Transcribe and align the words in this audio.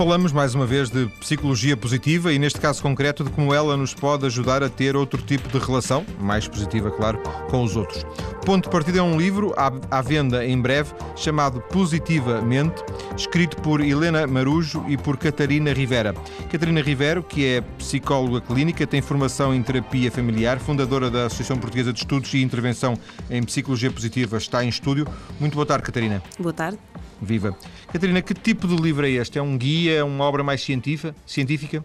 falamos 0.00 0.32
mais 0.32 0.54
uma 0.54 0.64
vez 0.64 0.88
de 0.88 1.08
psicologia 1.20 1.76
positiva 1.76 2.32
e, 2.32 2.38
neste 2.38 2.58
caso 2.58 2.80
concreto, 2.80 3.22
de 3.22 3.28
como 3.28 3.52
ela 3.52 3.76
nos 3.76 3.92
pode 3.92 4.24
ajudar 4.24 4.62
a 4.62 4.68
ter 4.70 4.96
outro 4.96 5.20
tipo 5.20 5.46
de 5.50 5.62
relação, 5.62 6.06
mais 6.18 6.48
positiva, 6.48 6.90
claro, 6.90 7.18
com 7.50 7.62
os 7.62 7.76
outros. 7.76 8.06
Ponto 8.46 8.64
de 8.64 8.70
partida 8.70 9.00
é 9.00 9.02
um 9.02 9.18
livro 9.18 9.52
à, 9.58 10.00
venda 10.00 10.42
em 10.42 10.58
breve 10.58 10.94
chamado 11.14 11.60
Positivamente, 11.60 12.82
escrito 13.14 13.58
por 13.58 13.82
Helena 13.82 14.26
Marujo 14.26 14.82
e 14.88 14.96
por 14.96 15.18
Catarina 15.18 15.70
Rivera. 15.74 16.14
Catarina 16.50 16.80
Rivero, 16.80 17.22
que 17.22 17.46
é 17.46 17.60
psicóloga 17.60 18.40
clínica, 18.40 18.86
tem 18.86 19.02
formação 19.02 19.54
em 19.54 19.62
terapia 19.62 20.10
familiar, 20.10 20.58
fundadora 20.60 21.10
da 21.10 21.26
Associação 21.26 21.58
Portuguesa 21.58 21.92
de 21.92 21.98
Estudos 21.98 22.32
e 22.32 22.40
Intervenção 22.40 22.96
em 23.28 23.42
Psicologia 23.42 23.90
Positiva, 23.90 24.38
está 24.38 24.64
em 24.64 24.68
estúdio. 24.70 25.06
Muito 25.38 25.52
boa 25.52 25.66
tarde, 25.66 25.84
Catarina. 25.84 26.22
Boa 26.38 26.54
tarde. 26.54 26.78
Viva. 27.20 27.56
Catarina, 27.92 28.22
que 28.22 28.34
tipo 28.34 28.66
de 28.66 28.76
livro 28.76 29.06
é 29.06 29.10
este? 29.10 29.38
É 29.38 29.42
um 29.42 29.56
guia, 29.56 29.98
é 29.98 30.04
uma 30.04 30.24
obra 30.24 30.42
mais 30.42 30.62
científica? 30.62 31.84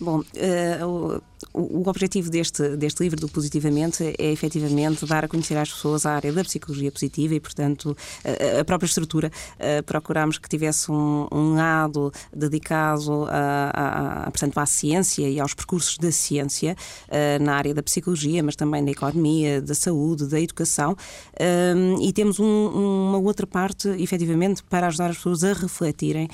Bom, 0.00 0.20
uh, 0.20 1.22
o, 1.52 1.88
objetivo 1.88 2.30
deste, 2.30 2.76
deste 2.76 3.02
livro, 3.02 3.20
do 3.20 3.28
Positivamente, 3.28 4.14
é 4.18 4.30
efetivamente 4.30 5.04
dar 5.06 5.24
a 5.24 5.28
conhecer 5.28 5.56
às 5.56 5.70
pessoas 5.70 6.06
a 6.06 6.12
área 6.12 6.32
da 6.32 6.42
psicologia 6.44 6.90
positiva 6.90 7.34
e, 7.34 7.40
portanto, 7.40 7.96
a, 8.24 8.60
a 8.60 8.64
própria 8.64 8.86
estrutura. 8.86 9.30
Uh, 9.54 9.82
procurámos 9.82 10.38
que 10.38 10.48
tivesse 10.48 10.90
um, 10.90 11.26
um 11.32 11.54
lado 11.54 12.12
dedicado 12.34 13.26
a, 13.28 13.70
a, 13.74 14.22
a, 14.24 14.30
portanto, 14.30 14.58
à 14.58 14.66
ciência 14.66 15.28
e 15.28 15.40
aos 15.40 15.54
percursos 15.54 15.98
da 15.98 16.12
ciência 16.12 16.76
uh, 17.08 17.42
na 17.42 17.54
área 17.54 17.74
da 17.74 17.82
psicologia, 17.82 18.42
mas 18.42 18.56
também 18.56 18.84
da 18.84 18.90
economia, 18.90 19.60
da 19.60 19.74
saúde, 19.74 20.26
da 20.26 20.40
educação. 20.40 20.92
Uh, 20.92 22.02
e 22.02 22.12
temos 22.12 22.38
um, 22.38 23.08
uma 23.08 23.18
outra 23.18 23.46
parte, 23.46 23.88
efetivamente, 23.88 24.62
para 24.64 24.86
ajudar 24.86 25.10
as 25.10 25.16
pessoas 25.16 25.44
a 25.44 25.52
refletirem 25.52 26.28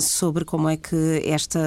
sobre 0.00 0.44
como 0.44 0.68
é 0.68 0.76
que 0.76 1.22
esta, 1.24 1.60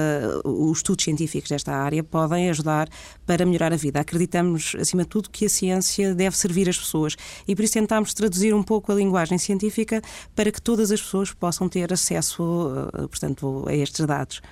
os 0.44 0.78
estudos 0.78 1.04
científicos 1.04 1.50
desta 1.50 1.72
área 1.72 2.02
podem 2.02 2.50
ajudar 2.50 2.75
para 3.24 3.46
melhorar 3.46 3.72
a 3.72 3.76
vida. 3.76 4.00
Acreditamos, 4.00 4.74
acima 4.78 5.02
de 5.02 5.08
tudo, 5.08 5.30
que 5.30 5.46
a 5.46 5.48
ciência 5.48 6.14
deve 6.14 6.36
servir 6.36 6.68
as 6.68 6.78
pessoas 6.78 7.16
e 7.46 7.54
por 7.54 7.64
isso 7.64 7.74
tentámos 7.74 8.12
traduzir 8.12 8.54
um 8.54 8.62
pouco 8.62 8.92
a 8.92 8.94
linguagem 8.94 9.38
científica 9.38 10.02
para 10.34 10.50
que 10.52 10.60
todas 10.60 10.90
as 10.90 11.00
pessoas 11.00 11.32
possam 11.32 11.68
ter 11.68 11.92
acesso, 11.92 12.70
eh, 12.92 13.06
portanto, 13.08 13.64
a 13.66 13.74
estes 13.74 14.04
dados. 14.06 14.42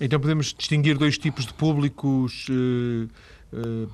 Então 0.00 0.20
podemos 0.20 0.54
distinguir 0.56 0.96
dois 0.96 1.16
tipos 1.18 1.46
de 1.46 1.54
públicos. 1.54 2.46
Uh 2.48 3.08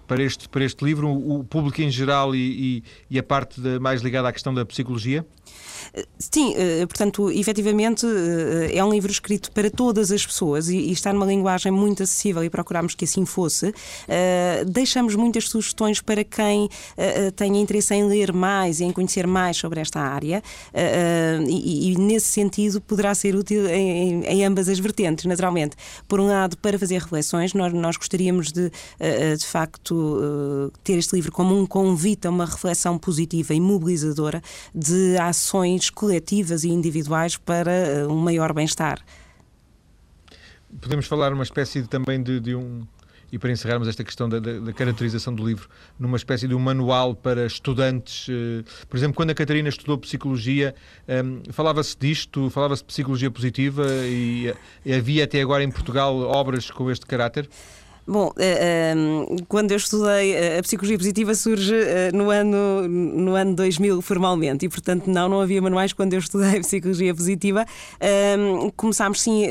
para 0.07 0.23
este, 0.23 0.49
para 0.49 0.65
este 0.65 0.85
livro, 0.85 1.09
o 1.09 1.45
público 1.45 1.81
em 1.81 1.91
geral 1.91 2.35
e, 2.35 2.39
e, 2.79 2.85
e 3.11 3.19
a 3.19 3.23
parte 3.23 3.61
de, 3.61 3.79
mais 3.79 4.03
ligada 4.03 4.29
à 4.29 4.33
questão 4.33 4.53
da 4.53 4.65
psicologia? 4.65 5.25
Sim, 6.19 6.55
eh, 6.57 6.87
portanto, 6.87 7.31
efetivamente 7.31 8.07
eh, 8.07 8.77
é 8.77 8.85
um 8.85 8.91
livro 8.91 9.11
escrito 9.11 9.53
para 9.53 9.71
todas 9.71 10.11
as 10.11 10.27
pessoas 10.27 10.69
e, 10.69 10.91
está 10.91 11.13
numa 11.13 11.27
linguagem 11.27 11.71
muito 11.71 12.03
acessível 12.03 12.43
e 12.43 12.51
procurámos 12.51 12.95
que 12.95 13.05
assim 13.05 13.25
fosse. 13.25 13.73
Eh, 14.09 14.65
deixamos 14.67 15.15
muitas 15.15 15.49
sugestões 15.49 16.01
para 16.01 16.25
quem 16.25 16.69
tenha 17.37 17.61
interesse 17.61 17.95
em 17.95 18.05
ler 18.07 18.33
mais 18.33 18.81
e 18.81 18.85
em 18.85 18.93
conhecer 18.93 19.27
mais 19.27 19.57
sobre 19.57 19.81
esta 19.81 20.01
área 20.01 20.43
e, 21.49 21.95
nesse 21.99 22.29
sentido 22.29 22.81
poderá 22.81 23.15
ser 23.15 23.35
útil 23.35 23.67
em, 23.69 24.45
ambas 24.45 24.69
as 24.69 24.79
vertentes, 24.79 25.25
naturalmente. 25.25 25.77
Por 26.09 26.21
um 26.21 26.27
lado, 26.27 26.57
para 26.59 26.79
fazer 26.79 26.99
reflexões, 27.01 27.53
nós, 27.55 27.73
nós 27.73 27.97
gostaríamos 27.97 28.53
de 28.53 28.71
facto, 29.47 30.73
ter 30.83 30.95
este 30.95 31.15
livro 31.15 31.33
como 31.33 31.59
um 31.59 31.67
convite 31.67 32.27
a 32.27 32.31
uma 32.31 32.45
reflexão 32.45 32.99
positiva 32.99 33.55
e 33.55 33.61
mobilizadora 33.61 34.43
de 34.75 35.17
ações 35.19 35.91
coletivas 35.91 36.65
e 36.65 36.69
individuais 36.69 37.37
para 37.37 37.73
eh, 37.73 38.07
um 38.07 38.17
maior 38.17 38.53
bem-estar. 38.53 39.05
Podemos 40.81 41.07
falar 41.07 41.33
uma 41.33 41.45
espécie 41.45 41.83
de, 41.83 41.89
também 41.89 42.23
de, 42.23 42.41
de 42.41 42.55
um 42.55 42.85
e 43.33 43.39
para 43.39 43.51
encerrarmos 43.51 43.89
esta 43.89 44.05
questão 44.05 44.29
da, 44.29 44.39
da, 44.39 44.61
da, 44.61 44.73
caracterização 44.73 45.35
do 45.35 45.45
livro, 45.45 45.69
numa 45.99 46.17
espécie 46.17 46.47
de 46.47 46.55
um 46.55 46.59
manual 46.61 47.17
para 47.17 47.45
estudantes. 47.47 48.29
Eh, 48.29 48.63
por 48.89 48.97
exemplo, 48.97 49.17
quando 49.17 49.31
a 49.31 49.35
Catarina 49.35 49.69
estudou 49.69 49.99
Psicologia, 49.99 50.73
ehm, 51.09 51.41
falava-se 51.51 51.97
disto, 51.99 52.49
falava-se 52.49 52.83
de 52.83 52.87
Psicologia 52.87 53.31
Positiva 53.33 53.85
e 54.05 54.55
havia 54.87 55.25
até 55.25 55.41
agora 55.41 55.65
em 55.65 55.71
Portugal 55.71 56.17
obras 56.17 56.71
com 56.71 56.89
este 56.93 57.07
caráter? 57.07 57.49
Bom, 58.07 58.29
uh, 58.29 59.45
quando 59.49 59.71
eu 59.71 59.79
estudei 59.79 60.35
eh, 60.35 60.59
a 60.59 60.63
psicologia 60.63 60.99
positiva 60.99 61.35
surge 61.35 61.75
uh, 61.75 62.15
no, 62.15 62.29
ano, 62.29 62.87
no 62.87 63.35
ano 63.35 63.55
2000 63.55 64.03
formalmente 64.03 64.67
e, 64.67 64.69
portanto, 64.69 65.07
não, 65.07 65.27
não 65.27 65.41
havia 65.41 65.61
manuais 65.63 65.95
quando 65.95 66.13
eu 66.13 66.19
estudei 66.19 66.61
psicologia 66.63 67.15
positiva. 67.15 67.65
Uh, 67.95 68.71
começámos 68.73 69.23
sim 69.23 69.47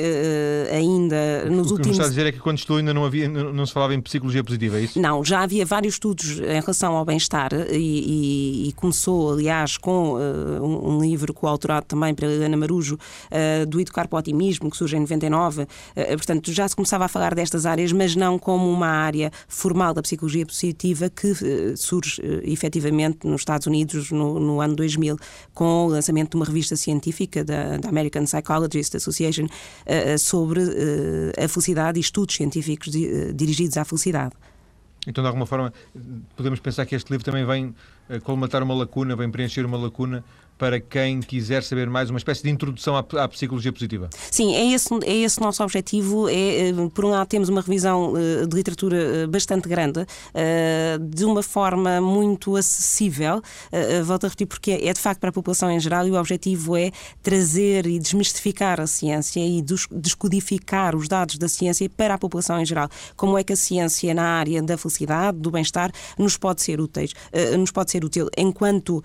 ainda 0.72 1.46
nos 1.50 1.72
últimos... 1.72 1.80
O 1.80 1.82
que 1.82 1.90
está 1.90 2.06
a 2.06 2.10
dizer 2.10 2.28
é 2.28 2.32
que 2.32 2.40
quando 2.40 2.60
estudou 2.60 2.78
ainda 2.78 2.94
não, 2.94 3.06
havia, 3.06 3.28
não 3.28 3.66
se 3.66 3.74
falava 3.74 3.96
em 3.96 4.02
psicologia 4.02 4.44
positiva, 4.44 4.78
é 4.78 4.82
isso? 4.82 5.02
Não, 5.02 5.24
já 5.24 5.42
havia 5.42 5.66
vários 5.66 5.96
estudos 5.96 6.40
em 6.40 6.62
relação 6.62 6.96
ao 6.96 7.04
bem-estar 7.04 7.52
e, 7.72 7.76
e, 7.76 8.70
e, 8.70 8.74
começou, 8.74 9.34
aliás, 9.34 9.78
com 9.78 10.16
um, 10.16 10.96
um, 10.96 11.02
livro 11.02 11.34
coautorado 11.34 11.88
também 11.88 12.14
pela 12.14 12.32
Helena 12.32 12.58
Marujo 12.58 12.98
do 13.68 13.80
Educar 13.80 14.08
para 14.08 14.18
o 14.18 14.20
Otimismo, 14.20 14.70
que 14.70 14.78
surge 14.78 14.96
em 14.96 15.00
99. 15.00 15.66
portanto, 15.96 16.52
já 16.52 16.68
se 16.68 16.76
começava 16.76 17.06
a 17.06 17.08
falar 17.08 17.34
destas 17.34 17.66
áreas, 17.66 17.92
mas 17.92 18.16
não 18.16 18.38
como 18.44 18.70
uma 18.70 18.88
área 18.88 19.32
formal 19.48 19.94
da 19.94 20.02
psicologia 20.02 20.46
positiva 20.46 21.10
que 21.10 21.32
uh, 21.32 21.78
surge 21.78 22.20
uh, 22.20 22.42
efetivamente 22.44 23.26
nos 23.26 23.40
Estados 23.40 23.68
Unidos 23.68 24.12
no, 24.12 24.38
no, 24.38 24.60
ano 24.60 24.76
2000, 24.76 25.18
com 25.54 25.86
o 25.86 25.88
lançamento 25.88 26.32
de 26.32 26.36
uma 26.36 26.46
revista 26.46 26.76
científica 26.76 27.42
da, 27.42 27.78
da 27.78 27.88
American 27.88 28.26
Psychologist 28.26 28.96
Association 28.96 29.46
uh, 29.46 30.20
sobre 30.20 30.62
a 31.42 31.48
felicidade 31.48 32.00
e 32.00 32.02
estudos 32.02 32.36
científicos 32.36 32.92
di, 32.92 33.32
dirigidos 33.32 33.78
à 33.78 33.86
felicidade. 33.86 34.34
Então, 35.08 35.22
de 35.24 35.28
alguma 35.28 35.46
forma, 35.46 35.74
podemos 36.36 36.60
pensar 36.60 36.86
que 36.86 36.96
este 36.96 37.10
livro 37.12 37.24
também 37.24 37.46
vem 37.46 37.74
colmatar 38.24 38.62
uma 38.62 38.74
lacuna, 38.74 39.16
vem 39.16 39.30
preencher 39.30 39.66
uma 39.66 39.78
lacuna 39.78 40.24
para 40.64 40.80
quem 40.80 41.20
quiser 41.20 41.62
saber 41.62 41.90
mais, 41.90 42.10
uma 42.10 42.18
espécie 42.18 42.42
de 42.42 42.50
introdução 42.50 42.96
à, 42.96 43.00
à 43.22 43.28
psicologia 43.28 43.74
positiva. 43.74 44.10
Sim, 44.32 44.56
é 44.56 44.72
esse, 44.72 44.88
é 45.04 45.14
esse 45.14 45.38
o 45.38 45.44
nosso 45.44 45.62
objetivo. 45.62 46.30
É, 46.30 46.70
eh, 46.70 46.74
por 46.94 47.04
um 47.04 47.10
lado, 47.10 47.28
temos 47.28 47.50
uma 47.50 47.60
revisão 47.60 48.14
uh, 48.14 48.48
de 48.48 48.56
literatura 48.56 48.96
eh, 48.96 49.28
bastante 49.28 49.68
grande, 49.68 50.06
de 51.02 51.26
uma 51.26 51.44
forma 51.44 52.00
muito 52.00 52.56
acessível. 52.56 53.42
Volto 54.06 54.24
a 54.24 54.28
repetir, 54.30 54.48
porque 54.48 54.72
é 54.72 54.94
de 54.94 55.00
facto 55.00 55.20
para 55.20 55.32
a 55.32 55.34
população 55.34 55.70
em 55.70 55.80
geral 55.80 56.08
e 56.08 56.12
o 56.12 56.16
objetivo 56.16 56.78
é 56.78 56.92
trazer 57.22 57.86
e 57.86 58.00
desmistificar 58.00 58.80
a 58.80 58.88
ciência 58.88 59.46
e 59.46 59.62
descodificar 59.92 60.96
os 60.96 61.10
dados 61.10 61.38
da 61.38 61.50
ciência 61.50 61.90
para 61.90 62.14
a 62.14 62.18
população 62.18 62.60
em 62.62 62.66
geral. 62.66 62.88
Como 63.18 63.38
é 63.38 63.44
que 63.44 63.52
a 63.52 63.56
ciência 63.58 64.14
na 64.14 64.24
área 64.24 64.62
da 64.62 64.78
felicidade, 64.78 65.38
do 65.40 65.52
bem-estar, 65.52 65.92
nos 66.18 66.38
pode 66.38 66.62
ser 66.62 66.80
útil, 66.80 67.10
nos 67.60 67.72
pode 67.72 67.92
ser 67.92 68.06
útil 68.06 68.30
enquanto 68.38 69.04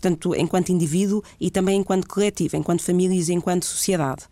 portanto, 0.00 0.34
enquanto 0.34 0.70
indivíduo 0.70 1.22
e 1.40 1.50
também 1.50 1.80
enquanto 1.80 2.06
coletivo, 2.06 2.56
enquanto 2.56 2.82
famílias 2.82 3.28
e 3.28 3.32
enquanto 3.32 3.64
sociedade. 3.64 4.26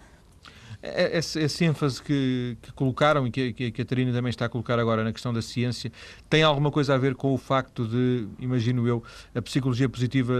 É, 0.83 1.19
essa, 1.19 1.41
essa 1.41 1.65
ênfase 1.65 2.01
que, 2.01 2.57
que, 2.63 2.73
colocaram 2.73 3.27
e 3.27 3.31
que, 3.31 3.53
que, 3.53 3.65
a 3.67 3.73
Catarina 3.73 4.13
também 4.13 4.31
está 4.31 4.45
a 4.45 4.49
colocar 4.49 4.79
agora 4.79 5.03
na 5.03 5.13
questão 5.13 5.33
da 5.33 5.43
ciência 5.43 5.91
tem 6.31 6.43
alguma 6.43 6.71
coisa 6.71 6.95
a 6.95 6.99
ver 6.99 7.17
com 7.17 7.35
o 7.35 7.39
facto 7.39 7.87
de, 7.87 8.29
imagino 8.39 8.87
eu, 8.87 9.03
a 9.35 9.43
psicologia 9.43 9.89
positiva 9.89 10.35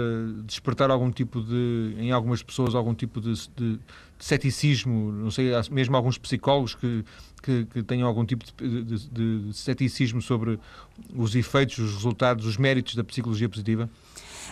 despertar 0.45 0.91
algum 0.91 1.11
tipo 1.11 1.41
de, 1.41 1.97
em 1.99 2.13
algumas 2.13 2.43
pessoas, 2.43 2.75
algum 2.75 2.95
tipo 2.95 3.21
de, 3.21 3.33
de, 3.57 3.73
de 3.77 3.81
ceticismo, 4.19 5.11
não 5.11 5.31
sei, 5.31 5.51
mesmo 5.71 5.97
alguns 5.97 6.19
psicólogos 6.19 6.75
que, 6.75 7.05
que, 7.43 7.65
que 7.65 7.83
tenham 7.83 8.07
algum 8.07 8.25
tipo 8.25 8.45
de, 8.45 8.83
de, 8.85 9.49
de 9.49 9.53
ceticismo 9.55 10.23
sobre 10.23 10.61
os 11.15 11.35
efeitos, 11.35 11.79
os 11.79 11.95
resultados, 11.95 12.47
os 12.47 12.57
méritos 12.57 12.95
da 12.95 13.03
psicologia 13.03 13.49
positiva? 13.49 13.91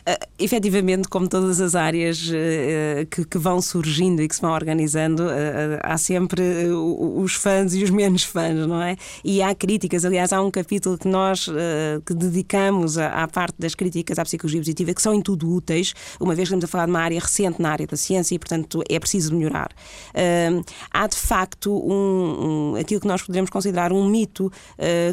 Uh, 0.01 0.27
efetivamente, 0.39 1.09
como 1.09 1.29
todas 1.29 1.61
as 1.61 1.75
áreas 1.75 2.29
uh, 2.29 3.07
que, 3.11 3.25
que, 3.25 3.39
vão 3.39 3.61
surgindo 3.63 4.23
e 4.23 4.29
que 4.29 4.35
se 4.35 4.41
vão 4.41 4.53
organizando, 4.53 5.23
uh, 5.23 5.79
há 5.83 5.97
sempre 5.97 6.43
os 7.17 7.35
fãs 7.35 7.75
e 7.75 7.83
os 7.83 7.91
menos 7.91 8.23
fãs, 8.23 8.67
não 8.67 8.83
é? 8.83 8.97
E 9.25 9.41
há 9.43 9.55
críticas. 9.55 10.05
Aliás, 10.05 10.33
há 10.33 10.43
um 10.43 10.51
capítulo 10.51 10.99
que 10.99 11.09
nós 11.09 11.49
que 12.05 12.15
dedicamos 12.15 12.99
à, 12.99 13.23
à, 13.23 13.29
parte 13.29 13.57
das 13.59 13.75
críticas 13.75 14.19
à 14.19 14.25
psicologia 14.25 14.61
positiva, 14.61 14.93
que 14.93 15.03
são 15.03 15.15
em 15.15 15.23
tudo 15.23 15.51
úteis, 15.51 15.95
uma 16.21 16.35
vez 16.35 16.49
que 16.49 16.55
estamos 16.55 16.65
a 16.65 16.69
falar 16.69 16.87
de 16.87 16.91
uma 16.91 17.01
área 17.01 17.21
recente 17.21 17.61
na 17.61 17.71
área 17.71 17.87
da 17.87 17.97
ciência 17.97 18.35
e, 18.35 18.39
portanto, 18.39 18.83
é 18.89 18.99
preciso 18.99 19.35
melhorar. 19.35 19.71
há, 20.91 21.07
de 21.07 21.17
facto, 21.17 21.73
um, 21.73 22.73
um, 22.73 22.77
aquilo 22.77 23.01
que 23.01 23.07
nós 23.07 23.23
poderemos 23.23 23.51
considerar 23.51 23.93
um 23.93 24.07
mito 24.09 24.51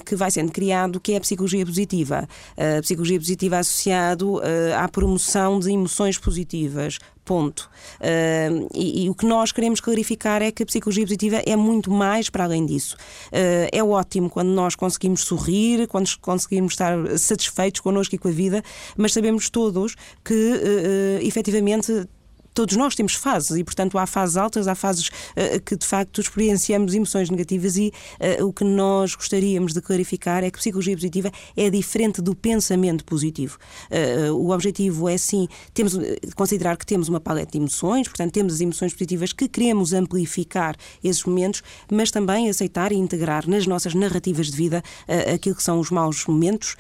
que 0.06 0.16
vai 0.16 0.31
sendo 0.31 0.51
criado, 0.51 1.00
que 1.00 1.13
é 1.13 1.18
a 1.18 1.22
psicologia 1.22 1.66
positiva. 1.66 2.27
a 2.57 2.81
psicologia 2.81 3.19
positiva 3.19 3.57
associado 3.60 4.42
à 4.76 4.88
promoção 4.88 5.60
de 5.60 5.72
emoções 5.72 6.18
positivas. 6.18 7.00
Ponto. 7.24 7.70
Uh, 8.00 8.68
e, 8.74 9.06
e, 9.06 9.10
o 9.10 9.14
que 9.14 9.26
nós 9.26 9.52
queremos 9.52 9.80
clarificar 9.80 10.42
é 10.42 10.52
que 10.52 10.64
a 10.64 10.66
psicologia 10.66 11.04
positiva 11.04 11.42
é 11.46 11.56
muito 11.56 11.92
mais 11.92 12.30
para 12.30 12.44
além 12.44 12.66
disso. 12.66 12.98
Uh, 13.28 13.70
é 13.72 13.84
ótimo 13.84 14.30
quando 14.30 14.50
nós 14.50 14.76
conseguimos 14.76 15.22
sorrir, 15.22 15.88
quando 15.88 16.10
conseguimos 16.20 16.74
estar 16.74 16.98
satisfeitos 17.18 17.80
connosco 17.80 18.16
e 18.16 18.18
com 18.18 18.28
a 18.28 18.32
vida, 18.32 18.64
mas 18.98 19.14
sabemos 19.14 19.50
todos 19.50 19.96
que 20.26 20.34
uh, 20.34 21.26
efetivamente 21.26 22.08
todos 22.53 22.75
nós 22.75 22.95
temos 22.95 23.13
fases 23.13 23.57
e, 23.57 23.63
portanto, 23.63 23.98
há 23.98 24.06
fases 24.06 24.38
altas, 24.38 24.68
há 24.68 24.75
fases 24.75 25.07
uh, 25.07 25.62
que 25.65 25.75
de 25.75 25.86
facto 25.86 26.21
experienciamos 26.21 26.94
emoções 26.94 27.30
negativas 27.30 27.77
e 27.77 27.92
uh, 28.39 28.45
o 28.45 28.53
que 28.53 28.63
nós 28.63 29.15
gostaríamos 29.15 29.74
de 29.74 29.81
clarificar 29.81 30.44
é 30.44 30.51
que 30.51 30.57
psicologia 30.57 30.95
positiva 30.95 31.31
é 31.56 31.69
diferente 31.69 32.21
do 32.21 32.36
pensamento 32.36 33.06
positivo. 33.06 33.57
Uh, 33.89 34.33
o 34.33 34.51
objetivo 34.51 35.07
é 35.07 35.18
sim, 35.18 35.48
temos 35.74 35.98
considerar 36.36 36.77
que 36.77 36.86
temos 36.86 37.07
uma 37.09 37.19
paleta 37.19 37.51
de 37.51 37.57
emoções, 37.57 38.07
portanto, 38.07 38.31
temos 38.31 38.56
as 38.56 38.62
emoções 38.62 38.94
positivas 38.94 39.33
que 39.33 39.48
queremos 39.48 39.94
amplificar 39.94 40.75
esses 41.03 41.24
momentos, 41.24 41.62
mas 41.92 42.12
também 42.12 42.50
aceitar 42.50 42.92
e 42.92 42.95
integrar 42.95 43.48
nas 43.48 43.65
nossas 43.65 43.94
narrativas 43.94 44.48
de 44.48 44.57
vida 44.57 44.83
aquilo 45.33 45.56
que 45.56 45.63
são 45.63 45.80
os 45.80 45.89
maus 45.89 46.25
momentos 46.25 46.75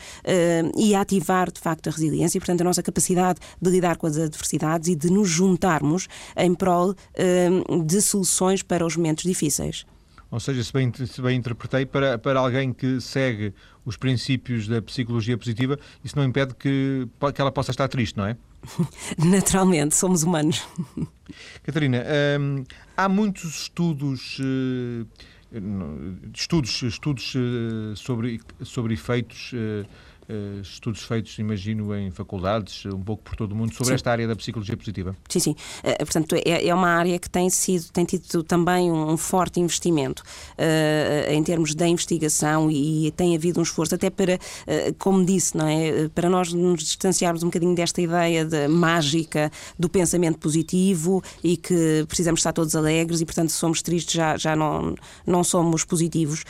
e 0.77 0.95
ativar 0.95 1.51
de 1.51 1.59
facto 1.59 1.87
a 1.87 1.91
resiliência 1.91 2.37
e, 2.37 2.41
portanto, 2.41 2.61
a 2.61 2.63
nossa 2.63 2.83
capacidade 2.83 3.39
de 3.61 3.69
lidar 3.69 3.97
com 3.97 4.07
as 4.07 4.17
adversidades 4.17 4.89
e 4.89 4.95
de 4.95 5.11
nos 5.11 5.29
juntarmos 5.61 6.07
em 6.35 6.53
prol 6.55 6.91
uh, 6.91 7.85
de 7.85 8.01
soluções 8.01 8.63
para 8.63 8.85
os 8.85 8.95
momentos 8.95 9.23
difíceis. 9.23 9.85
Ou 10.31 10.39
seja, 10.39 10.63
se 10.63 10.71
bem, 10.71 10.91
se 10.93 11.21
bem 11.21 11.37
interpretei, 11.37 11.85
para, 11.85 12.17
para 12.17 12.39
alguém 12.39 12.71
que 12.73 13.01
segue 13.01 13.53
os 13.83 13.97
princípios 13.97 14.67
da 14.67 14.81
psicologia 14.81 15.37
positiva, 15.37 15.77
isso 16.03 16.15
não 16.15 16.23
impede 16.23 16.55
que, 16.55 17.07
que 17.35 17.41
ela 17.41 17.51
possa 17.51 17.71
estar 17.71 17.87
triste, 17.89 18.17
não 18.17 18.25
é? 18.25 18.37
Naturalmente, 19.19 19.93
somos 19.93 20.23
humanos. 20.23 20.65
Catarina, 21.63 22.03
hum, 22.39 22.63
há 22.95 23.09
muitos 23.09 23.63
estudos. 23.63 24.39
Uh, 24.39 25.05
estudos, 26.33 26.81
estudos 26.81 27.35
uh, 27.35 27.93
sobre, 27.97 28.39
sobre 28.63 28.93
efeitos 28.93 29.51
uh, 30.31 30.61
estudos 30.61 31.03
feitos, 31.03 31.37
imagino, 31.39 31.95
em 31.95 32.09
faculdades, 32.11 32.85
um 32.85 33.01
pouco 33.01 33.23
por 33.23 33.35
todo 33.35 33.51
o 33.51 33.55
mundo, 33.55 33.73
sobre 33.73 33.87
sim. 33.87 33.93
esta 33.93 34.11
área 34.11 34.27
da 34.27 34.35
psicologia 34.35 34.77
positiva. 34.77 35.15
Sim, 35.29 35.39
sim. 35.39 35.55
Uh, 35.83 35.97
portanto, 36.05 36.35
é, 36.35 36.67
é, 36.67 36.73
uma 36.73 36.89
área 36.89 37.17
que 37.19 37.29
tem, 37.29 37.49
sido, 37.49 37.91
tem 37.91 38.05
tido 38.05 38.43
também 38.43 38.91
um, 38.91 39.17
forte 39.17 39.59
investimento 39.59 40.23
uh, 40.57 41.31
em 41.31 41.43
termos 41.43 41.75
da 41.75 41.87
investigação 41.87 42.71
e, 42.71 43.07
e, 43.07 43.11
tem 43.11 43.35
havido 43.35 43.59
um 43.59 43.63
esforço 43.63 43.95
até 43.95 44.09
para, 44.09 44.39
como 44.97 45.25
disse, 45.25 45.55
não 45.57 45.67
é? 45.67 46.07
para 46.09 46.29
nós 46.29 46.53
nos 46.53 46.83
distanciarmos 46.83 47.43
um 47.43 47.47
bocadinho 47.47 47.75
desta 47.75 48.01
ideia 48.01 48.45
de 48.45 48.67
mágica 48.67 49.51
do 49.77 49.89
pensamento 49.89 50.37
positivo 50.37 51.21
e 51.43 51.57
que 51.57 52.05
precisamos 52.07 52.39
estar 52.39 52.53
todos 52.53 52.75
alegres 52.75 53.21
e, 53.21 53.25
portanto, 53.25 53.49
se 53.49 53.57
somos 53.57 53.81
tristes 53.81 54.13
já, 54.13 54.37
já 54.37 54.55
não, 54.55 54.95
não 55.25 55.43
somos 55.43 55.83
positivos. 55.83 56.43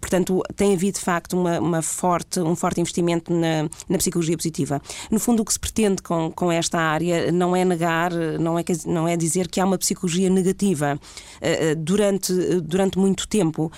portanto, 0.00 0.42
tem 0.56 0.74
havido, 0.74 0.98
de 0.98 1.04
facto, 1.04 1.34
uma, 1.34 1.58
uma 1.60 1.82
forte, 1.82 2.13
um 2.38 2.54
forte 2.54 2.80
investimento 2.80 3.32
na, 3.32 3.68
na 3.88 3.98
psicologia 3.98 4.36
positiva. 4.36 4.80
No 5.10 5.18
fundo, 5.18 5.42
o 5.42 5.44
que 5.44 5.52
se 5.52 5.58
pretende 5.58 6.02
com, 6.02 6.30
com 6.30 6.50
esta 6.50 6.78
área 6.78 7.32
não 7.32 7.54
é 7.54 7.64
negar, 7.64 8.12
não 8.12 8.58
é, 8.58 8.64
não 8.86 9.08
é 9.08 9.16
dizer 9.16 9.48
que 9.48 9.60
há 9.60 9.64
uma 9.64 9.78
psicologia 9.78 10.28
negativa. 10.30 10.98
Eh, 11.40 11.70
eh, 11.70 11.74
durante, 11.74 12.32
durante 12.60 12.98
muito 12.98 13.26
tempo, 13.28 13.70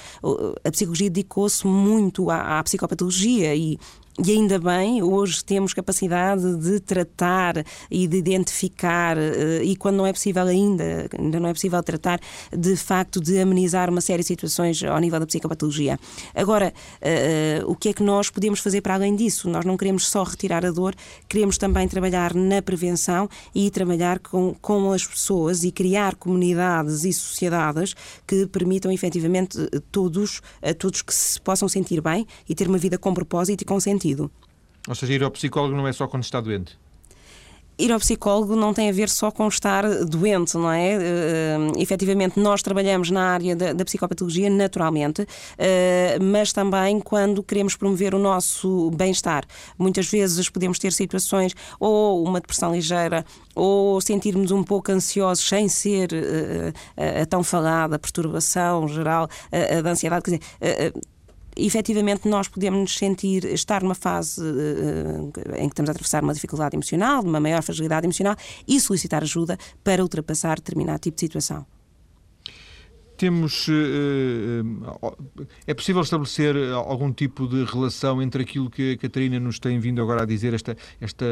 a 0.64 0.70
psicologia 0.70 1.10
dedicou-se 1.10 1.66
muito 1.66 2.30
à, 2.30 2.58
à 2.58 2.62
psicopatologia 2.62 3.54
e 3.54 3.78
e 4.24 4.32
ainda 4.32 4.58
bem, 4.58 5.02
hoje 5.02 5.44
temos 5.44 5.74
capacidade 5.74 6.56
de 6.56 6.80
tratar 6.80 7.62
e 7.90 8.08
de 8.08 8.16
identificar, 8.16 9.18
eh, 9.18 9.62
e 9.62 9.76
quando 9.76 9.96
não 9.96 10.06
é 10.06 10.12
possível 10.12 10.44
ainda, 10.44 11.06
ainda 11.18 11.38
não 11.38 11.50
é 11.50 11.52
possível 11.52 11.82
tratar, 11.82 12.18
de 12.50 12.76
facto, 12.76 13.20
de 13.20 13.38
amenizar 13.38 13.90
uma 13.90 14.00
série 14.00 14.22
de 14.22 14.28
situações 14.28 14.82
ao 14.82 14.98
nível 15.00 15.20
da 15.20 15.26
psicopatologia. 15.26 16.00
Agora, 16.34 16.72
uh, 17.02 17.70
o 17.70 17.76
que 17.76 17.90
é 17.90 17.92
que 17.92 18.02
nós 18.02 18.30
podemos 18.30 18.60
fazer 18.60 18.80
para 18.80 18.94
além 18.94 19.14
disso? 19.14 19.50
Nós 19.50 19.66
não 19.66 19.76
queremos 19.76 20.08
só 20.08 20.22
retirar 20.22 20.64
a 20.64 20.70
dor, 20.70 20.94
queremos 21.28 21.58
também 21.58 21.86
trabalhar 21.86 22.34
na 22.34 22.62
prevenção 22.62 23.28
e 23.54 23.70
trabalhar 23.70 24.18
com, 24.20 24.54
com 24.62 24.92
as 24.92 25.06
pessoas 25.06 25.62
e 25.62 25.70
criar 25.70 26.14
comunidades 26.14 27.04
e 27.04 27.12
sociedades 27.12 27.94
que 28.26 28.46
permitam 28.46 28.90
efetivamente 28.90 29.58
todos, 29.92 30.40
a 30.62 30.72
todos 30.72 31.02
que 31.02 31.14
se 31.14 31.38
possam 31.38 31.68
sentir 31.68 32.00
bem 32.00 32.26
e 32.48 32.54
ter 32.54 32.66
uma 32.66 32.78
vida 32.78 32.96
com 32.96 33.12
propósito 33.12 33.60
e 33.60 33.64
com 33.66 33.78
sentido 33.78 34.05
sentido. 34.06 34.30
Ou 34.88 34.94
seja, 34.94 35.12
ir 35.12 35.22
ao 35.22 35.30
psicólogo 35.30 35.76
não 35.76 35.86
é 35.86 35.92
só 35.92 36.06
quando 36.06 36.22
está 36.22 36.40
doente? 36.40 36.78
ir 37.78 37.92
ao 37.92 37.98
psicólogo 37.98 38.56
não 38.56 38.72
tem 38.72 38.88
a 38.88 38.92
ver 38.92 39.08
só 39.08 39.30
com 39.30 39.46
estar 39.48 39.86
doente, 40.06 40.56
não 40.56 40.72
é? 40.72 40.96
Uh, 40.96 41.78
efetivamente, 41.78 42.40
nós 42.40 42.62
trabalhamos 42.62 43.10
na 43.10 43.22
área 43.22 43.54
da, 43.54 43.72
da 43.72 43.84
psicopatologia 43.84 44.48
naturalmente, 44.48 45.22
uh, 45.22 45.26
mas 46.22 46.52
também 46.52 47.00
quando 47.00 47.42
queremos 47.42 47.76
promover 47.76 48.14
o 48.14 48.18
nosso 48.18 48.90
bem-estar. 48.92 49.44
Muitas 49.78 50.08
vezes 50.08 50.48
podemos 50.48 50.78
ter 50.78 50.92
situações 50.92 51.54
ou 51.78 52.24
uma 52.24 52.40
depressão 52.40 52.72
ligeira 52.72 53.24
ou 53.54 54.00
sentirmos 54.00 54.50
um 54.50 54.62
pouco 54.62 54.90
ansiosos 54.90 55.46
sem 55.46 55.68
ser 55.68 56.10
uh, 56.12 57.22
a 57.22 57.26
tão 57.26 57.42
falada 57.42 57.98
perturbação 57.98 58.88
geral 58.88 59.28
da 59.82 59.90
ansiedade. 59.90 60.22
Quer 60.22 60.38
dizer, 60.38 60.92
efetivamente 61.56 62.28
nós 62.28 62.48
podemos 62.48 62.78
nos 62.78 62.98
sentir, 62.98 63.44
estar 63.46 63.82
numa 63.82 63.94
fase 63.94 64.42
uh, 64.42 65.32
em 65.56 65.68
que 65.68 65.72
estamos 65.72 65.88
a 65.88 65.92
atravessar 65.92 66.22
uma 66.22 66.34
dificuldade 66.34 66.76
emocional, 66.76 67.22
uma 67.22 67.40
maior 67.40 67.62
fragilidade 67.62 68.06
emocional 68.06 68.36
e 68.68 68.78
solicitar 68.78 69.22
ajuda 69.22 69.56
para 69.82 70.02
ultrapassar 70.02 70.56
determinado 70.56 70.98
tipo 70.98 71.16
de 71.16 71.20
situação. 71.22 71.66
Temos. 73.16 73.66
Uh, 73.68 75.16
é 75.66 75.72
possível 75.72 76.02
estabelecer 76.02 76.54
algum 76.74 77.10
tipo 77.10 77.48
de 77.48 77.64
relação 77.64 78.20
entre 78.20 78.42
aquilo 78.42 78.68
que 78.68 78.92
a 78.92 78.98
Catarina 78.98 79.40
nos 79.40 79.58
tem 79.58 79.80
vindo 79.80 80.02
agora 80.02 80.22
a 80.22 80.26
dizer, 80.26 80.52
esta, 80.52 80.76
esta 81.00 81.24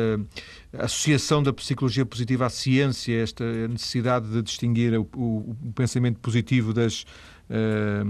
associação 0.79 1.43
da 1.43 1.53
psicologia 1.53 2.07
positiva 2.07 2.47
à 2.47 2.51
ciência, 2.51 3.23
esta 3.23 3.45
necessidade 3.69 4.29
de 4.29 4.41
distinguir 4.41 4.99
o, 4.99 5.07
o, 5.15 5.73
pensamento 5.75 6.19
positivo 6.21 6.73
das 6.73 7.05
eh, 7.51 8.03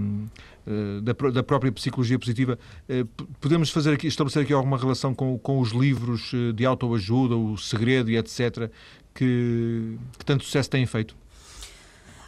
da, 1.03 1.13
da, 1.31 1.43
própria 1.43 1.71
psicologia 1.71 2.19
positiva, 2.19 2.59
eh, 2.89 3.05
podemos 3.41 3.71
fazer 3.71 3.93
aqui, 3.93 4.07
estabelecer 4.07 4.43
aqui 4.43 4.53
alguma 4.53 4.79
relação 4.79 5.15
com, 5.15 5.39
com 5.39 5.61
os 5.61 5.73
livros 5.73 6.33
eh, 6.35 6.53
de 6.53 6.65
autoajuda, 6.65 7.37
o 7.37 7.57
segredo 7.57 8.11
e 8.11 8.17
etc., 8.17 8.71
que, 9.15 9.97
que 10.19 10.25
tanto 10.25 10.45
sucesso 10.45 10.71
têm 10.71 10.87
feito? 10.87 11.15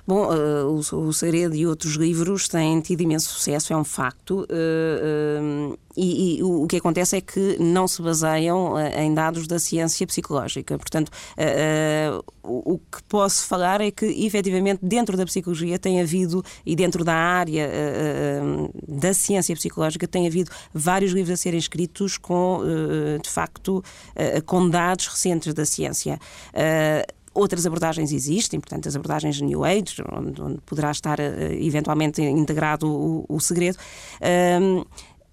Bom, 0.06 0.29
uh, 0.29 0.82
o, 0.93 1.08
o 1.08 1.55
e 1.55 1.67
outros 1.67 1.94
livros 1.94 2.47
têm 2.47 2.81
tido 2.81 3.00
imenso 3.00 3.29
sucesso, 3.29 3.73
é 3.73 3.76
um 3.76 3.82
facto. 3.82 4.47
Uh, 4.49 5.73
uh, 5.73 5.79
e, 5.97 6.38
e, 6.38 6.43
o 6.44 6.64
que 6.69 6.76
acontece 6.76 7.17
é 7.17 7.20
que 7.20 7.56
não 7.58 7.88
se 7.88 8.00
baseiam 8.00 8.79
em 8.79 9.12
dados 9.14 9.49
da 9.49 9.58
ciência 9.58 10.06
psicológica. 10.06 10.76
Portanto, 10.76 11.11
o, 12.42 12.75
o 12.75 12.78
que 12.78 13.02
posso 13.09 13.47
falar 13.47 13.80
é 13.80 13.90
que, 13.90 14.04
efetivamente, 14.04 14.80
dentro 14.83 15.16
da 15.16 15.25
psicologia 15.25 15.78
tem 15.78 15.99
havido, 16.02 16.45
e 16.66 16.76
dentro 16.76 17.02
da 17.02 17.14
área 17.14 17.71
da 18.87 19.14
ciência 19.14 19.57
psicológica, 19.57 20.07
tem 20.07 20.26
havido 20.26 20.50
vários 20.75 21.12
livros 21.12 21.33
a 21.33 21.37
serem 21.38 21.59
escritos 21.59 22.19
com, 22.19 22.61
de 23.23 23.30
facto, 23.30 23.83
com 24.45 24.69
dados 24.69 25.07
recentes 25.07 25.54
da 25.54 25.64
ciência. 25.64 26.21
Outras 27.37 27.66
abordagens 27.66 28.12
existem, 28.12 28.59
portanto, 28.59 28.88
as 28.88 28.97
abordagens 28.97 29.38
New 29.43 29.62
Age, 29.62 30.02
onde, 30.11 30.40
onde 30.40 30.59
poderá 30.62 30.90
estar 30.90 31.21
uh, 31.21 31.52
eventualmente 31.61 32.23
integrado 32.23 32.88
o, 32.88 33.26
o 33.28 33.38
segredo. 33.38 33.76
Um, 34.61 34.85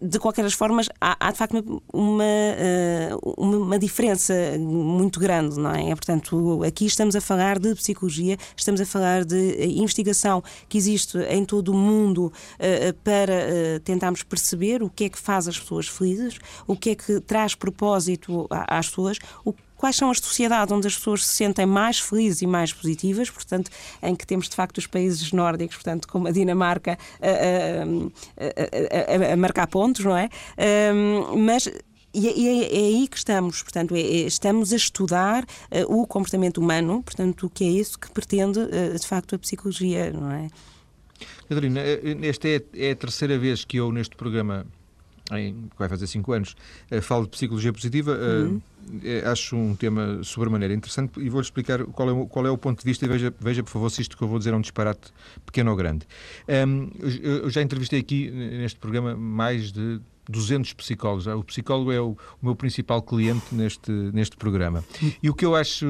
de 0.01 0.19
qualquer 0.19 0.43
das 0.43 0.53
formas, 0.53 0.89
há, 0.99 1.15
há 1.17 1.31
de 1.31 1.37
facto 1.37 1.81
uma, 1.93 2.23
uma, 3.37 3.57
uma, 3.57 3.79
diferença 3.79 4.33
muito 4.59 5.17
grande, 5.17 5.57
não 5.57 5.71
é? 5.71 5.95
Portanto, 5.95 6.61
aqui 6.65 6.85
estamos 6.85 7.15
a 7.15 7.21
falar 7.21 7.57
de 7.57 7.73
psicologia, 7.73 8.37
estamos 8.57 8.81
a 8.81 8.85
falar 8.85 9.23
de 9.23 9.65
investigação 9.65 10.43
que 10.67 10.77
existe 10.77 11.17
em 11.29 11.45
todo 11.45 11.69
o 11.69 11.73
mundo 11.73 12.33
para 13.01 13.79
tentarmos 13.85 14.23
perceber 14.23 14.83
o 14.83 14.89
que 14.89 15.05
é 15.05 15.09
que 15.09 15.17
faz 15.17 15.47
as 15.47 15.57
pessoas 15.57 15.87
felizes, 15.87 16.37
o 16.67 16.75
que 16.75 16.89
é 16.89 16.95
que 16.95 17.21
traz 17.21 17.55
propósito 17.55 18.45
às 18.49 18.89
pessoas, 18.89 19.19
o 19.45 19.53
quais 19.83 19.97
são 19.97 20.09
as 20.09 20.19
sociedades 20.19 20.71
onde 20.71 20.87
as 20.87 20.95
pessoas 20.95 21.25
se 21.25 21.35
sentem 21.35 21.65
mais 21.65 21.99
felizes 21.99 22.41
e 22.41 22.47
mais 22.47 22.71
positivas, 22.71 23.29
portanto, 23.29 23.69
em 24.01 24.15
que 24.15 24.25
temos 24.25 24.47
de 24.47 24.55
facto 24.55 24.77
os 24.77 24.87
países 24.87 25.33
nórdicos, 25.33 25.75
portanto, 25.75 26.07
como 26.07 26.25
a 26.25 26.31
Dinamarca, 26.31 26.97
a, 27.21 27.83
a, 28.41 29.29
a, 29.29 29.33
a 29.33 29.35
marcar 29.35 29.67
pontos, 29.67 30.05
não 30.05 30.15
é? 30.15 30.29
mas 31.37 31.69
e 32.13 32.27
é, 32.29 32.31
é, 32.31 32.75
é, 32.75 32.85
aí 32.85 33.07
que 33.09 33.17
estamos, 33.17 33.61
portanto, 33.61 33.93
é, 33.93 33.99
estamos 33.99 34.71
a 34.71 34.77
estudar 34.77 35.43
uh, 35.43 35.99
o 35.99 36.07
comportamento 36.07 36.59
humano, 36.59 37.03
portanto, 37.03 37.47
o 37.47 37.49
que 37.49 37.65
é 37.65 37.67
isso 37.67 37.99
que 37.99 38.09
pretende, 38.09 38.59
uh, 38.59 38.97
de 38.97 39.05
facto, 39.05 39.35
a 39.35 39.37
psicologia, 39.37 40.13
não 40.13 40.31
é? 40.31 40.47
Catarina, 41.49 41.81
eh, 41.81 42.17
esta 42.21 42.47
é, 42.47 42.91
a 42.91 42.95
terceira 42.95 43.37
vez 43.37 43.65
que 43.65 43.77
eu, 43.77 43.91
neste 43.91 44.15
programa, 44.15 44.65
em, 45.33 45.69
vai 45.77 45.89
fazer 45.89 46.07
cinco 46.07 46.31
anos, 46.31 46.55
uh, 46.89 47.01
falo 47.01 47.23
de 47.23 47.31
psicologia 47.31 47.73
positiva. 47.73 48.13
Uh, 48.13 48.61
uhum. 48.91 49.31
acho 49.31 49.55
um 49.55 49.75
tema 49.75 50.23
sobremaneira 50.23 50.73
interessante 50.73 51.19
e 51.19 51.29
vou-lhe 51.29 51.45
explicar 51.45 51.83
qual 51.85 52.09
é, 52.09 52.27
qual 52.27 52.47
é 52.47 52.49
o 52.49 52.57
ponto 52.57 52.79
de 52.79 52.85
vista 52.85 53.05
e 53.05 53.07
veja, 53.07 53.33
veja, 53.39 53.63
por 53.63 53.71
favor, 53.71 53.89
se 53.89 54.01
isto 54.01 54.17
que 54.17 54.23
eu 54.23 54.27
vou 54.27 54.37
dizer 54.37 54.53
é 54.53 54.55
um 54.55 54.61
disparate 54.61 55.11
pequeno 55.45 55.71
ou 55.71 55.77
grande. 55.77 56.05
Um, 56.67 56.89
eu 57.21 57.49
já 57.49 57.61
entrevistei 57.61 57.99
aqui 57.99 58.29
neste 58.31 58.79
programa 58.79 59.15
mais 59.15 59.71
de 59.71 59.99
200 60.29 60.73
psicólogos. 60.73 61.27
O 61.27 61.43
psicólogo 61.43 61.91
é 61.91 61.99
o, 61.99 62.11
o 62.11 62.45
meu 62.45 62.55
principal 62.55 63.01
cliente 63.01 63.53
neste, 63.53 63.91
neste 63.91 64.37
programa. 64.37 64.83
E 65.21 65.29
o 65.29 65.33
que 65.33 65.45
eu 65.45 65.55
acho 65.55 65.85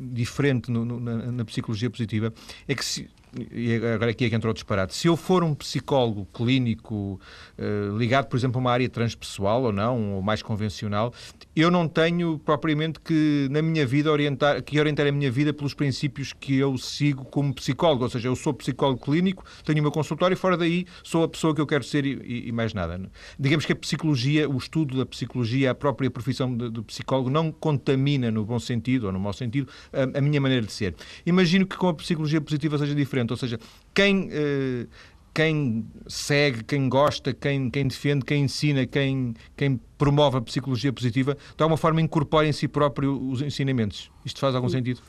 diferente 0.00 0.70
no, 0.70 0.84
no, 0.84 1.00
na, 1.00 1.32
na, 1.32 1.44
psicologia 1.44 1.90
positiva 1.90 2.32
é 2.66 2.74
que 2.74 2.84
se, 2.84 3.08
e 3.52 3.74
agora 3.74 4.10
aqui 4.10 4.24
é 4.24 4.28
que 4.30 4.34
entrou 4.34 4.50
o 4.50 4.54
disparate. 4.54 4.94
Se 4.94 5.08
eu 5.08 5.16
for 5.16 5.42
um 5.42 5.54
psicólogo 5.54 6.26
clínico 6.32 7.20
uh, 7.58 7.96
ligado, 7.96 8.26
por 8.26 8.36
exemplo, 8.36 8.58
a 8.58 8.60
uma 8.60 8.70
área 8.70 8.88
transpessoal 8.88 9.64
ou 9.64 9.72
não, 9.72 10.14
ou 10.14 10.22
mais 10.22 10.42
convencional, 10.42 11.12
eu 11.54 11.70
não 11.70 11.88
tenho 11.88 12.38
propriamente 12.38 13.00
que, 13.00 13.48
na 13.50 13.62
minha 13.62 13.86
vida, 13.86 14.10
orientar, 14.10 14.62
que 14.62 14.78
orientar 14.78 15.06
a 15.06 15.12
minha 15.12 15.30
vida 15.30 15.52
pelos 15.52 15.74
princípios 15.74 16.32
que 16.32 16.56
eu 16.56 16.76
sigo 16.78 17.24
como 17.24 17.52
psicólogo. 17.54 18.04
Ou 18.04 18.10
seja, 18.10 18.28
eu 18.28 18.36
sou 18.36 18.54
psicólogo 18.54 19.00
clínico, 19.00 19.44
tenho 19.64 19.80
o 19.80 19.82
meu 19.82 19.92
consultório 19.92 20.34
e 20.34 20.36
fora 20.36 20.56
daí 20.56 20.86
sou 21.02 21.24
a 21.24 21.28
pessoa 21.28 21.54
que 21.54 21.60
eu 21.60 21.66
quero 21.66 21.84
ser 21.84 22.06
e, 22.06 22.48
e 22.48 22.52
mais 22.52 22.72
nada. 22.74 23.00
Digamos 23.38 23.66
que 23.66 23.72
a 23.72 23.76
psicologia, 23.76 24.48
o 24.48 24.56
estudo 24.56 24.96
da 24.98 25.06
psicologia, 25.06 25.70
a 25.70 25.74
própria 25.74 26.10
profissão 26.10 26.54
do 26.54 26.82
psicólogo 26.84 27.30
não 27.30 27.50
contamina, 27.50 28.30
no 28.30 28.44
bom 28.44 28.58
sentido 28.58 29.06
ou 29.06 29.12
no 29.12 29.18
mau 29.18 29.32
sentido, 29.32 29.68
a, 29.92 30.18
a 30.18 30.20
minha 30.20 30.40
maneira 30.40 30.64
de 30.64 30.72
ser. 30.72 30.94
Imagino 31.26 31.66
que 31.66 31.76
com 31.76 31.88
a 31.88 31.94
psicologia 31.94 32.40
positiva 32.40 32.78
seja 32.78 32.94
diferente 32.94 33.23
ou 33.32 33.36
seja, 33.36 33.58
quem, 33.92 34.28
uh, 34.28 34.88
quem 35.32 35.86
segue, 36.06 36.62
quem 36.64 36.88
gosta, 36.88 37.32
quem, 37.32 37.70
quem 37.70 37.88
defende, 37.88 38.24
quem 38.24 38.44
ensina, 38.44 38.86
quem, 38.86 39.34
quem 39.56 39.80
promove 39.98 40.38
a 40.38 40.40
psicologia 40.40 40.92
positiva, 40.92 41.36
de 41.56 41.62
alguma 41.62 41.76
forma 41.76 42.00
incorpora 42.00 42.46
em 42.46 42.52
si 42.52 42.68
próprio 42.68 43.20
os 43.30 43.42
ensinamentos. 43.42 44.10
Isto 44.24 44.40
faz 44.40 44.54
algum 44.54 44.68
sentido? 44.68 45.00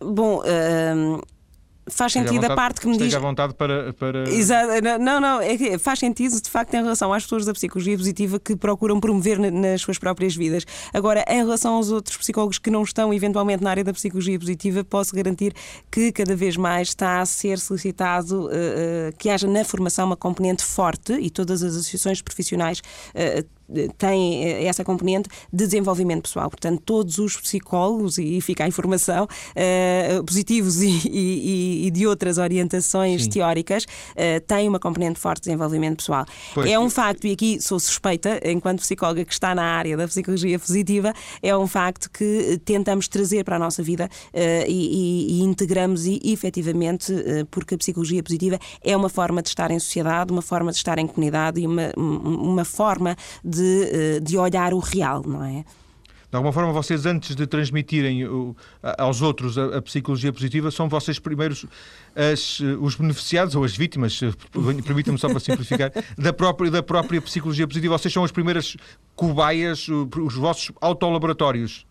Bom, 0.00 0.40
uh, 0.40 1.22
faz 1.88 2.12
sentido 2.12 2.34
vontade, 2.34 2.52
a 2.52 2.56
parte 2.56 2.80
que 2.80 2.86
me 2.86 2.96
diz. 2.96 3.14
à 3.14 3.18
vontade 3.18 3.54
para. 3.54 3.92
para... 3.92 4.28
Exato, 4.28 4.68
não, 5.00 5.20
não, 5.20 5.40
é 5.40 5.78
faz 5.78 5.98
sentido 5.98 6.40
de 6.40 6.50
facto 6.50 6.74
em 6.74 6.82
relação 6.82 7.12
às 7.12 7.22
pessoas 7.22 7.44
da 7.44 7.52
psicologia 7.52 7.96
positiva 7.96 8.38
que 8.38 8.56
procuram 8.56 8.98
promover 9.00 9.38
nas 9.38 9.82
suas 9.82 9.98
próprias 9.98 10.34
vidas. 10.34 10.64
Agora, 10.92 11.24
em 11.28 11.38
relação 11.38 11.74
aos 11.74 11.90
outros 11.90 12.16
psicólogos 12.16 12.58
que 12.58 12.70
não 12.70 12.82
estão 12.82 13.12
eventualmente 13.12 13.62
na 13.62 13.70
área 13.70 13.84
da 13.84 13.92
psicologia 13.92 14.38
positiva, 14.38 14.84
posso 14.84 15.14
garantir 15.14 15.54
que 15.90 16.12
cada 16.12 16.34
vez 16.34 16.56
mais 16.56 16.88
está 16.88 17.20
a 17.20 17.26
ser 17.26 17.58
solicitado 17.58 18.46
uh, 18.46 18.50
que 19.18 19.30
haja 19.30 19.46
na 19.46 19.64
formação 19.64 20.06
uma 20.06 20.16
componente 20.16 20.64
forte 20.64 21.12
e 21.12 21.30
todas 21.30 21.62
as 21.62 21.74
associações 21.74 22.20
profissionais 22.20 22.80
uh, 23.14 23.55
tem 23.98 24.44
eh, 24.44 24.64
essa 24.64 24.84
componente 24.84 25.28
de 25.52 25.64
desenvolvimento 25.64 26.22
pessoal. 26.22 26.48
Portanto, 26.48 26.82
todos 26.84 27.18
os 27.18 27.36
psicólogos, 27.36 28.18
e 28.18 28.40
fica 28.40 28.64
a 28.64 28.68
informação, 28.68 29.24
uh, 29.24 30.24
positivos 30.24 30.80
e, 30.82 31.08
e, 31.08 31.86
e, 31.86 31.90
de 31.90 32.06
outras 32.06 32.38
orientações 32.38 33.24
Sim. 33.24 33.30
teóricas, 33.30 33.84
uh, 33.84 34.40
têm 34.46 34.68
uma 34.68 34.78
componente 34.78 35.18
forte 35.18 35.42
de 35.42 35.50
desenvolvimento 35.50 35.98
pessoal. 35.98 36.24
Pois. 36.54 36.70
É 36.70 36.78
um 36.78 36.88
facto, 36.88 37.26
e 37.26 37.32
aqui 37.32 37.60
sou 37.60 37.78
suspeita, 37.78 38.40
enquanto 38.44 38.80
psicóloga 38.80 39.24
que 39.24 39.32
está 39.32 39.54
na 39.54 39.64
área 39.64 39.96
da 39.96 40.06
psicologia 40.06 40.58
positiva, 40.58 41.12
é 41.42 41.56
um 41.56 41.66
facto 41.66 42.10
que 42.10 42.60
tentamos 42.64 43.08
trazer 43.08 43.44
para 43.44 43.56
a 43.56 43.58
nossa 43.58 43.82
vida 43.82 44.08
uh, 44.32 44.38
e, 44.68 45.40
e, 45.40 45.42
integramos 45.42 46.06
e, 46.06 46.20
efetivamente, 46.24 47.12
porque 47.50 47.74
a 47.74 47.78
psicologia 47.78 48.22
positiva 48.22 48.58
é 48.82 48.96
uma 48.96 49.08
forma 49.08 49.42
de 49.42 49.48
estar 49.48 49.70
em 49.70 49.78
sociedade, 49.78 50.32
uma 50.32 50.42
forma 50.42 50.70
de 50.70 50.78
estar 50.78 50.98
em 50.98 51.06
comunidade 51.06 51.60
e 51.60 51.66
uma, 51.66 51.92
uma 51.96 52.64
forma 52.64 53.16
de 53.44 53.55
de, 53.56 53.90
eh, 53.92 54.20
de 54.20 54.36
olhar 54.38 54.72
o 54.72 54.78
real, 54.78 55.22
não 55.26 55.44
é? 55.44 55.64
De 56.30 56.36
alguma 56.36 56.52
forma, 56.52 56.72
vocês, 56.72 57.06
antes 57.06 57.36
de 57.36 57.46
transmitirem 57.46 58.22
aos 58.98 59.22
outros 59.22 59.56
a, 59.56 59.78
a 59.78 59.82
psicologia 59.82 60.32
positiva, 60.32 60.70
são 60.70 60.88
vocês 60.88 61.18
primeiros 61.18 61.64
as, 62.14 62.60
os 62.80 62.96
beneficiados 62.96 63.54
ou 63.54 63.62
as 63.62 63.76
vítimas, 63.76 64.20
permitam-me 64.84 65.18
só 65.18 65.28
para 65.28 65.38
simplificar, 65.38 65.92
da 66.18 66.32
própria, 66.32 66.70
da 66.70 66.82
própria 66.82 67.22
psicologia 67.22 67.66
positiva. 67.66 67.96
Vocês 67.96 68.12
são 68.12 68.24
as 68.24 68.32
primeiras 68.32 68.76
cobaias, 69.14 69.86
os 69.88 70.34
vossos 70.34 70.72
autolaboratórios. 70.80 71.86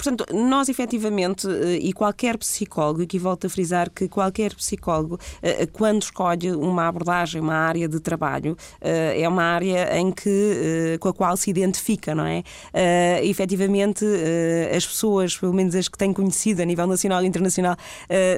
Portanto, 0.00 0.24
nós 0.32 0.70
efetivamente, 0.70 1.46
eh, 1.46 1.78
e 1.82 1.92
qualquer 1.92 2.38
psicólogo, 2.38 3.02
aqui 3.02 3.18
volto 3.18 3.46
a 3.46 3.50
frisar 3.50 3.90
que 3.90 4.08
qualquer 4.08 4.54
psicólogo, 4.54 5.18
eh, 5.42 5.66
quando 5.66 6.00
escolhe 6.00 6.52
uma 6.52 6.88
abordagem, 6.88 7.38
uma 7.38 7.52
área 7.52 7.86
de 7.86 8.00
trabalho, 8.00 8.56
eh, 8.80 9.20
é 9.20 9.28
uma 9.28 9.42
área 9.42 9.98
em 9.98 10.10
que, 10.10 10.96
com 11.00 11.10
a 11.10 11.12
qual 11.12 11.36
se 11.36 11.50
identifica, 11.50 12.14
não 12.14 12.24
é? 12.24 12.42
Efetivamente, 13.22 14.06
as 14.74 14.86
pessoas, 14.86 15.36
pelo 15.36 15.52
menos 15.52 15.74
as 15.74 15.88
que 15.88 15.98
têm 15.98 16.12
conhecido 16.12 16.62
a 16.62 16.64
nível 16.64 16.86
nacional 16.86 17.22
e 17.22 17.26
internacional 17.26 17.76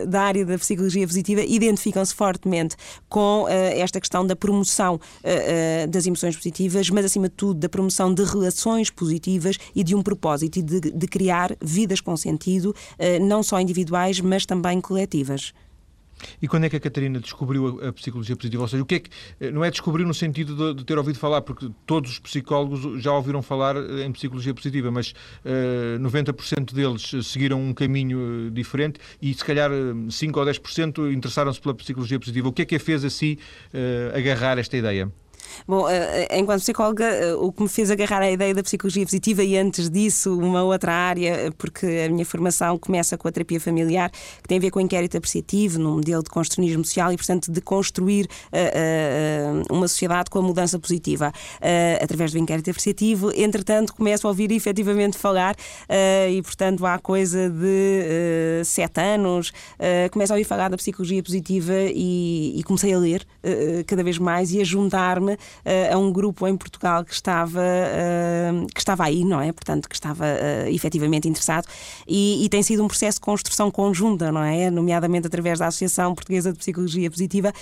da 0.08 0.22
área 0.22 0.44
da 0.44 0.58
psicologia 0.58 1.06
positiva, 1.06 1.42
identificam-se 1.42 2.14
fortemente 2.14 2.76
com 3.08 3.46
esta 3.48 4.00
questão 4.00 4.26
da 4.26 4.34
promoção 4.34 4.98
das 5.88 6.06
emoções 6.06 6.36
positivas, 6.36 6.90
mas 6.90 7.04
acima 7.04 7.28
de 7.28 7.34
tudo 7.34 7.60
da 7.60 7.68
promoção 7.68 8.12
de 8.12 8.24
relações 8.24 8.90
positivas 8.90 9.56
e 9.74 9.84
de 9.84 9.94
um 9.94 10.02
propósito 10.02 10.58
e 10.58 10.62
de, 10.62 10.80
de 10.80 11.06
criar 11.06 11.51
vidas 11.60 12.00
com 12.00 12.16
sentido, 12.16 12.74
eh, 12.98 13.18
não 13.18 13.42
só 13.42 13.60
individuais, 13.60 14.20
mas 14.20 14.46
também 14.46 14.80
coletivas. 14.80 15.52
E 16.40 16.48
quando 16.48 16.64
é 16.64 16.68
que 16.68 16.76
a 16.76 16.80
Catarina 16.80 17.20
descobriu 17.20 17.80
a, 17.86 17.92
psicologia 17.92 18.36
positiva? 18.36 18.62
Ou 18.62 18.68
seja, 18.68 18.82
o 18.82 18.86
que 18.86 18.94
é 18.96 18.98
que. 19.00 19.10
Eh, 19.40 19.50
não 19.50 19.64
é 19.64 19.70
descobrir 19.70 20.04
no 20.04 20.14
sentido 20.14 20.54
de, 20.54 20.78
de 20.78 20.84
ter 20.84 20.98
ouvido 20.98 21.18
falar, 21.18 21.42
porque 21.42 21.70
todos 21.86 22.12
os 22.12 22.18
psicólogos 22.18 23.02
já 23.02 23.12
ouviram 23.12 23.42
falar 23.42 23.76
eh, 23.76 24.04
em 24.04 24.12
psicologia 24.12 24.54
positiva, 24.54 24.90
mas 24.90 25.14
uh, 25.44 25.98
90% 26.00 26.72
deles 26.72 27.26
seguiram 27.26 27.60
um 27.60 27.72
caminho 27.74 28.50
diferente 28.50 29.00
e 29.20 29.32
se 29.34 29.44
calhar 29.44 29.70
5 30.10 30.40
ou 30.40 30.46
10% 30.46 31.12
interessaram-se 31.12 31.60
pela 31.60 31.74
psicologia 31.74 32.18
positiva. 32.18 32.48
O 32.48 32.52
que 32.52 32.62
é 32.62 32.64
que 32.64 32.76
a 32.76 32.80
fez 32.80 33.04
assim 33.04 33.36
uh, 33.72 34.16
agarrar 34.16 34.58
esta 34.58 34.76
ideia? 34.76 35.10
Bom, 35.66 35.88
eh, 35.88 36.26
eh, 36.30 36.38
enquanto 36.38 36.60
psicóloga, 36.60 37.04
eh, 37.04 37.34
o 37.34 37.52
que 37.52 37.62
me 37.62 37.68
fez 37.68 37.90
agarrar 37.90 38.22
a 38.22 38.30
ideia 38.30 38.54
da 38.54 38.62
psicologia 38.62 39.04
positiva 39.04 39.42
e 39.42 39.56
antes 39.56 39.88
disso 39.88 40.38
uma 40.38 40.62
outra 40.62 40.92
área, 40.92 41.52
porque 41.56 41.86
a 42.06 42.08
minha 42.10 42.24
formação 42.24 42.78
começa 42.78 43.16
com 43.16 43.28
a 43.28 43.32
terapia 43.32 43.60
familiar, 43.60 44.10
que 44.10 44.48
tem 44.48 44.58
a 44.58 44.60
ver 44.60 44.70
com 44.70 44.78
o 44.78 44.82
inquérito 44.82 45.16
apreciativo, 45.16 45.78
num 45.78 45.96
modelo 45.96 46.22
de 46.22 46.30
construcionismo 46.30 46.84
social 46.84 47.12
e, 47.12 47.16
portanto, 47.16 47.50
de 47.50 47.60
construir 47.60 48.28
uma 49.70 49.88
sociedade 49.88 50.30
com 50.30 50.38
a 50.38 50.42
mudança 50.42 50.78
positiva 50.78 51.32
através 52.00 52.32
do 52.32 52.38
inquérito 52.38 52.70
apreciativo. 52.70 53.30
Entretanto, 53.34 53.94
começo 53.94 54.26
a 54.26 54.30
ouvir 54.30 54.50
efetivamente 54.52 55.16
falar 55.16 55.56
e, 56.30 56.42
portanto, 56.42 56.84
há 56.86 56.98
coisa 56.98 57.48
de 57.50 58.62
sete 58.64 59.00
anos, 59.00 59.52
começo 60.10 60.32
a 60.32 60.36
ouvir 60.36 60.44
falar 60.44 60.68
da 60.68 60.76
psicologia 60.76 61.22
positiva 61.22 61.74
e, 61.74 62.58
e 62.58 62.62
comecei 62.62 62.92
a 62.92 62.98
ler 62.98 63.26
cada 63.86 64.02
vez 64.02 64.18
mais 64.18 64.52
e 64.52 64.60
a 64.60 64.64
juntar-me 64.64 65.36
a 65.92 65.96
um 65.98 66.12
grupo 66.12 66.46
em 66.46 66.56
Portugal 66.56 67.04
que 67.04 67.12
estava, 67.12 67.60
uh, 67.60 68.66
que 68.74 68.80
estava 68.80 69.04
aí, 69.04 69.24
não 69.24 69.40
é? 69.40 69.52
Portanto, 69.52 69.88
que 69.88 69.94
estava 69.94 70.24
uh, 70.24 70.68
efetivamente 70.68 71.28
interessado 71.28 71.66
e, 72.06 72.44
e, 72.44 72.48
tem 72.48 72.62
sido 72.62 72.84
um 72.84 72.88
processo 72.88 73.18
de 73.18 73.22
construção 73.22 73.70
conjunta, 73.70 74.30
não 74.30 74.42
é? 74.42 74.70
Nomeadamente 74.70 75.26
através 75.26 75.58
da 75.58 75.66
Associação 75.66 76.14
Portuguesa 76.14 76.52
de 76.52 76.58
Psicologia 76.58 77.10
Positiva, 77.10 77.52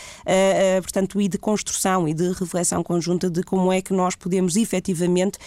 portanto, 0.82 1.20
e 1.20 1.28
de 1.28 1.38
construção 1.38 2.08
e 2.08 2.14
de 2.14 2.32
reflexão 2.32 2.82
conjunta 2.82 3.30
de 3.30 3.42
como 3.42 3.72
é 3.72 3.80
que 3.80 3.92
nós 3.92 4.14
podemos 4.14 4.56
efetivamente 4.56 5.38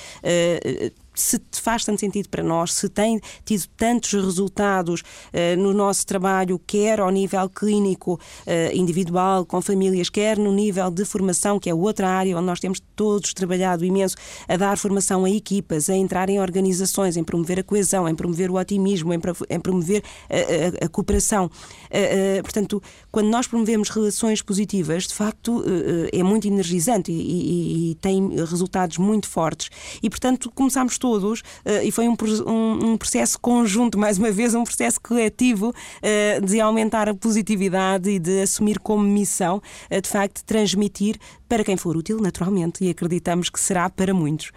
se 1.14 1.40
faz 1.52 1.86
tanto 1.86 2.00
sentido 2.00 2.30
para 2.30 2.44
nós, 2.44 2.74
se 2.74 2.90
tem 2.90 3.20
tido 3.46 3.68
tantos 3.78 4.14
resultados 4.14 5.02
uh, 5.02 5.62
no 5.62 5.74
nosso 5.74 6.06
trabalho, 6.06 6.60
quer 6.66 7.00
ao 7.00 7.10
nível 7.10 7.50
clínico 7.50 8.14
uh, 8.14 8.76
individual, 8.76 9.46
com 9.46 9.62
famílias, 9.62 10.10
quer 10.10 10.38
no 10.38 10.52
nível 10.52 10.90
de 10.90 11.06
formação, 11.06 11.60
que 11.60 11.70
é 11.70 11.74
outra 11.74 12.10
área 12.10 12.38
onde 12.38 12.46
nós 12.46 12.60
temos 12.60 12.82
todos 12.96 13.34
trabalhado 13.34 13.86
imenso, 13.86 14.16
a 14.48 14.58
dar 14.58 14.78
formação 14.78 15.26
a 15.26 15.30
equipas, 15.30 15.90
a 15.90 15.96
entrar 15.96 16.30
em 16.30 16.40
organizações, 16.40 17.18
em 17.18 17.24
promover 17.24 17.60
a 17.60 17.64
coesão, 17.64 18.08
em 18.08 18.16
promover 18.16 18.50
o 18.50 18.56
otimismo, 18.56 19.14
em, 19.14 19.20
em 19.50 19.60
promover 19.60 20.04
a, 20.30 20.84
a, 20.84 20.86
a 20.86 20.90
cooperação. 20.90 21.46
Uh, 21.46 22.42
portanto, 22.42 22.82
quando 23.12 23.28
nós 23.30 23.48
promovemos 23.48 23.90
relações 23.90 24.42
positivas, 24.42 25.08
de 25.08 25.14
facto, 25.14 25.64
é 26.12 26.24
muito 26.24 26.48
energizante 26.48 27.12
e, 27.12 27.16
e, 27.16 27.92
e 27.92 27.96
tem 27.96 28.30
resultados 28.36 28.98
muito 28.98 29.28
fortes. 29.28 29.70
E, 30.02 30.10
portanto, 30.10 30.52
começamos 30.52 30.98
todos 31.04 31.42
uh, 31.42 31.84
e 31.84 31.92
foi 31.92 32.08
um, 32.08 32.16
um, 32.48 32.92
um, 32.92 32.98
processo 32.98 33.38
conjunto, 33.38 34.00
mais 34.00 34.18
uma 34.18 34.32
vez, 34.32 34.56
um 34.56 34.64
processo 34.64 35.02
coletivo 35.02 35.72
uh, 35.72 36.46
de 36.46 36.62
aumentar 36.62 37.10
a 37.10 37.14
positividade 37.14 38.10
e 38.10 38.18
de 38.18 38.44
assumir 38.44 38.80
como 38.80 39.04
missão, 39.04 39.62
uh, 39.92 40.02
de 40.02 40.08
facto, 40.08 40.46
transmitir 40.46 41.18
para 41.50 41.62
quem 41.62 41.76
for 41.76 41.98
útil, 41.98 42.22
naturalmente, 42.22 42.86
e 42.86 42.90
acreditamos 42.90 43.50
que 43.50 43.60
será 43.60 43.90
para 43.90 44.14
muitos. 44.14 44.54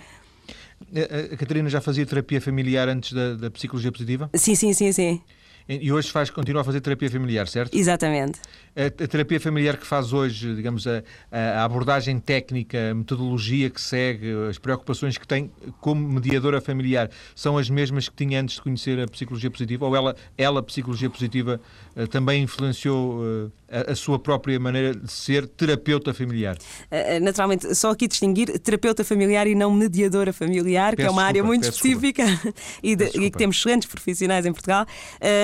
A 1.33 1.37
Catarina 1.37 1.69
já 1.69 1.81
fazia 1.81 2.07
terapia 2.07 2.41
familiar 2.41 2.89
antes 2.89 3.13
da, 3.13 3.35
da 3.35 3.51
psicologia 3.51 3.91
positiva? 3.91 4.31
Sim, 4.35 4.55
sim, 4.55 4.73
sim, 4.73 4.93
sim. 4.93 5.21
E 5.69 5.91
hoje 5.91 6.13
faz, 6.13 6.31
continua 6.31 6.63
a 6.63 6.65
fazer 6.65 6.81
terapia 6.81 7.11
familiar, 7.11 7.49
certo? 7.49 7.77
Exatamente. 7.77 8.39
A, 8.77 8.87
a 8.87 9.09
terapia 9.09 9.41
familiar 9.41 9.77
que 9.77 9.87
faz 9.87 10.13
hoje, 10.13 10.55
digamos, 10.55 10.87
a, 10.87 11.03
a, 11.31 11.65
abordagem 11.65 12.21
técnica, 12.21 12.93
a 12.93 12.95
metodologia 12.95 13.69
que 13.69 13.81
segue, 13.81 14.33
as 14.49 14.59
preocupações 14.59 15.19
que 15.19 15.27
tem 15.27 15.51
como 15.81 16.09
mediadora 16.09 16.61
familiar, 16.61 17.11
são 17.35 17.59
as 17.59 17.69
mesmas 17.69 18.09
que 18.09 18.15
tinha 18.15 18.41
antes 18.41 18.57
de 18.57 18.63
conhecer 18.63 19.01
a 19.01 19.09
psicologia 19.09 19.51
positiva? 19.51 19.87
Ou 19.87 19.97
ela, 19.97 20.15
ela 20.39 20.63
psicologia 20.63 21.11
positiva, 21.11 21.61
eh, 21.97 22.07
também 22.07 22.45
influenciou 22.45 23.51
eh, 23.69 23.79
a, 23.89 23.93
a, 23.93 23.97
sua 23.97 24.21
própria 24.21 24.61
maneira 24.61 24.95
de 24.95 25.11
ser 25.11 25.49
terapeuta 25.49 26.15
familiar? 26.15 26.57
Eh, 26.93 27.19
naturalmente, 27.19 27.75
só 27.75 27.91
aqui 27.91 28.07
distinguir 28.07 28.57
terapeuta 28.61 29.03
familiar 29.03 29.49
e 29.49 29.55
não 29.57 29.73
mediadora 29.73 30.33
familiar, 30.33 30.95
peço 30.95 30.97
que 30.97 31.03
é 31.03 31.11
uma 31.11 31.23
desculpa, 31.23 31.29
área 31.29 31.43
muito 31.43 31.65
específica 31.65 32.25
e, 32.85 32.95
de, 32.95 33.05
e, 33.07 33.31
que 33.31 33.39
temos 33.39 33.57
excelentes 33.57 33.89
profissionais 33.89 34.47
em 34.47 34.53
Portugal. 34.53 34.87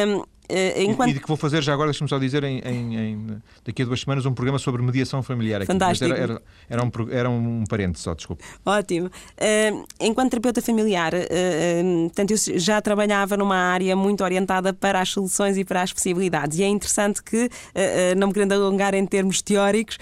Um, 0.07 0.12
Uh, 0.12 0.12
enquanto... 0.77 1.09
E, 1.09 1.13
e 1.13 1.15
de 1.15 1.21
que 1.21 1.29
vou 1.29 1.37
fazer 1.37 1.63
já 1.63 1.73
agora, 1.73 1.91
deixe-me 1.91 2.09
só 2.09 2.19
dizer, 2.19 2.45
em, 2.45 2.59
em, 2.61 2.97
em, 2.97 3.43
daqui 3.65 3.83
a 3.83 3.85
duas 3.85 4.01
semanas, 4.01 4.27
um 4.27 4.35
programa 4.35 4.59
sobre 4.59 4.83
mediação 4.83 5.23
familiar. 5.23 5.63
Aqui. 5.63 5.67
Fantástico. 5.67 6.13
Era, 6.13 6.23
era, 6.23 6.43
era, 6.69 6.85
um, 6.85 6.91
era 7.11 7.31
um 7.31 7.65
parente 7.69 7.99
só, 8.01 8.15
desculpe. 8.15 8.45
Ótimo. 8.65 9.07
Uh, 9.07 9.85
enquanto 10.01 10.31
terapeuta 10.31 10.61
familiar, 10.61 11.13
uh, 11.15 12.03
portanto, 12.05 12.33
eu 12.33 12.59
já 12.59 12.81
trabalhava 12.81 13.37
numa 13.37 13.57
área 13.57 13.95
muito 13.97 14.23
orientada 14.25 14.73
para 14.73 15.01
as 15.01 15.11
soluções 15.11 15.57
e 15.57 15.65
para 15.65 15.83
as 15.83 15.93
possibilidades. 15.93 16.59
E 16.59 16.63
é 16.63 16.69
interessante 16.69 17.23
que, 17.23 17.49
não 18.17 18.29
me 18.29 18.35
querendo 18.35 18.53
alongar 18.53 18.95
em 18.95 19.05
termos 19.07 19.43
teóricos, 19.43 19.99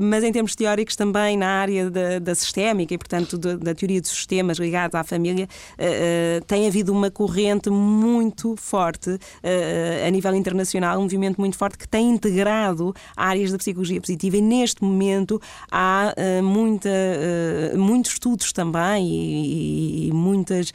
mas 0.00 0.24
em 0.24 0.32
termos 0.32 0.54
teóricos 0.54 0.96
também 0.96 1.36
na 1.36 1.48
área 1.48 1.90
da, 1.90 2.18
da 2.18 2.34
sistémica 2.34 2.94
e, 2.94 2.98
portanto, 2.98 3.38
da, 3.38 3.56
da, 3.56 3.74
teoria 3.74 4.00
dos 4.00 4.10
sistemas 4.10 4.58
ligados 4.58 4.94
à 4.94 5.04
família, 5.04 5.48
tem 6.46 6.66
havido 6.66 6.92
uma 6.92 7.10
corrente 7.10 7.70
muito 7.70 8.56
forte 8.56 9.18
a 10.06 10.10
nível 10.10 10.34
internacional, 10.34 10.98
um 10.98 11.02
movimento 11.02 11.40
muito 11.40 11.56
forte 11.56 11.78
que 11.78 11.88
tem 11.88 12.10
integrado 12.10 12.94
áreas 13.16 13.52
da 13.52 13.58
psicologia 13.58 14.00
positiva 14.00 14.36
e 14.36 14.40
neste 14.40 14.82
momento 14.82 15.40
há 15.70 16.14
uh, 16.16 16.42
muita, 16.42 16.88
uh, 16.88 17.78
muitos 17.78 18.12
estudos 18.12 18.52
também 18.52 19.06
e, 19.06 20.08
e 20.08 20.12
muitas, 20.12 20.72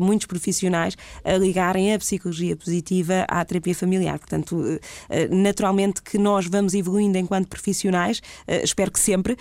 muitos 0.00 0.26
profissionais 0.26 0.96
a 1.24 1.32
ligarem 1.36 1.94
a 1.94 1.98
psicologia 1.98 2.56
positiva 2.56 3.24
à 3.28 3.44
terapia 3.44 3.74
familiar. 3.74 4.18
Portanto, 4.18 4.80
naturalmente 5.30 6.02
que 6.02 6.18
nós 6.18 6.46
vamos 6.46 6.74
evoluindo 6.74 7.18
enquanto 7.18 7.48
profissionais, 7.48 8.20
espero 8.62 8.90
que 8.90 8.98
sempre, 8.98 9.36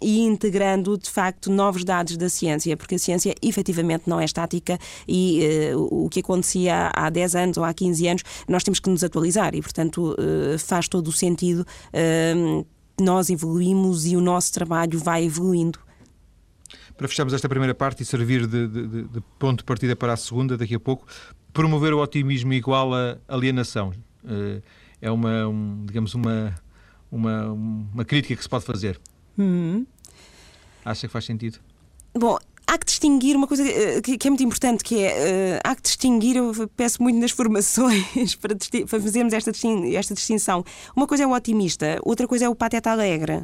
e 0.00 0.20
integrando 0.20 0.96
de 0.96 1.10
facto 1.10 1.50
novos 1.50 1.84
dados 1.84 2.16
da 2.16 2.28
ciência, 2.28 2.76
porque 2.76 2.94
a 2.94 2.98
ciência 2.98 3.34
efetivamente 3.42 4.04
não 4.06 4.20
é 4.20 4.24
estática 4.24 4.78
e 5.06 5.40
o 5.74 6.08
que 6.08 6.20
acontecia 6.20 6.90
há 6.94 7.10
10 7.10 7.34
anos 7.34 7.56
ou 7.56 7.64
há 7.64 7.72
15 7.80 8.08
anos, 8.08 8.22
nós 8.46 8.62
temos 8.62 8.78
que 8.78 8.90
nos 8.90 9.02
atualizar 9.02 9.54
e, 9.54 9.62
portanto, 9.62 10.14
eh, 10.18 10.58
faz 10.58 10.86
todo 10.86 11.08
o 11.08 11.12
sentido. 11.12 11.66
Eh, 11.92 12.34
nós 13.00 13.30
evoluímos 13.30 14.06
e 14.06 14.16
o 14.16 14.20
nosso 14.20 14.52
trabalho 14.52 14.98
vai 14.98 15.24
evoluindo. 15.24 15.78
Para 16.96 17.08
fecharmos 17.08 17.32
esta 17.32 17.48
primeira 17.48 17.74
parte 17.74 18.02
e 18.02 18.06
servir 18.06 18.46
de, 18.46 18.68
de, 18.68 19.04
de 19.04 19.20
ponto 19.38 19.60
de 19.60 19.64
partida 19.64 19.96
para 19.96 20.12
a 20.12 20.16
segunda, 20.16 20.58
daqui 20.58 20.74
a 20.74 20.80
pouco, 20.80 21.06
promover 21.54 21.94
o 21.94 22.02
otimismo 22.02 22.52
igual 22.52 22.94
a 22.94 23.16
alienação. 23.26 23.94
Eh, 24.28 24.60
é 25.00 25.10
uma, 25.10 25.48
um, 25.48 25.86
digamos, 25.86 26.12
uma, 26.14 26.54
uma, 27.10 27.46
uma 27.50 28.04
crítica 28.04 28.36
que 28.36 28.42
se 28.42 28.48
pode 28.48 28.66
fazer. 28.66 29.00
Uhum. 29.38 29.86
Acha 30.84 31.06
que 31.06 31.12
faz 31.12 31.24
sentido? 31.24 31.58
Bom, 32.14 32.36
há 32.70 32.78
que 32.78 32.86
distinguir 32.86 33.36
uma 33.36 33.48
coisa 33.48 33.64
eh, 33.68 34.00
que, 34.00 34.28
é 34.28 34.30
muito 34.30 34.44
importante, 34.44 34.84
que 34.84 35.02
é 35.02 35.58
uh, 35.58 35.68
há 35.68 35.74
que 35.74 35.82
distinguir, 35.82 36.36
eu 36.36 36.52
peço 36.76 37.02
muito 37.02 37.18
nas 37.18 37.32
formações 37.32 38.36
para, 38.40 38.56
fazermos 38.86 39.32
esta, 39.32 39.50
esta 39.92 40.14
distinção. 40.14 40.64
Uma 40.94 41.06
coisa 41.06 41.24
é 41.24 41.26
o 41.26 41.32
otimista, 41.32 41.98
outra 42.04 42.28
coisa 42.28 42.44
é 42.44 42.48
o 42.48 42.54
pateta 42.54 42.92
alegre. 42.92 43.42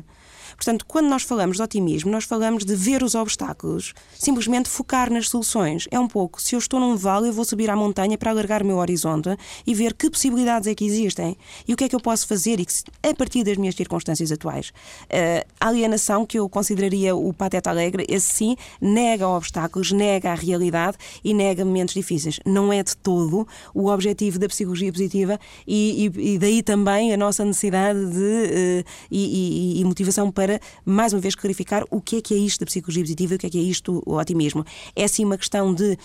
Portanto, 0.57 0.85
quando 0.87 1.07
nós 1.07 1.23
falamos 1.23 1.59
de 1.59 1.63
otimismo, 1.63 2.11
nós 2.11 2.25
falamos 2.25 2.65
de 2.65 2.75
ver 2.75 3.03
os 3.03 3.15
obstáculos, 3.15 3.93
simplesmente 4.15 4.69
focar 4.69 5.13
nas 5.13 5.29
soluções. 5.29 5.87
É 5.91 6.01
um 6.01 6.09
pouco, 6.09 6.41
se 6.41 6.55
eu 6.55 6.59
estou 6.59 6.81
num 6.81 6.97
vale, 6.97 7.29
eu 7.29 7.33
vou 7.33 7.45
subir 7.45 7.71
à 7.71 7.77
montanha 7.77 8.17
para 8.17 8.31
alargar 8.31 8.63
o 8.63 8.67
meu 8.67 8.79
horizonte 8.79 9.37
e 9.67 9.75
ver 9.75 9.93
que 9.95 10.11
possibilidades 10.11 10.67
é 10.67 10.75
que 10.75 10.85
existem 10.85 11.37
e 11.69 11.75
o 11.75 11.77
que 11.77 11.85
é 11.85 11.89
que 11.89 11.95
eu 11.95 12.01
posso 12.01 12.27
fazer 12.27 12.59
e 12.59 12.65
que, 12.65 12.73
a 13.03 13.15
partir 13.15 13.45
das 13.45 13.57
minhas 13.57 13.75
circunstâncias 13.75 14.33
atuais. 14.33 14.71
Uh, 15.05 15.47
a 15.61 15.69
alienação, 15.69 16.25
que 16.25 16.39
eu 16.39 16.49
consideraria 16.49 17.15
o 17.15 17.33
pateta 17.33 17.71
alegre, 17.71 18.07
esse 18.09 18.27
sim, 18.27 18.57
nega 18.81 19.29
obstáculos, 19.29 19.93
nega 19.93 20.33
a 20.33 20.35
realidade 20.35 20.97
e 21.23 21.35
nega 21.35 21.65
momentos 21.65 21.95
difíceis. 21.95 22.41
Não 22.47 22.73
é 22.73 22.83
de 22.83 22.97
todo 22.97 23.47
o 23.75 23.89
objetivo 23.89 24.39
da 24.39 24.49
psicologia 24.49 24.91
positiva 24.91 25.39
e, 25.67 26.11
e, 26.17 26.35
e 26.35 26.39
daí 26.39 26.63
também 26.63 27.13
a 27.13 27.17
nossa 27.17 27.45
necessidade 27.45 27.99
de 28.11 28.19
uh, 28.19 28.85
e, 29.11 29.81
e 29.81 29.85
motivação 29.85 30.31
para 30.31 30.46
para, 30.47 30.61
mais 30.85 31.13
uma 31.13 31.21
vez, 31.21 31.35
clarificar 31.35 31.85
o 31.91 32.01
que 32.01 32.19
é 32.19 32.21
que 32.21 32.33
é 32.33 32.37
isto 32.37 32.61
da 32.61 32.67
psicologia 32.67 33.03
positiva 33.03 33.35
e 33.35 33.37
o 33.37 33.39
que 33.39 33.47
é 33.47 33.51
que 33.51 33.59
é 33.59 33.63
isto 33.63 34.03
o 34.07 34.17
otimismo. 34.17 34.65
É 34.95 35.09
sim 35.09 35.25
uma 35.25 35.37
questão 35.37 35.75
de 35.75 35.99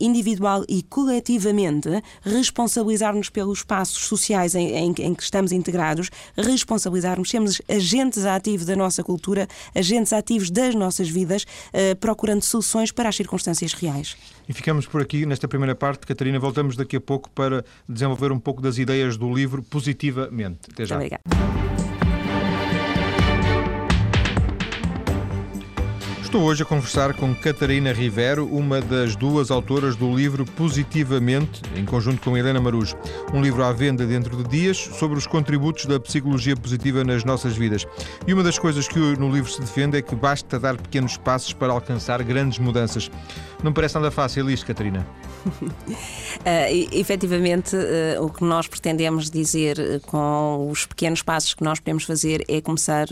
individual 0.00 0.64
e 0.68 0.82
coletivamente, 0.82 1.88
responsabilizar-nos 2.22 3.30
pelos 3.30 3.58
espaços 3.58 4.06
sociais 4.06 4.56
em, 4.56 4.70
em, 4.70 4.94
em, 4.98 5.14
que 5.14 5.22
estamos 5.22 5.52
integrados, 5.52 6.10
responsabilizarmos, 6.36 7.30
sermos 7.30 7.62
agentes 7.68 8.24
ativos 8.24 8.66
da 8.66 8.74
nossa 8.74 9.04
cultura, 9.04 9.46
agentes 9.72 10.12
ativos 10.12 10.50
das 10.50 10.74
nossas 10.74 11.08
vidas, 11.08 11.44
uh, 11.44 11.94
procurando 12.00 12.42
soluções 12.42 12.90
para 12.90 13.08
as 13.08 13.14
circunstâncias 13.14 13.72
reais. 13.72 14.16
E 14.48 14.52
ficamos 14.52 14.84
por 14.84 15.00
aqui 15.00 15.24
nesta 15.24 15.46
primeira 15.46 15.76
parte. 15.76 16.08
Catarina, 16.08 16.40
voltamos 16.40 16.74
daqui 16.74 16.96
a 16.96 17.00
pouco 17.00 17.30
para 17.30 17.64
desenvolver 17.88 18.32
um 18.32 18.40
pouco 18.40 18.60
das 18.60 18.78
ideias 18.78 19.16
do 19.16 19.32
livro 19.32 19.62
positivamente. 19.62 20.58
Até 20.72 20.84
já. 20.84 20.98
Muito 20.98 21.14
obrigada. 21.14 21.73
Estou 26.34 26.48
hoje 26.48 26.64
a 26.64 26.66
conversar 26.66 27.14
com 27.14 27.32
Catarina 27.32 27.92
Rivero, 27.92 28.44
uma 28.48 28.80
das 28.80 29.14
duas 29.14 29.52
autoras 29.52 29.94
do 29.94 30.12
livro 30.12 30.44
Positivamente, 30.44 31.62
em 31.76 31.84
conjunto 31.84 32.20
com 32.22 32.36
Helena 32.36 32.60
Marujo. 32.60 32.96
Um 33.32 33.40
livro 33.40 33.62
à 33.62 33.70
venda 33.72 34.04
dentro 34.04 34.36
de 34.38 34.48
dias 34.48 34.76
sobre 34.76 35.16
os 35.16 35.28
contributos 35.28 35.86
da 35.86 36.00
psicologia 36.00 36.56
positiva 36.56 37.04
nas 37.04 37.22
nossas 37.22 37.56
vidas. 37.56 37.86
E 38.26 38.34
uma 38.34 38.42
das 38.42 38.58
coisas 38.58 38.88
que 38.88 38.98
no 38.98 39.30
livro 39.30 39.48
se 39.48 39.60
defende 39.60 39.96
é 39.96 40.02
que 40.02 40.16
basta 40.16 40.58
dar 40.58 40.76
pequenos 40.76 41.16
passos 41.16 41.52
para 41.52 41.72
alcançar 41.72 42.20
grandes 42.24 42.58
mudanças. 42.58 43.08
Não 43.64 43.72
parece 43.72 43.94
nada 43.94 44.10
fácil 44.10 44.50
isto, 44.50 44.66
Catarina? 44.66 45.06
uh, 45.46 45.64
efetivamente, 46.92 47.74
uh, 47.74 48.22
o 48.22 48.28
que 48.28 48.44
nós 48.44 48.68
pretendemos 48.68 49.30
dizer 49.30 49.78
uh, 49.78 50.06
com 50.06 50.68
os 50.70 50.84
pequenos 50.84 51.22
passos 51.22 51.54
que 51.54 51.64
nós 51.64 51.80
podemos 51.80 52.04
fazer 52.04 52.44
é 52.46 52.60
começar, 52.60 53.06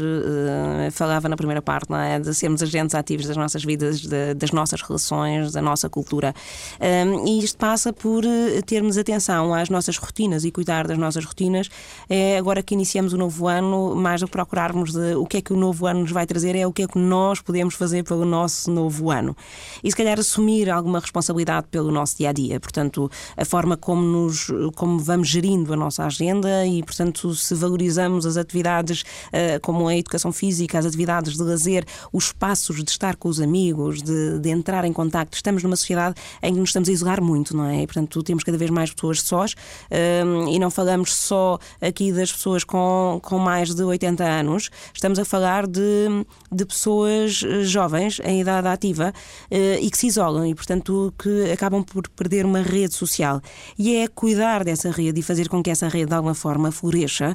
falava 0.92 1.26
na 1.26 1.36
primeira 1.36 1.62
parte, 1.62 1.88
não 1.88 1.96
é? 1.96 2.20
de 2.20 2.34
sermos 2.34 2.62
agentes 2.62 2.94
ativos 2.94 3.26
das 3.26 3.36
nossas 3.36 3.64
vidas, 3.64 4.00
de, 4.00 4.34
das 4.34 4.50
nossas 4.50 4.82
relações, 4.82 5.52
da 5.52 5.62
nossa 5.62 5.88
cultura. 5.88 6.34
Um, 6.78 7.26
e 7.26 7.42
isto 7.42 7.56
passa 7.56 7.90
por 7.90 8.22
termos 8.66 8.98
atenção 8.98 9.54
às 9.54 9.70
nossas 9.70 9.96
rotinas 9.96 10.44
e 10.44 10.50
cuidar 10.50 10.86
das 10.86 10.98
nossas 10.98 11.24
rotinas. 11.24 11.70
É 12.10 12.36
agora 12.36 12.62
que 12.62 12.74
iniciamos 12.74 13.14
o 13.14 13.16
novo 13.16 13.48
ano, 13.48 13.94
mais 13.94 14.20
do 14.20 14.26
que 14.26 14.32
procurarmos 14.32 14.92
de 14.92 15.14
o 15.14 15.24
que 15.24 15.38
é 15.38 15.40
que 15.40 15.54
o 15.54 15.56
novo 15.56 15.86
ano 15.86 16.00
nos 16.00 16.12
vai 16.12 16.26
trazer, 16.26 16.54
é 16.56 16.66
o 16.66 16.72
que 16.72 16.82
é 16.82 16.86
que 16.86 16.98
nós 16.98 17.40
podemos 17.40 17.74
fazer 17.74 18.04
pelo 18.04 18.26
nosso 18.26 18.70
novo 18.70 19.10
ano. 19.10 19.34
E 19.82 19.90
se 19.90 19.96
calhar 19.96 20.18
assumir 20.18 20.41
assumir 20.42 20.68
alguma 20.68 20.98
responsabilidade 20.98 21.68
pelo 21.70 21.92
nosso 21.92 22.16
dia 22.16 22.30
a 22.30 22.32
dia. 22.32 22.58
Portanto, 22.58 23.10
a 23.36 23.44
forma 23.44 23.76
como, 23.76 24.02
nos, 24.02 24.48
como 24.74 24.98
vamos 24.98 25.28
gerindo 25.28 25.72
a 25.72 25.76
nossa 25.76 26.04
agenda 26.04 26.66
e, 26.66 26.82
portanto, 26.82 27.32
se 27.34 27.54
valorizamos 27.54 28.26
as 28.26 28.36
atividades 28.36 29.02
uh, 29.02 29.60
como 29.62 29.86
a 29.86 29.96
educação 29.96 30.32
física, 30.32 30.78
as 30.78 30.86
atividades 30.86 31.36
de 31.36 31.42
lazer, 31.42 31.84
os 32.12 32.26
espaços 32.26 32.82
de 32.82 32.90
estar 32.90 33.16
com 33.16 33.28
os 33.28 33.40
amigos, 33.40 34.02
de, 34.02 34.40
de 34.40 34.50
entrar 34.50 34.84
em 34.84 34.92
contacto. 34.92 35.36
Estamos 35.36 35.62
numa 35.62 35.76
sociedade 35.76 36.16
em 36.42 36.52
que 36.52 36.58
nos 36.58 36.70
estamos 36.70 36.88
a 36.88 36.92
isolar 36.92 37.22
muito, 37.22 37.56
não 37.56 37.66
é? 37.66 37.82
E, 37.82 37.86
portanto, 37.86 38.22
temos 38.22 38.42
cada 38.42 38.58
vez 38.58 38.70
mais 38.70 38.92
pessoas 38.92 39.22
sós 39.22 39.52
uh, 39.52 40.48
e 40.48 40.58
não 40.58 40.70
falamos 40.70 41.14
só 41.14 41.58
aqui 41.80 42.12
das 42.12 42.32
pessoas 42.32 42.64
com, 42.64 43.20
com 43.22 43.38
mais 43.38 43.72
de 43.74 43.82
80 43.82 44.24
anos, 44.24 44.70
estamos 44.92 45.18
a 45.18 45.24
falar 45.24 45.66
de, 45.66 46.08
de 46.50 46.64
pessoas 46.66 47.42
eh, 47.44 47.62
jovens 47.62 48.20
em 48.24 48.40
idade 48.40 48.66
ativa 48.66 49.12
e 49.50 49.90
que 49.90 49.98
se 49.98 50.06
isolam 50.06 50.31
e, 50.46 50.54
portanto, 50.54 51.12
que 51.18 51.50
acabam 51.52 51.82
por 51.82 52.08
perder 52.08 52.44
uma 52.44 52.62
rede 52.62 52.94
social. 52.94 53.40
E 53.78 53.96
é 53.96 54.08
cuidar 54.08 54.64
dessa 54.64 54.90
rede 54.90 55.20
e 55.20 55.22
fazer 55.22 55.48
com 55.48 55.62
que 55.62 55.70
essa 55.70 55.88
rede, 55.88 56.06
de 56.06 56.14
alguma 56.14 56.34
forma, 56.34 56.72
floresça. 56.72 57.34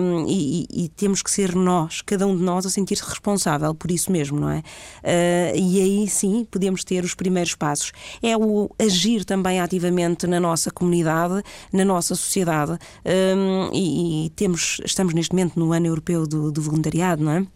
Um, 0.00 0.26
e, 0.28 0.66
e, 0.70 0.88
temos 0.90 1.22
que 1.22 1.30
ser 1.30 1.54
nós, 1.54 2.02
cada 2.02 2.26
um 2.26 2.36
de 2.36 2.42
nós, 2.42 2.66
a 2.66 2.70
sentir-se 2.70 3.04
responsável 3.04 3.74
por 3.74 3.90
isso 3.90 4.10
mesmo, 4.12 4.38
não 4.38 4.50
é? 4.50 4.58
Uh, 4.58 5.56
e 5.56 5.80
aí 5.80 6.08
sim 6.08 6.46
podemos 6.50 6.84
ter 6.84 7.04
os 7.04 7.14
primeiros 7.14 7.54
passos. 7.54 7.92
É 8.22 8.36
o 8.36 8.70
agir 8.78 9.24
também 9.24 9.60
ativamente 9.60 10.26
na 10.26 10.40
nossa 10.40 10.70
comunidade, 10.70 11.42
na 11.72 11.84
nossa 11.84 12.14
sociedade. 12.14 12.72
Um, 13.04 13.70
e, 13.72 14.26
e, 14.26 14.30
temos, 14.30 14.80
estamos 14.84 15.14
neste 15.14 15.34
momento 15.34 15.58
no 15.58 15.72
ano 15.72 15.86
europeu 15.86 16.26
do, 16.26 16.50
do 16.50 16.60
voluntariado, 16.60 17.22
não 17.22 17.32
é? 17.32 17.46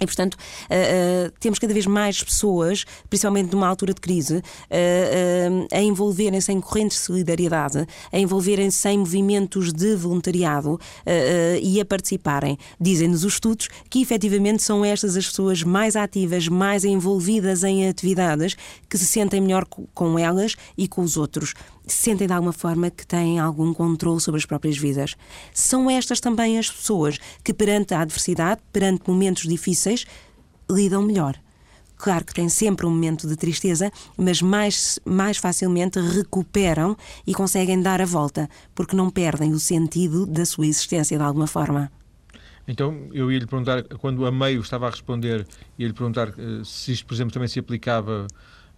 E, 0.00 0.06
portanto, 0.06 0.34
uh, 0.34 1.28
uh, 1.28 1.32
temos 1.40 1.58
cada 1.58 1.72
vez 1.72 1.86
mais 1.86 2.22
pessoas, 2.22 2.84
principalmente 3.08 3.52
numa 3.52 3.66
altura 3.66 3.94
de 3.94 4.00
crise, 4.00 4.36
uh, 4.36 5.68
a 5.72 5.80
envolverem-se 5.80 6.52
em 6.52 6.60
correntes 6.60 6.98
de 6.98 7.04
solidariedade, 7.04 7.86
a 8.12 8.18
envolverem-se 8.18 8.88
em 8.88 8.98
movimentos 8.98 9.72
de 9.72 9.94
voluntariado 9.94 10.78
e 11.62 11.80
a 11.80 11.84
participarem. 11.84 12.58
Dizem-nos 12.80 13.24
os 13.24 13.34
estudos 13.34 13.68
que, 13.88 14.00
efetivamente, 14.00 14.62
são 14.62 14.84
estas 14.84 15.16
as 15.16 15.26
pessoas 15.26 15.62
mais 15.62 15.96
ativas, 15.96 16.48
mais 16.48 16.84
envolvidas 16.84 17.64
em 17.64 17.88
atividades, 17.88 18.56
que 18.88 18.98
se 18.98 19.06
sentem 19.06 19.40
melhor 19.40 19.64
com 19.94 20.18
elas 20.18 20.56
e 20.76 20.86
com 20.88 21.02
os 21.02 21.16
outros 21.16 21.54
sentem 21.86 22.26
de 22.26 22.32
alguma 22.32 22.52
forma 22.52 22.90
que 22.90 23.06
têm 23.06 23.38
algum 23.38 23.72
controle 23.72 24.20
sobre 24.20 24.38
as 24.38 24.46
próprias 24.46 24.76
vidas. 24.76 25.16
São 25.54 25.88
estas 25.90 26.20
também 26.20 26.58
as 26.58 26.70
pessoas 26.70 27.18
que, 27.44 27.54
perante 27.54 27.94
a 27.94 28.00
adversidade, 28.00 28.60
perante 28.72 29.08
momentos 29.08 29.44
difíceis, 29.44 30.04
lidam 30.70 31.02
melhor. 31.02 31.38
Claro 31.96 32.24
que 32.24 32.34
têm 32.34 32.48
sempre 32.48 32.84
um 32.84 32.90
momento 32.90 33.26
de 33.26 33.36
tristeza, 33.36 33.90
mas 34.18 34.42
mais, 34.42 34.98
mais 35.04 35.38
facilmente 35.38 35.98
recuperam 35.98 36.96
e 37.26 37.32
conseguem 37.32 37.80
dar 37.80 38.02
a 38.02 38.04
volta, 38.04 38.48
porque 38.74 38.94
não 38.94 39.08
perdem 39.08 39.52
o 39.52 39.58
sentido 39.58 40.26
da 40.26 40.44
sua 40.44 40.66
existência 40.66 41.16
de 41.16 41.24
alguma 41.24 41.46
forma. 41.46 41.90
Então, 42.68 43.08
eu 43.12 43.30
ia 43.30 43.38
lhe 43.38 43.46
perguntar, 43.46 43.84
quando 43.98 44.26
a 44.26 44.32
meio 44.32 44.60
estava 44.60 44.88
a 44.88 44.90
responder, 44.90 45.46
ia 45.78 45.86
lhe 45.86 45.92
perguntar 45.92 46.28
eh, 46.30 46.62
se 46.64 46.92
isto, 46.92 47.06
por 47.06 47.14
exemplo, 47.14 47.32
também 47.32 47.48
se 47.48 47.60
aplicava 47.60 48.26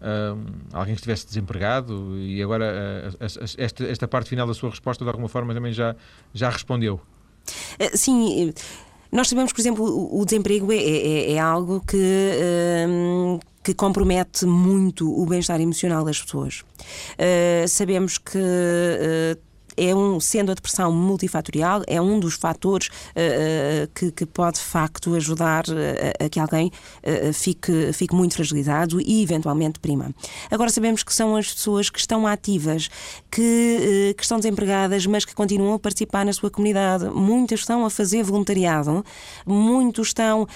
uh, 0.01 0.39
alguém 0.73 0.95
que 0.95 1.01
estivesse 1.01 1.27
desempregado 1.27 2.19
e 2.19 2.43
agora 2.43 3.11
uh, 3.21 3.25
esta, 3.59 3.85
esta 3.85 4.09
parte 4.09 4.31
final 4.31 4.47
da 4.47 4.55
sua 4.55 4.71
resposta 4.71 5.05
de 5.05 5.11
alguma 5.11 5.29
forma 5.29 5.55
também 5.55 5.73
já, 5.73 5.95
já 6.33 6.51
respondeu. 6.51 7.01
Uh, 7.81 7.97
sim, 7.97 8.53
nós 9.11 9.29
sabemos, 9.29 9.53
por 9.53 9.61
exemplo, 9.61 10.19
o 10.21 10.25
desemprego 10.25 10.73
é, 10.73 10.77
é, 10.77 11.33
é 11.33 11.39
algo 11.39 11.81
que 11.87 11.97
que 13.69 13.75
compromete 13.75 14.47
muito 14.47 15.15
o 15.15 15.27
bem-estar 15.27 15.61
emocional 15.61 16.03
das 16.03 16.23
pessoas. 16.23 16.61
Uh, 16.61 17.69
sabemos 17.69 18.17
que 18.17 18.39
uh, 18.39 19.48
é 19.79 19.95
um, 19.95 20.19
sendo 20.19 20.51
a 20.51 20.55
depressão 20.55 20.93
multifatorial, 20.93 21.83
é 21.87 22.01
um 22.01 22.19
dos 22.19 22.35
fatores 22.35 22.89
uh, 22.89 23.89
que, 23.95 24.11
que, 24.11 24.27
pode 24.27 24.59
de 24.59 24.65
facto 24.65 25.15
ajudar 25.15 25.65
a, 25.69 26.25
a 26.25 26.29
que 26.29 26.41
alguém 26.41 26.67
uh, 26.69 27.33
fique, 27.33 27.93
fique 27.93 28.15
muito 28.15 28.35
fragilizado 28.35 29.01
e 29.01 29.23
eventualmente 29.23 29.79
prima. 29.79 30.13
Agora 30.51 30.71
sabemos 30.71 31.03
que 31.03 31.15
são 31.15 31.37
as 31.37 31.53
pessoas 31.53 31.89
que 31.89 31.99
estão 31.99 32.27
ativas, 32.27 32.91
que, 33.31 34.11
uh, 34.11 34.15
que 34.15 34.23
estão 34.23 34.39
desempregadas, 34.39 35.07
mas 35.07 35.25
que 35.25 35.35
continuam 35.35 35.75
a 35.75 35.79
participar 35.79 36.25
na 36.25 36.33
sua 36.33 36.51
comunidade. 36.51 37.09
Muitas 37.11 37.61
estão 37.61 37.85
a 37.85 37.91
fazer 37.91 38.23
voluntariado, 38.23 39.05
muitos 39.47 40.09
estão, 40.09 40.47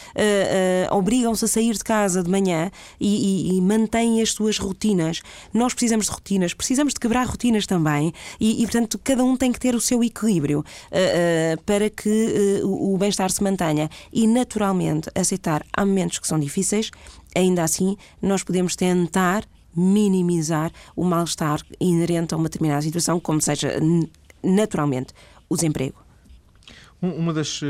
obrigam-se 0.91 1.45
a 1.45 1.49
sair 1.49 1.75
de 1.75 1.85
casa 1.85 2.23
de 2.23 2.31
manhã 2.31 2.71
e, 2.99 3.53
e, 3.53 3.57
e 3.57 3.61
mantêm 3.61 4.21
as 4.21 4.33
suas 4.33 4.59
rotinas. 4.59 5.23
Nós 5.53 5.75
precisamos 5.75 6.07
de 6.07 6.13
rotinas, 6.13 6.55
precisamos 6.55 6.95
de 6.95 7.01
quebrar 7.01 7.27
rotinas 7.27 7.67
também 7.67 8.13
e, 8.41 8.63
e 8.63 8.67
portanto, 8.67 8.99
cada 9.13 9.25
um 9.25 9.37
tem 9.37 9.53
que 9.53 9.61
ter 9.61 9.75
o 9.75 9.81
seu 9.81 10.03
equilíbrio 10.03 10.61
uh, 10.61 10.63
uh, 10.63 11.63
para 11.65 11.91
que 11.91 12.61
uh, 12.63 12.95
o 12.95 12.97
bem-estar 12.97 13.31
se 13.31 13.43
mantenha. 13.43 13.91
E, 14.11 14.27
naturalmente, 14.27 15.11
aceitar 15.15 15.63
há 15.71 15.85
momentos 15.85 16.19
que 16.19 16.27
são 16.27 16.41
difíceis, 16.41 16.91
ainda 17.37 17.63
assim, 17.63 17.95
nós 18.23 18.43
podemos 18.43 18.75
tentar 18.75 19.45
minimizar 19.77 20.73
o 20.97 21.05
mal-estar 21.05 21.61
inerente 21.79 22.33
a 22.33 22.39
uma 22.39 22.45
determinada 22.45 22.81
situação, 22.81 23.21
como 23.21 23.39
seja 23.43 23.79
naturalmente 24.43 25.13
o 25.47 25.57
desemprego. 25.57 26.03
Uma 27.03 27.35
das 27.35 27.61
uh, 27.61 27.67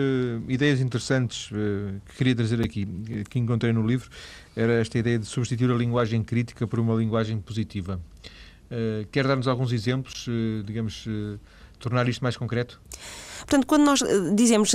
ideias 0.47 0.81
interessantes 0.81 1.51
uh, 1.51 2.01
que 2.07 2.19
queria 2.19 2.37
trazer 2.37 2.63
aqui, 2.63 2.87
que 3.29 3.39
encontrei 3.39 3.73
no 3.73 3.85
livro, 3.85 4.09
era 4.55 4.75
esta 4.75 4.97
ideia 4.97 5.19
de 5.19 5.27
substituir 5.27 5.73
a 5.73 5.75
linguagem 5.75 6.23
crítica 6.23 6.69
por 6.69 6.79
uma 6.79 6.95
linguagem 6.95 7.41
positiva. 7.41 8.01
Eh, 8.75 9.07
quer 9.13 9.27
dar-nos 9.27 9.47
alguns 9.49 9.71
exemplos, 9.71 10.27
uh, 10.29 10.63
digamos, 10.65 11.05
uh, 11.07 11.39
tornar 11.79 12.09
isto 12.09 12.23
mais 12.23 12.39
concreto? 12.39 12.81
Portanto, 13.41 13.67
quando 13.67 13.85
nós 13.85 14.03
dizemos 14.35 14.75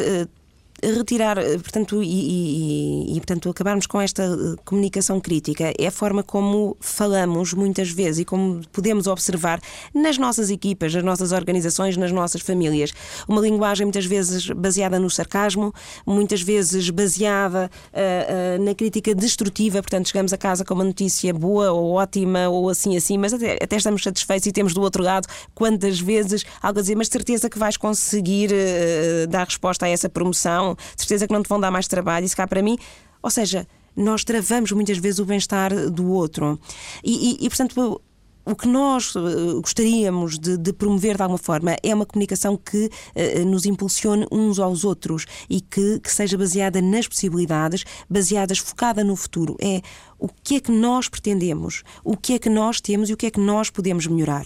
retirar, 0.84 1.38
eh, 1.38 1.58
portanto, 1.58 2.04
e, 2.04 2.08
e, 2.08 3.16
e, 3.16 3.20
portanto, 3.20 3.50
acabarmos 3.50 3.88
com 3.88 4.00
esta 4.00 4.24
eh, 4.24 4.56
comunicação 4.63 5.20
crítica 5.20 5.74
é 5.78 5.88
a 5.88 5.92
forma 5.92 6.22
como 6.24 6.78
falamos 6.80 7.54
muitas 7.54 7.90
vezes 7.90 8.20
e 8.20 8.26
como 8.26 8.62
podemos 8.72 9.08
observar 9.08 9.60
nas 9.94 10.18
nossas 10.18 10.50
equipas, 10.50 10.94
nas 10.94 11.04
nossas 11.04 11.32
organizações, 11.32 11.98
nas 11.98 12.12
nossas 12.12 12.42
famílias. 12.42 12.94
Uma 13.28 13.42
linguagem 13.42 13.86
muitas 13.86 14.06
vezes 14.06 14.50
baseada 14.50 15.00
no 15.00 15.10
sarcasmo, 15.10 15.74
muitas 16.06 16.42
vezes 16.42 16.90
baseada 16.90 17.70
uh, 17.94 18.60
uh, 18.60 18.63
na 18.63 18.76
crítica 18.76 19.16
destrutiva, 19.16 19.82
portanto, 19.82 20.08
chegamos 20.08 20.34
a 20.34 20.38
casa 20.38 20.63
com 20.63 20.74
uma 20.74 20.84
notícia 20.84 21.34
boa 21.34 21.72
ou 21.72 21.94
ótima 21.94 22.50
ou 22.50 22.70
assim 22.70 22.96
assim, 22.96 23.18
mas 23.18 23.34
até, 23.34 23.58
até 23.62 23.78
estamos 23.78 24.04
satisfeitos 24.04 24.46
e 24.46 24.52
temos 24.52 24.74
do 24.74 24.82
outro 24.82 25.04
lado 25.04 25.28
quantas 25.56 26.00
vezes 26.00 26.46
algo 26.62 26.80
a 26.80 26.82
dizer, 26.82 26.96
mas 26.96 27.08
certeza 27.08 27.50
que 27.50 27.58
vais 27.58 27.78
conseguir 27.78 28.52
uh, 28.52 29.28
dar 29.28 29.46
resposta 29.46 29.86
a 29.86 29.90
essa 29.90 30.10
promoção 30.10 30.66
de 30.75 31.01
certeza 31.01 31.27
que 31.27 31.34
não 31.34 31.43
te 31.43 31.49
vão 31.49 31.60
dar 31.60 31.71
mais 31.71 31.88
trabalho, 31.88 32.25
isso 32.25 32.36
cá 32.36 32.47
para 32.47 32.62
mim. 32.62 32.77
Ou 33.21 33.30
seja, 33.30 33.67
nós 33.95 34.23
travamos 34.23 34.71
muitas 34.71 34.97
vezes 34.97 35.19
o 35.19 35.25
bem-estar 35.25 35.89
do 35.89 36.12
outro. 36.12 36.60
E, 37.03 37.32
e, 37.32 37.45
e, 37.45 37.49
portanto, 37.49 38.01
o 38.47 38.56
que 38.56 38.67
nós 38.67 39.13
uh, 39.13 39.60
gostaríamos 39.62 40.39
de, 40.39 40.58
de, 40.58 40.71
promover 40.71 41.17
de 41.17 41.21
alguma 41.21 41.38
forma 41.38 41.75
é 41.84 41.93
uma 41.93 42.06
comunicação 42.06 42.56
que 42.56 42.86
uh, 42.86 43.45
nos 43.45 43.65
impulsione 43.65 44.25
uns 44.32 44.58
aos 44.58 44.86
outros 44.86 45.25
e 45.49 45.60
que, 45.60 45.99
que, 45.99 46.10
seja 46.10 46.38
baseada 46.38 46.82
nas 46.82 47.08
possibilidades, 47.08 47.84
baseadas, 48.10 48.60
focada 48.60 49.03
no 49.03 49.17
futuro. 49.17 49.58
É 49.60 49.82
o 50.19 50.27
que 50.27 50.56
é 50.56 50.60
que 50.60 50.71
nós 50.71 51.08
pretendemos, 51.08 51.84
o 52.03 52.17
que 52.17 52.34
é 52.34 52.39
que 52.39 52.49
nós 52.49 52.82
temos 52.82 53.10
e 53.10 53.13
o 53.13 53.17
que 53.17 53.27
é 53.27 53.32
que 53.32 53.39
nós 53.39 53.69
podemos 53.69 54.08
melhorar. 54.08 54.45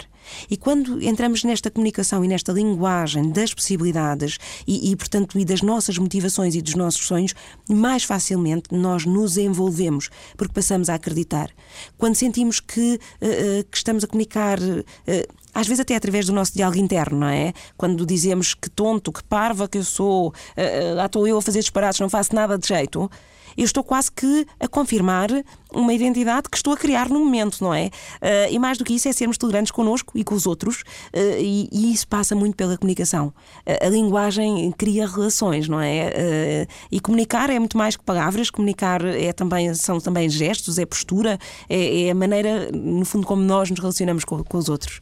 E 0.50 0.58
quando 0.58 1.02
entramos 1.02 1.44
nesta 1.44 1.72
comunicação 1.72 2.24
e 2.24 2.28
nesta 2.28 2.52
linguagem 2.52 3.32
das 3.32 3.54
possibilidades 3.54 4.38
e, 4.68 4.92
e, 4.92 4.96
portanto, 4.96 5.40
e 5.40 5.46
das 5.46 5.62
nossas 5.62 5.98
motivações 5.98 6.56
e 6.56 6.62
dos 6.62 6.76
nossos 6.76 7.06
sonhos, 7.06 7.34
mais 7.70 8.04
facilmente 8.04 8.70
nós 8.72 9.06
nos 9.06 9.38
envolvemos, 9.38 10.10
porque 10.38 10.54
passamos 10.54 10.90
a 10.90 10.96
acreditar. 10.96 11.50
Quando 11.98 12.16
sentimos 12.16 12.60
que, 12.60 12.96
uh, 12.96 13.64
que 13.70 13.78
estamos 13.78 14.04
a 14.04 14.08
comunicar. 14.08 14.60
Uh, 14.60 15.42
às 15.54 15.68
vezes 15.68 15.82
até 15.82 15.98
através 15.98 16.26
do 16.26 16.32
nosso 16.32 16.54
diálogo 16.54 16.80
interno, 16.80 17.20
não 17.20 17.28
é? 17.28 17.52
Quando 17.76 18.06
dizemos 18.06 18.54
que 18.54 18.70
tonto, 18.70 19.12
que 19.12 19.22
parva 19.22 19.68
que 19.68 19.80
eu 19.80 19.84
sou, 19.84 20.30
uh, 20.30 20.96
lá 20.96 21.08
estou 21.08 21.28
eu 21.28 21.38
a 21.38 21.42
fazer 21.42 21.60
disparates, 21.60 22.00
não 22.00 22.08
faço 22.08 22.34
nada 22.34 22.58
de 22.58 22.66
jeito 22.66 23.12
eu 23.58 23.66
estou 23.66 23.84
quase 23.84 24.12
que 24.12 24.46
a 24.60 24.68
confirmar 24.68 25.30
uma 25.74 25.94
identidade 25.94 26.50
que 26.50 26.58
estou 26.58 26.74
a 26.74 26.78
criar 26.78 27.10
no 27.10 27.20
momento, 27.20 27.64
não 27.64 27.74
é? 27.74 27.88
Uh, 28.22 28.52
e 28.52 28.60
mais 28.60 28.78
do 28.78 28.84
que 28.84 28.94
isso 28.94 29.08
é 29.08 29.14
sermos 29.14 29.38
tolerantes 29.38 29.72
connosco 29.72 30.18
e 30.18 30.24
com 30.24 30.36
os 30.36 30.46
outros, 30.46 30.82
uh, 31.14 31.40
e, 31.40 31.70
e, 31.72 31.94
isso 31.94 32.08
passa 32.08 32.36
muito 32.36 32.56
pela 32.56 32.78
comunicação. 32.78 33.28
Uh, 33.66 33.86
a 33.86 33.90
linguagem 33.90 34.72
cria 34.78 35.08
relações, 35.08 35.68
não 35.68 35.80
é? 35.80 36.68
e 36.92 37.00
comunicar 37.00 37.50
é 37.50 37.58
muito 37.58 37.78
mais 37.78 37.96
que 37.96 38.04
palavras, 38.04 38.50
comunicar 38.50 39.04
é 39.06 39.32
também, 39.32 39.74
são 39.74 40.00
também 40.00 40.30
gestos, 40.30 40.78
é 40.78 40.86
postura, 40.86 41.40
é, 41.70 42.04
é 42.04 42.12
a 42.12 42.16
maneira, 42.16 42.70
no 42.72 43.06
fundo, 43.06 43.26
como 43.26 43.42
nós 43.42 43.70
nos 43.70 43.80
relacionamos 43.80 44.26
com, 44.26 44.44
com 44.44 44.58
os 44.58 44.70
outros. 44.70 45.02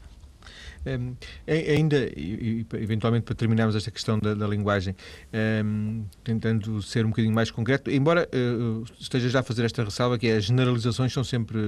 Um, 0.97 1.15
ainda, 1.47 2.10
e, 2.15 2.65
eventualmente 2.75 3.23
para 3.23 3.36
terminarmos 3.36 3.75
esta 3.75 3.91
questão 3.91 4.17
da, 4.19 4.34
da 4.34 4.47
linguagem, 4.47 4.95
um, 5.63 6.04
tentando 6.23 6.82
ser 6.82 7.06
um 7.06 7.10
bocadinho 7.10 7.34
mais 7.34 7.52
concreto, 7.52 7.91
embora 7.91 8.28
uh, 8.34 8.84
esteja 8.99 9.30
já 9.30 9.39
a 9.41 9.43
fazer 9.43 9.65
esta 9.65 9.84
ressalva, 9.84 10.17
que 10.17 10.28
é, 10.28 10.38
as 10.38 10.45
generalizações 10.45 11.13
são 11.13 11.23
sempre 11.23 11.60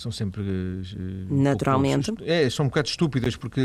são 0.00 0.10
sempre 0.10 0.40
uh, 0.40 1.34
naturalmente. 1.34 2.10
pouco, 2.10 2.24
é, 2.24 2.48
são 2.48 2.64
um 2.64 2.68
bocado 2.68 2.88
estúpidas 2.88 3.36
porque 3.36 3.60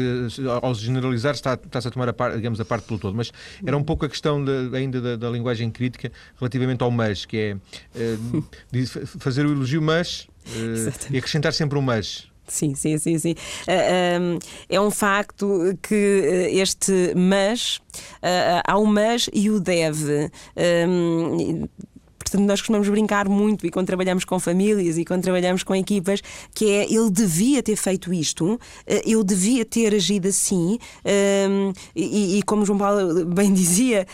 ao 0.61 0.73
generalizar 0.73 1.33
está, 1.33 1.53
está-se 1.53 1.87
a 1.87 1.91
tomar 1.91 2.09
a 2.09 2.13
parte, 2.13 2.35
digamos 2.35 2.59
a 2.59 2.65
parte 2.65 2.85
pelo 2.85 2.99
todo 2.99 3.15
mas 3.15 3.31
era 3.65 3.77
um 3.77 3.83
pouco 3.83 4.05
a 4.05 4.09
questão 4.09 4.43
de, 4.43 4.75
ainda 4.75 4.99
da, 4.99 5.15
da, 5.15 5.29
linguagem 5.29 5.71
crítica 5.71 6.11
relativamente 6.37 6.83
ao 6.83 6.91
mas 6.91 7.23
que 7.23 7.37
é 7.37 7.53
uh, 7.95 9.07
fazer 9.19 9.45
o 9.45 9.51
elogio 9.51 9.81
mas 9.81 10.27
uh, 10.47 11.13
e 11.13 11.17
acrescentar 11.17 11.53
sempre 11.53 11.79
um 11.79 11.81
mas 11.81 12.27
Sim, 12.47 12.75
sim, 12.75 12.97
sim, 12.97 13.17
sim. 13.17 13.35
Uh, 13.67 14.21
um, 14.21 14.39
é 14.69 14.79
um 14.79 14.91
facto 14.91 15.77
que 15.81 15.95
este 16.51 17.13
mas, 17.15 17.77
uh, 18.17 18.61
há 18.65 18.77
o 18.77 18.85
mas 18.85 19.29
e 19.33 19.49
o 19.49 19.59
deve. 19.59 20.31
Portanto, 22.25 22.47
nós 22.47 22.59
costumamos 22.59 22.89
brincar 22.89 23.29
muito 23.29 23.67
e 23.67 23.69
quando 23.69 23.85
trabalhamos 23.85 24.25
com 24.25 24.39
famílias 24.39 24.97
e 24.97 25.05
quando 25.05 25.21
trabalhamos 25.21 25.61
com 25.61 25.75
equipas, 25.75 26.21
que 26.55 26.71
é 26.71 26.91
ele 26.91 27.11
devia 27.11 27.61
ter 27.61 27.75
feito 27.75 28.11
isto, 28.11 28.59
eh, 28.87 29.03
eu 29.05 29.23
devia 29.23 29.63
ter 29.63 29.93
agido 29.93 30.27
assim, 30.27 30.79
um, 31.05 31.71
e, 31.95 32.39
e, 32.39 32.43
como 32.43 32.65
João 32.65 32.79
Paulo 32.79 33.25
bem 33.29 33.53
dizia, 33.53 34.07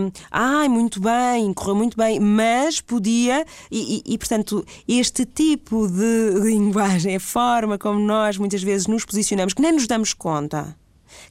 um, 0.00 0.12
ai, 0.30 0.68
muito 0.68 1.00
bem, 1.00 1.52
correu 1.52 1.74
muito 1.74 1.96
bem, 1.96 2.20
mas 2.20 2.80
podia, 2.80 3.44
e, 3.68 3.96
e, 4.06 4.14
e 4.14 4.18
portanto, 4.18 4.64
este 4.86 5.26
tipo 5.26 5.88
de 5.88 6.38
linguagem, 6.48 7.16
a 7.16 7.20
forma 7.20 7.76
como 7.76 7.98
nós 7.98 8.38
muitas 8.38 8.62
vezes 8.62 8.86
nos 8.86 9.04
posicionamos, 9.04 9.54
que 9.54 9.60
nem 9.60 9.72
nos 9.72 9.88
damos 9.88 10.14
conta 10.14 10.76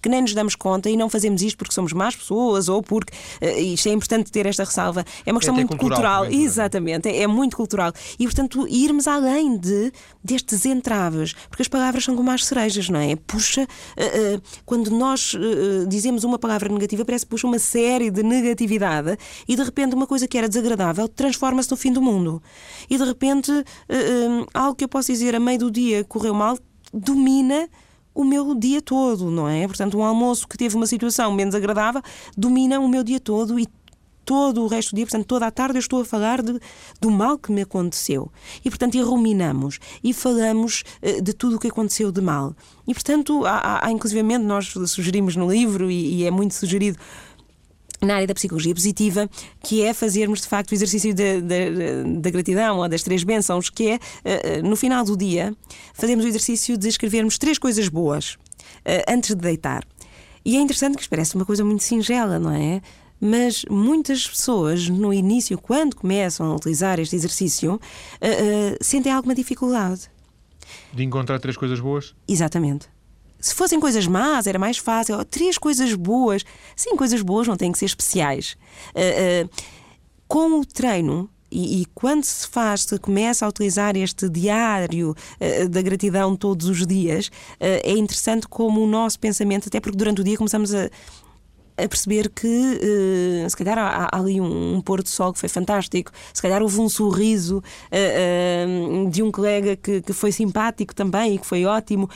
que 0.02 0.10
nem 0.10 0.22
nos 0.22 0.34
damos 0.34 0.56
conta 0.56 0.90
e 0.90 0.98
não 0.98 1.10
fazemos 1.10 1.42
isto 1.42 1.58
porque 1.58 1.74
somos 1.74 1.94
más 1.94 2.16
pessoas 2.16 2.70
ou 2.70 2.82
porque 2.82 3.14
uh, 3.42 3.60
isto 3.60 3.88
é 3.88 3.92
importante 3.92 4.32
ter 4.32 4.46
esta 4.46 4.64
ressalva. 4.64 5.06
É 5.26 5.32
uma 5.32 5.40
questão 5.40 5.56
é 5.56 5.58
muito 5.58 5.78
cultural, 5.78 6.24
cultural. 6.24 6.44
exatamente, 6.44 7.10
é, 7.10 7.24
é, 7.24 7.28
muito 7.28 7.56
cultural. 7.56 7.94
E 8.20 8.26
portanto, 8.26 8.68
irmos 8.68 9.08
além 9.08 9.58
de 9.58 9.92
destes 10.24 10.66
entraves, 10.66 11.34
porque 11.50 11.62
as 11.62 11.68
palavras 11.68 12.04
são 12.04 12.16
como 12.16 12.32
as 12.32 12.46
cerejas, 12.46 12.90
não 12.90 13.00
é? 13.00 13.16
Puxa, 13.16 13.64
uh, 13.64 14.36
uh, 14.36 14.42
quando 14.66 14.90
nós 14.92 15.36
dizemos 15.88 16.24
uma 16.24 16.38
palavra 16.40 16.70
negativa, 16.70 17.04
parece 17.06 17.26
que 17.26 17.30
puxa 17.30 17.48
uma 17.48 17.60
série 17.60 18.10
de 18.10 18.24
negatividade 18.24 19.18
e 19.48 19.56
de 19.56 19.64
repente 19.64 19.96
uma 19.96 20.08
coisa 20.08 20.28
que 20.28 20.38
era 20.38 20.48
desagradável 20.48 21.08
transforma-se 21.08 21.70
no 21.72 21.78
fim 21.78 21.92
do 21.92 22.02
mundo. 22.02 22.42
E 22.90 22.98
de 22.98 23.04
repente 23.04 23.52
algo 24.54 24.76
que 24.76 24.84
eu 24.84 24.90
posso 24.90 25.12
dizer 25.12 25.36
a 25.36 25.40
meio 25.40 25.60
do 25.60 25.72
dia 25.72 26.04
correu 26.04 26.34
mal 26.34 26.58
domina 26.94 27.70
o 28.16 28.24
meu 28.24 28.56
dia 28.56 28.82
todo, 28.82 29.30
não 29.30 29.48
é? 29.48 29.68
Portanto, 29.68 29.98
um 29.98 30.04
almoço 30.04 30.48
que 30.48 30.58
teve 30.58 30.76
uma 30.76 30.88
situação 30.88 31.32
menos 31.34 31.54
agradável 31.54 32.02
domina 32.36 32.80
o 32.80 32.88
meu 32.88 33.04
dia 33.04 33.20
todo 33.20 33.60
e 33.60 33.68
todo 34.26 34.64
o 34.64 34.68
resto 34.68 34.92
do 34.92 34.96
dia, 34.96 35.06
portanto, 35.06 35.28
toda 35.28 35.46
a 35.46 35.52
tarde 35.52 35.78
eu 35.78 35.80
estou 35.80 36.02
a 36.02 36.06
falar 36.06 36.42
de, 36.42 36.60
do 37.00 37.12
mal 37.12 37.38
que 37.38 37.52
me 37.52 37.62
aconteceu. 37.62 38.32
E, 38.64 38.70
portanto, 38.70 38.96
e 38.96 39.02
ruminamos 39.02 39.80
e 40.04 40.14
falamos 40.14 40.84
uh, 41.04 41.22
de 41.22 41.32
tudo 41.32 41.58
o 41.58 41.60
que 41.60 41.68
aconteceu 41.68 42.12
de 42.12 42.22
mal. 42.22 42.56
E, 42.88 42.94
portanto, 42.94 43.46
há, 43.46 43.86
há, 43.86 43.92
inclusivamente, 43.92 44.44
nós 44.44 44.74
sugerimos 44.88 45.36
no 45.36 45.50
livro, 45.50 45.92
e, 45.92 46.22
e 46.22 46.24
é 46.26 46.32
muito 46.32 46.56
sugerido 46.56 46.98
na 48.02 48.16
área 48.16 48.28
da 48.28 48.34
psicologia 48.34 48.74
positiva, 48.74 49.30
que 49.64 49.82
é 49.82 49.94
fazermos 49.94 50.42
de 50.42 50.48
facto 50.48 50.72
o 50.72 50.76
exercício 50.76 51.14
da 51.14 52.30
gratidão 52.30 52.80
ou 52.80 52.90
das 52.90 53.04
três 53.04 53.24
bênçãos, 53.24 53.70
que 53.70 53.90
é 53.90 53.96
uh, 53.96 54.68
no 54.68 54.76
final 54.76 55.04
do 55.04 55.16
dia 55.18 55.56
fazemos 55.94 56.26
o 56.26 56.28
exercício 56.28 56.78
de 56.78 56.88
escrevermos 56.88 57.38
três 57.38 57.58
coisas 57.58 57.88
boas 57.88 58.34
uh, 58.34 59.10
antes 59.10 59.30
de 59.30 59.42
deitar. 59.42 59.86
E 60.44 60.58
é 60.58 60.60
interessante 60.60 60.96
que 60.96 61.02
isto 61.02 61.10
parece 61.10 61.36
uma 61.36 61.46
coisa 61.46 61.64
muito 61.66 61.84
singela, 61.84 62.38
não 62.38 62.52
é? 62.52 62.82
Mas 63.20 63.66
muitas 63.70 64.28
pessoas, 64.28 64.88
no 64.90 65.12
início, 65.12 65.58
quando 65.58 65.96
começam 65.96 66.52
a 66.52 66.56
utilizar 66.56 67.00
este 67.00 67.16
exercício, 67.16 67.80
sentem 68.80 69.12
alguma 69.12 69.34
dificuldade. 69.34 70.12
De 70.94 71.04
encontrar 71.04 71.40
três 71.40 71.58
coisas 71.58 71.80
boas? 71.80 72.14
Exatamente. 72.28 72.88
Se 73.46 73.54
fossem 73.54 73.80
coisas 73.80 74.08
más, 74.08 74.48
era 74.48 74.58
mais 74.58 74.80
fácil. 74.80 75.24
Três 75.24 75.56
coisas 75.56 75.94
boas. 75.94 76.44
Sim, 76.76 76.96
coisas 76.96 77.22
boas 77.22 77.48
não 77.48 77.56
têm 77.56 77.72
que 77.72 77.78
ser 77.78 77.86
especiais. 77.86 78.58
Uh, 78.96 79.46
uh, 79.46 79.50
com 80.28 80.60
o 80.60 80.66
treino, 80.66 81.30
e, 81.52 81.84
e, 81.84 81.86
quando 81.94 82.24
se 82.24 82.48
faz, 82.48 82.82
se 82.82 82.98
começa 82.98 83.46
a 83.46 83.50
utilizar 83.50 83.96
este 83.96 84.28
diário 84.28 85.12
uh, 85.12 85.70
da 85.70 85.80
gratidão 85.84 86.36
todos 86.36 86.68
os 86.68 86.88
dias, 86.88 87.28
uh, 87.28 87.84
é 87.84 87.92
interessante 87.92 88.48
como 88.48 88.82
o 88.82 88.88
nosso 88.88 89.20
pensamento, 89.20 89.68
até 89.68 89.80
porque 89.80 89.96
durante 89.96 90.22
o 90.22 90.24
dia 90.24 90.38
começamos 90.38 90.74
a, 90.74 90.90
a 91.78 91.88
perceber 91.88 92.30
que 92.30 92.48
uh, 92.48 93.50
se 93.50 93.56
calhar 93.56 93.78
há, 93.78 94.10
há 94.12 94.20
ali 94.20 94.40
um, 94.40 94.76
um, 94.76 94.82
pôr 94.82 95.04
do 95.04 95.10
sol 95.10 95.34
que 95.34 95.40
foi 95.40 95.50
fantástico, 95.50 96.12
se 96.34 96.42
calhar 96.42 96.62
houve 96.62 96.80
um 96.80 96.88
sorriso 96.88 97.58
uh, 97.58 99.06
uh, 99.06 99.10
de 99.10 99.22
um 99.22 99.32
colega 99.32 99.76
que, 99.76 100.02
que, 100.02 100.14
foi 100.14 100.32
simpático 100.32 100.96
também 100.96 101.36
e 101.36 101.38
que 101.38 101.46
foi 101.46 101.66
ótimo, 101.66 102.10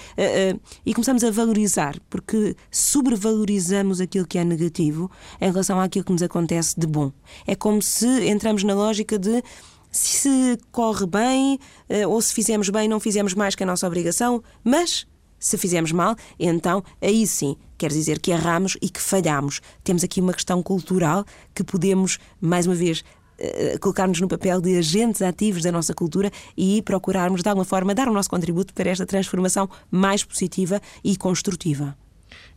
e 0.85 0.93
começamos 0.93 1.23
a 1.23 1.31
valorizar, 1.31 1.99
porque 2.09 2.55
sobrevalorizamos 2.71 3.99
aquilo 3.99 4.25
que 4.25 4.37
é 4.37 4.43
negativo 4.43 5.11
em 5.41 5.51
relação 5.51 5.79
àquilo 5.79 6.05
que 6.05 6.11
nos 6.11 6.21
acontece 6.21 6.79
de 6.79 6.87
bom. 6.87 7.11
É 7.45 7.55
como 7.55 7.81
se 7.81 8.07
entramos 8.27 8.63
na 8.63 8.73
lógica 8.73 9.19
de 9.19 9.43
se 9.91 10.57
corre 10.71 11.05
bem 11.05 11.59
ou 12.07 12.21
se 12.21 12.33
fizemos 12.33 12.69
bem, 12.69 12.87
não 12.87 12.99
fizemos 12.99 13.33
mais 13.33 13.55
que 13.55 13.63
a 13.63 13.65
nossa 13.65 13.85
obrigação, 13.85 14.41
mas 14.63 15.05
se 15.37 15.57
fizemos 15.57 15.91
mal, 15.91 16.15
então 16.39 16.83
aí 17.01 17.27
sim 17.27 17.57
quer 17.79 17.89
dizer 17.89 18.19
que 18.19 18.31
erramos 18.31 18.77
e 18.81 18.89
que 18.89 19.01
falhamos. 19.01 19.61
Temos 19.83 20.03
aqui 20.03 20.19
uma 20.21 20.33
questão 20.33 20.61
cultural 20.61 21.25
que 21.55 21.63
podemos, 21.63 22.19
mais 22.39 22.67
uma 22.67 22.75
vez, 22.75 23.03
eh, 23.39 23.77
colocar-nos 23.79 24.19
no 24.19 24.27
papel 24.27 24.59
de 24.59 24.77
agentes 24.77 25.21
ativos 25.21 25.63
da 25.63 25.71
nossa 25.71 25.93
cultura 25.93 26.29
e 26.57 26.81
procurarmos, 26.81 27.41
de 27.41 27.49
alguma 27.49 27.65
forma, 27.65 27.95
dar 27.95 28.09
o 28.09 28.13
nosso 28.13 28.29
contributo 28.29 28.73
para 28.73 28.89
esta 28.89 29.05
transformação 29.05 29.69
mais 29.89 30.23
positiva 30.23 30.81
e 31.03 31.15
construtiva 31.15 31.97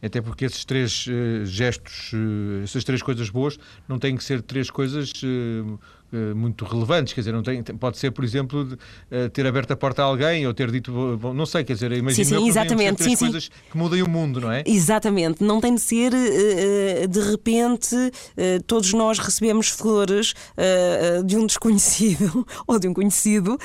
até 0.02 0.20
porque 0.20 0.44
esses 0.44 0.64
três 0.64 1.06
uh, 1.06 1.46
gestos, 1.46 2.12
uh, 2.12 2.62
essas 2.64 2.82
três 2.82 3.00
coisas 3.00 3.30
boas, 3.30 3.56
não 3.88 3.98
têm 3.98 4.16
que 4.16 4.24
ser 4.24 4.42
três 4.42 4.68
coisas 4.68 5.12
uh, 5.22 5.78
muito 6.34 6.64
relevantes, 6.64 7.12
quer 7.12 7.20
dizer, 7.20 7.32
não 7.32 7.42
tem, 7.42 7.62
pode 7.62 7.98
ser, 7.98 8.10
por 8.10 8.24
exemplo, 8.24 8.64
de, 8.64 8.76
ter 9.30 9.46
aberto 9.46 9.72
a 9.72 9.76
porta 9.76 10.02
a 10.02 10.04
alguém 10.04 10.46
ou 10.46 10.52
ter 10.52 10.70
dito, 10.70 11.18
bom, 11.20 11.32
não 11.32 11.46
sei, 11.46 11.64
quer 11.64 11.74
dizer, 11.74 11.92
imagina 11.92 12.24
sim, 12.24 12.36
sim, 12.36 12.48
exatamente. 12.48 13.02
sim, 13.02 13.16
coisas 13.16 13.44
sim. 13.44 13.50
que 13.70 13.76
mudem 13.76 14.02
o 14.02 14.08
mundo, 14.08 14.40
não 14.40 14.50
é? 14.52 14.62
Exatamente, 14.66 15.42
não 15.42 15.60
tem 15.60 15.74
de 15.74 15.80
ser 15.80 16.12
de 17.08 17.20
repente 17.20 17.96
todos 18.66 18.92
nós 18.92 19.18
recebemos 19.18 19.68
flores 19.68 20.34
de 21.24 21.36
um 21.36 21.46
desconhecido 21.46 22.46
ou 22.66 22.78
de 22.78 22.88
um 22.88 22.94
conhecido, 22.94 23.58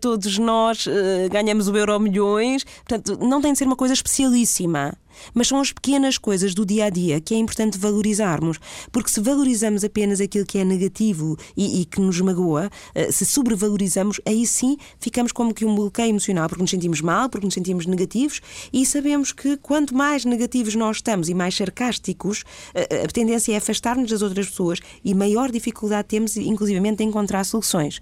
todos 0.00 0.38
nós 0.38 0.86
ganhamos 1.30 1.68
o 1.68 1.76
euro 1.76 1.98
milhões, 1.98 2.64
portanto, 2.64 3.18
não 3.20 3.40
tem 3.40 3.52
de 3.52 3.58
ser 3.58 3.64
uma 3.64 3.76
coisa 3.76 3.94
especialíssima. 3.94 4.92
Mas 5.34 5.48
são 5.48 5.60
as 5.60 5.72
pequenas 5.72 6.16
coisas 6.16 6.54
do 6.54 6.64
dia 6.64 6.84
a 6.84 6.90
dia 6.90 7.20
que 7.20 7.34
é 7.34 7.38
importante 7.38 7.76
valorizarmos, 7.76 8.58
porque 8.92 9.10
se 9.10 9.20
valorizamos 9.20 9.82
apenas 9.82 10.20
aquilo 10.20 10.46
que 10.46 10.58
é 10.58 10.64
negativo 10.64 11.36
e, 11.56 11.67
e 11.68 11.84
que 11.84 12.00
nos 12.00 12.20
magoa, 12.20 12.70
eh, 12.94 13.10
se 13.10 13.24
sobrevalorizamos, 13.26 14.20
aí 14.26 14.46
sim 14.46 14.76
ficamos 14.98 15.32
como 15.32 15.54
que 15.54 15.64
um 15.64 15.74
bloqueio 15.74 16.10
emocional, 16.10 16.48
porque 16.48 16.62
nos 16.62 16.70
sentimos 16.70 17.00
mal, 17.00 17.28
porque 17.28 17.46
nos 17.46 17.54
sentimos 17.54 17.86
negativos 17.86 18.40
e 18.72 18.84
sabemos 18.84 19.32
que 19.32 19.56
quanto 19.56 19.94
mais 19.94 20.24
negativos 20.24 20.74
nós 20.74 20.96
estamos 20.96 21.28
e 21.28 21.34
mais 21.34 21.54
sarcásticos, 21.54 22.44
eh, 22.74 23.04
a 23.04 23.08
tendência 23.08 23.52
é 23.52 23.56
afastar-nos 23.56 24.10
das 24.10 24.22
outras 24.22 24.48
pessoas 24.48 24.80
e 25.04 25.14
maior 25.14 25.50
dificuldade 25.50 26.08
temos, 26.08 26.36
inclusivamente, 26.36 27.02
em 27.02 27.08
encontrar 27.08 27.44
soluções. 27.44 28.00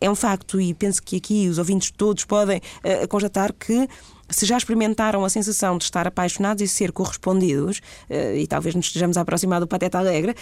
É 0.00 0.08
um 0.08 0.14
facto, 0.14 0.60
e 0.60 0.74
penso 0.74 1.02
que 1.02 1.16
aqui 1.16 1.48
os 1.48 1.58
ouvintes 1.58 1.90
todos 1.90 2.24
podem 2.24 2.58
uh, 2.58 3.08
constatar 3.08 3.52
que 3.52 3.88
se 4.30 4.46
já 4.46 4.56
experimentaram 4.56 5.24
a 5.24 5.28
sensação 5.28 5.76
de 5.76 5.84
estar 5.84 6.06
apaixonados 6.06 6.62
e 6.62 6.68
ser 6.68 6.92
correspondidos, 6.92 7.80
e 8.36 8.46
talvez 8.46 8.74
nos 8.74 8.84
estejamos 8.84 9.16
a 9.16 9.22
aproximar 9.22 9.58
do 9.58 9.66
Pateta 9.66 9.98
Alegre, 9.98 10.34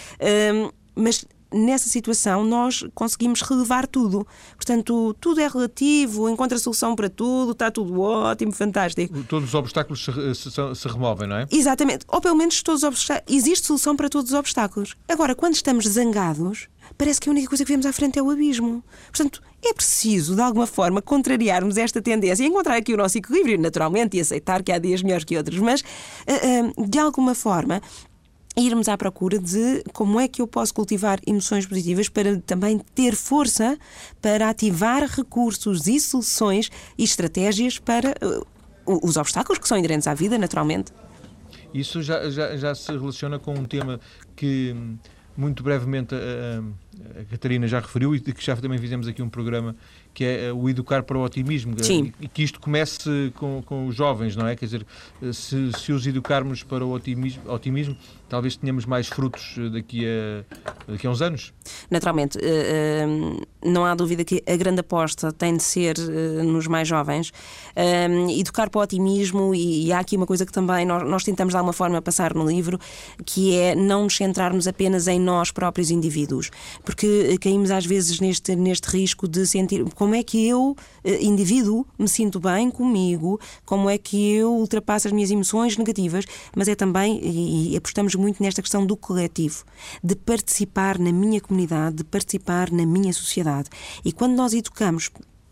mas 0.93 1.23
nessa 1.53 1.89
situação 1.89 2.43
nós 2.43 2.85
conseguimos 2.93 3.41
relevar 3.41 3.87
tudo. 3.87 4.25
Portanto, 4.55 5.15
tudo 5.19 5.39
é 5.39 5.47
relativo, 5.47 6.29
encontra 6.29 6.57
solução 6.57 6.95
para 6.95 7.09
tudo, 7.09 7.51
está 7.51 7.71
tudo 7.71 7.99
ótimo, 8.01 8.51
fantástico. 8.51 9.23
Todos 9.23 9.49
os 9.49 9.55
obstáculos 9.55 10.03
se, 10.03 10.35
se, 10.35 10.75
se 10.75 10.87
removem, 10.87 11.27
não 11.27 11.37
é? 11.37 11.47
Exatamente. 11.51 12.05
Ou 12.07 12.21
pelo 12.21 12.35
menos 12.35 12.61
todos 12.61 12.83
os 12.83 12.87
obstáculos. 12.87 13.35
Existe 13.35 13.67
solução 13.67 13.95
para 13.95 14.09
todos 14.09 14.31
os 14.31 14.37
obstáculos. 14.37 14.95
Agora, 15.07 15.35
quando 15.35 15.55
estamos 15.55 15.85
zangados, 15.85 16.67
parece 16.97 17.19
que 17.19 17.29
a 17.29 17.31
única 17.31 17.47
coisa 17.47 17.63
que 17.63 17.71
vemos 17.71 17.85
à 17.85 17.93
frente 17.93 18.19
é 18.19 18.21
o 18.21 18.29
abismo. 18.29 18.83
Portanto, 19.11 19.41
é 19.63 19.73
preciso, 19.73 20.35
de 20.35 20.41
alguma 20.41 20.67
forma, 20.67 21.01
contrariarmos 21.01 21.77
esta 21.77 22.01
tendência 22.01 22.43
e 22.43 22.47
encontrar 22.47 22.75
aqui 22.75 22.93
o 22.93 22.97
nosso 22.97 23.17
equilíbrio, 23.17 23.59
naturalmente, 23.59 24.15
e 24.15 24.19
aceitar 24.19 24.61
que 24.61 24.71
há 24.71 24.77
dias 24.77 25.01
melhores 25.01 25.23
que 25.25 25.35
outros, 25.35 25.59
mas, 25.59 25.83
eh, 26.25 26.59
eh, 26.59 26.73
de 26.87 26.99
alguma 26.99 27.33
forma, 27.33 27.81
irmos 28.57 28.87
à 28.87 28.97
procura 28.97 29.37
de 29.37 29.83
como 29.93 30.19
é 30.19 30.27
que 30.27 30.41
eu 30.41 30.47
posso 30.47 30.73
cultivar 30.73 31.19
emoções 31.25 31.65
positivas 31.65 32.09
para 32.09 32.37
também 32.41 32.79
ter 32.95 33.15
força 33.15 33.77
para 34.21 34.49
ativar 34.49 35.03
recursos 35.03 35.87
e 35.87 35.99
soluções 35.99 36.69
e 36.97 37.03
estratégias 37.03 37.77
para 37.77 38.15
uh, 38.23 38.45
os 39.05 39.17
obstáculos 39.17 39.59
que 39.59 39.67
são 39.67 39.77
inerentes 39.77 40.07
à 40.07 40.13
vida, 40.13 40.37
naturalmente. 40.37 40.91
Isso 41.73 42.01
já, 42.01 42.29
já, 42.29 42.55
já 42.55 42.73
se 42.73 42.91
relaciona 42.91 43.37
com 43.37 43.53
um 43.53 43.65
tema 43.65 43.99
que 44.35 44.75
muito 45.35 45.61
brevemente 45.61 46.15
a, 46.15 47.19
a, 47.21 47.25
Catarina 47.25 47.67
já 47.67 47.79
referiu 47.79 48.15
e 48.15 48.19
que 48.19 48.43
já 48.43 48.55
também 48.55 48.79
fizemos 48.79 49.07
aqui 49.07 49.21
um 49.21 49.29
programa 49.29 49.75
que 50.17 50.25
é 50.25 50.51
o 50.51 50.67
educar 50.67 51.03
para 51.03 51.15
o 51.15 51.23
otimismo 51.23 51.75
Sim. 51.83 52.11
e 52.19 52.27
que 52.27 52.41
isto 52.41 52.59
comece 52.59 53.31
com, 53.35 53.61
com 53.61 53.85
os 53.85 53.95
jovens, 53.95 54.35
não 54.35 54.47
é? 54.47 54.55
Quer 54.55 54.65
dizer, 54.65 54.85
se, 55.31 55.71
se 55.73 55.91
os 55.91 56.07
educarmos 56.07 56.63
para 56.63 56.83
o 56.83 56.91
otimismo, 56.91 57.43
otimismo 57.45 57.95
talvez 58.29 58.55
tenhamos 58.55 58.85
mais 58.85 59.07
frutos 59.07 59.55
eh, 59.57 59.69
daqui 59.69 60.05
a, 60.05 60.91
daqui 60.91 61.07
a 61.07 61.09
uns 61.09 61.21
anos? 61.21 61.53
Naturalmente, 61.89 62.37
eh, 62.41 63.05
eh, 63.05 63.45
não 63.63 63.85
há 63.85 63.95
dúvida 63.95 64.23
que 64.23 64.43
a 64.47 64.55
grande 64.55 64.81
aposta 64.81 65.31
tem 65.31 65.55
de 65.55 65.63
ser 65.63 65.97
nos 65.97 66.67
mais 66.67 66.87
jovens. 66.87 67.31
Educar 68.37 68.69
para 68.69 68.79
o 68.79 68.83
otimismo, 68.83 69.53
e 69.53 69.91
há 69.91 69.99
aqui 69.99 70.15
uma 70.15 70.25
coisa 70.25 70.45
que 70.45 70.51
também 70.51 70.85
nós 70.85 71.23
tentamos 71.23 71.53
de 71.53 71.57
alguma 71.57 71.73
forma 71.73 72.01
passar 72.01 72.33
no 72.33 72.47
livro, 72.47 72.79
que 73.25 73.55
é 73.55 73.75
não 73.75 74.03
nos 74.03 74.15
centrarmos 74.15 74.67
apenas 74.67 75.07
em 75.07 75.19
nós 75.19 75.51
próprios 75.51 75.91
indivíduos, 75.91 76.49
porque 76.83 77.37
caímos 77.41 77.71
às 77.71 77.85
vezes 77.85 78.19
neste, 78.19 78.55
neste 78.55 78.85
risco 78.85 79.27
de 79.27 79.45
sentir 79.45 79.83
como 79.95 80.06
é 80.15 80.23
que 80.23 80.47
eu, 80.47 80.75
indivíduo, 81.03 81.85
me 81.97 82.07
sinto 82.07 82.39
bem 82.39 82.69
comigo, 82.69 83.39
como 83.65 83.89
é 83.89 83.97
que 83.97 84.31
eu 84.31 84.53
ultrapasso 84.53 85.07
as 85.07 85.13
minhas 85.13 85.31
emoções 85.31 85.77
negativas, 85.77 86.25
mas 86.55 86.67
é 86.67 86.75
também, 86.75 87.19
e 87.23 87.75
apostamos 87.75 88.15
muito 88.15 88.41
nesta 88.41 88.61
questão 88.61 88.85
do 88.85 88.95
coletivo, 88.95 89.63
de 90.03 90.15
participar 90.15 90.97
na 90.99 91.11
minha 91.11 91.41
comunidade, 91.41 91.97
de 91.97 92.03
participar 92.03 92.71
na 92.71 92.85
minha 92.85 93.13
sociedade. 93.13 93.69
E 94.03 94.11
quando 94.11 94.35
nós 94.35 94.53
educamos 94.53 95.09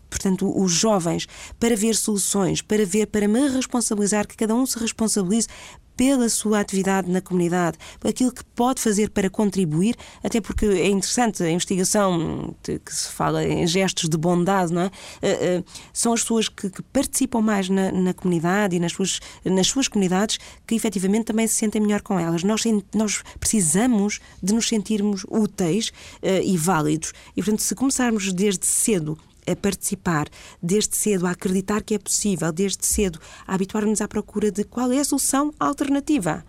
portanto, 0.08 0.50
os 0.58 0.72
jovens, 0.72 1.26
para 1.58 1.76
ver 1.76 1.94
soluções, 1.94 2.62
para 2.62 2.86
ver, 2.86 3.06
para 3.06 3.28
me 3.28 3.48
responsabilizar, 3.48 4.26
que 4.26 4.36
cada 4.36 4.54
um 4.54 4.64
se 4.64 4.78
responsabilize 4.78 5.48
pela 5.96 6.28
sua 6.28 6.60
atividade 6.60 7.10
na 7.10 7.20
comunidade, 7.20 7.78
aquilo 8.04 8.32
que 8.32 8.44
pode 8.44 8.80
fazer 8.80 9.10
para 9.10 9.30
contribuir, 9.30 9.96
até 10.22 10.40
porque 10.40 10.66
é 10.66 10.88
interessante 10.88 11.42
a 11.42 11.50
investigação 11.50 12.54
que 12.62 12.94
se 12.94 13.08
fala 13.08 13.44
em 13.44 13.66
gestos 13.66 14.08
de 14.08 14.16
bondade, 14.16 14.72
não 14.72 14.82
é? 14.82 14.86
Uh, 14.86 15.60
uh, 15.60 15.64
são 15.92 16.12
as 16.12 16.20
pessoas 16.20 16.48
que, 16.48 16.68
que 16.68 16.82
participam 16.82 17.40
mais 17.40 17.68
na, 17.68 17.90
na, 17.90 18.14
comunidade 18.14 18.76
e 18.76 18.78
nas 18.78 18.92
suas, 18.92 19.20
nas 19.44 19.66
suas 19.66 19.88
comunidades 19.88 20.38
que 20.66 20.74
efetivamente 20.74 21.26
também 21.26 21.46
se 21.46 21.54
sentem 21.54 21.80
melhor 21.80 22.02
com 22.02 22.18
elas. 22.18 22.42
Nós, 22.42 22.62
nós 22.94 23.22
precisamos 23.40 24.20
de 24.42 24.54
nos 24.54 24.68
sentirmos 24.68 25.24
úteis 25.28 25.88
uh, 26.22 26.42
e 26.44 26.56
válidos. 26.56 27.12
E, 27.36 27.42
portanto, 27.42 27.62
se 27.62 27.74
começarmos 27.74 28.32
desde 28.32 28.66
cedo 28.66 29.18
a 29.46 29.56
participar, 29.56 30.28
desde 30.62 30.96
cedo 30.96 31.26
a 31.26 31.30
acreditar 31.30 31.82
que 31.82 31.94
é 31.94 31.98
possível, 31.98 32.52
desde 32.52 32.84
cedo 32.86 33.18
a 33.46 33.54
habituar-nos 33.54 34.00
à 34.00 34.08
procura 34.08 34.50
de 34.50 34.64
qual 34.64 34.92
é 34.92 34.98
a 34.98 35.04
solução 35.04 35.52
alternativa. 35.58 36.44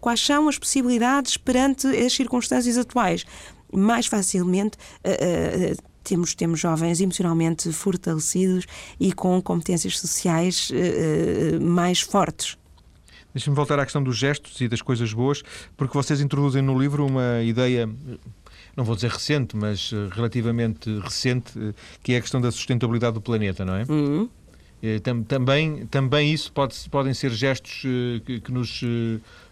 Quais 0.00 0.20
são 0.20 0.48
as 0.48 0.58
possibilidades 0.58 1.36
perante 1.36 1.86
as 1.86 2.12
circunstâncias 2.12 2.76
atuais? 2.76 3.24
Mais 3.72 4.06
facilmente 4.06 4.76
uh, 5.04 5.72
uh, 5.72 5.92
temos, 6.02 6.34
temos 6.34 6.60
jovens 6.60 7.00
emocionalmente 7.00 7.72
fortalecidos 7.72 8.66
e 8.98 9.12
com 9.12 9.40
competências 9.40 9.98
sociais 9.98 10.70
uh, 10.70 11.62
mais 11.62 12.00
fortes. 12.00 12.56
Deixa-me 13.34 13.56
voltar 13.56 13.78
à 13.78 13.84
questão 13.84 14.02
dos 14.02 14.16
gestos 14.18 14.60
e 14.60 14.68
das 14.68 14.82
coisas 14.82 15.12
boas, 15.12 15.42
porque 15.76 15.94
vocês 15.94 16.20
introduzem 16.20 16.60
no 16.60 16.78
livro 16.78 17.06
uma 17.06 17.40
ideia 17.42 17.88
não 18.76 18.84
vou 18.84 18.94
dizer 18.94 19.10
recente, 19.10 19.56
mas 19.56 19.90
eh, 19.92 20.08
relativamente 20.14 20.98
recente, 21.00 21.52
eh, 21.58 21.74
que 22.02 22.12
é 22.14 22.16
a 22.16 22.20
questão 22.20 22.40
da 22.40 22.50
sustentabilidade 22.50 23.14
do 23.14 23.20
planeta, 23.20 23.64
não 23.64 23.74
é? 23.74 23.84
Uhum. 23.88 24.28
Eh, 24.82 24.98
também, 25.28 25.86
também 25.86 26.32
isso 26.32 26.50
pode, 26.52 26.76
podem 26.90 27.14
ser 27.14 27.30
gestos 27.30 27.82
que, 28.24 28.40
que 28.40 28.50
nos 28.50 28.82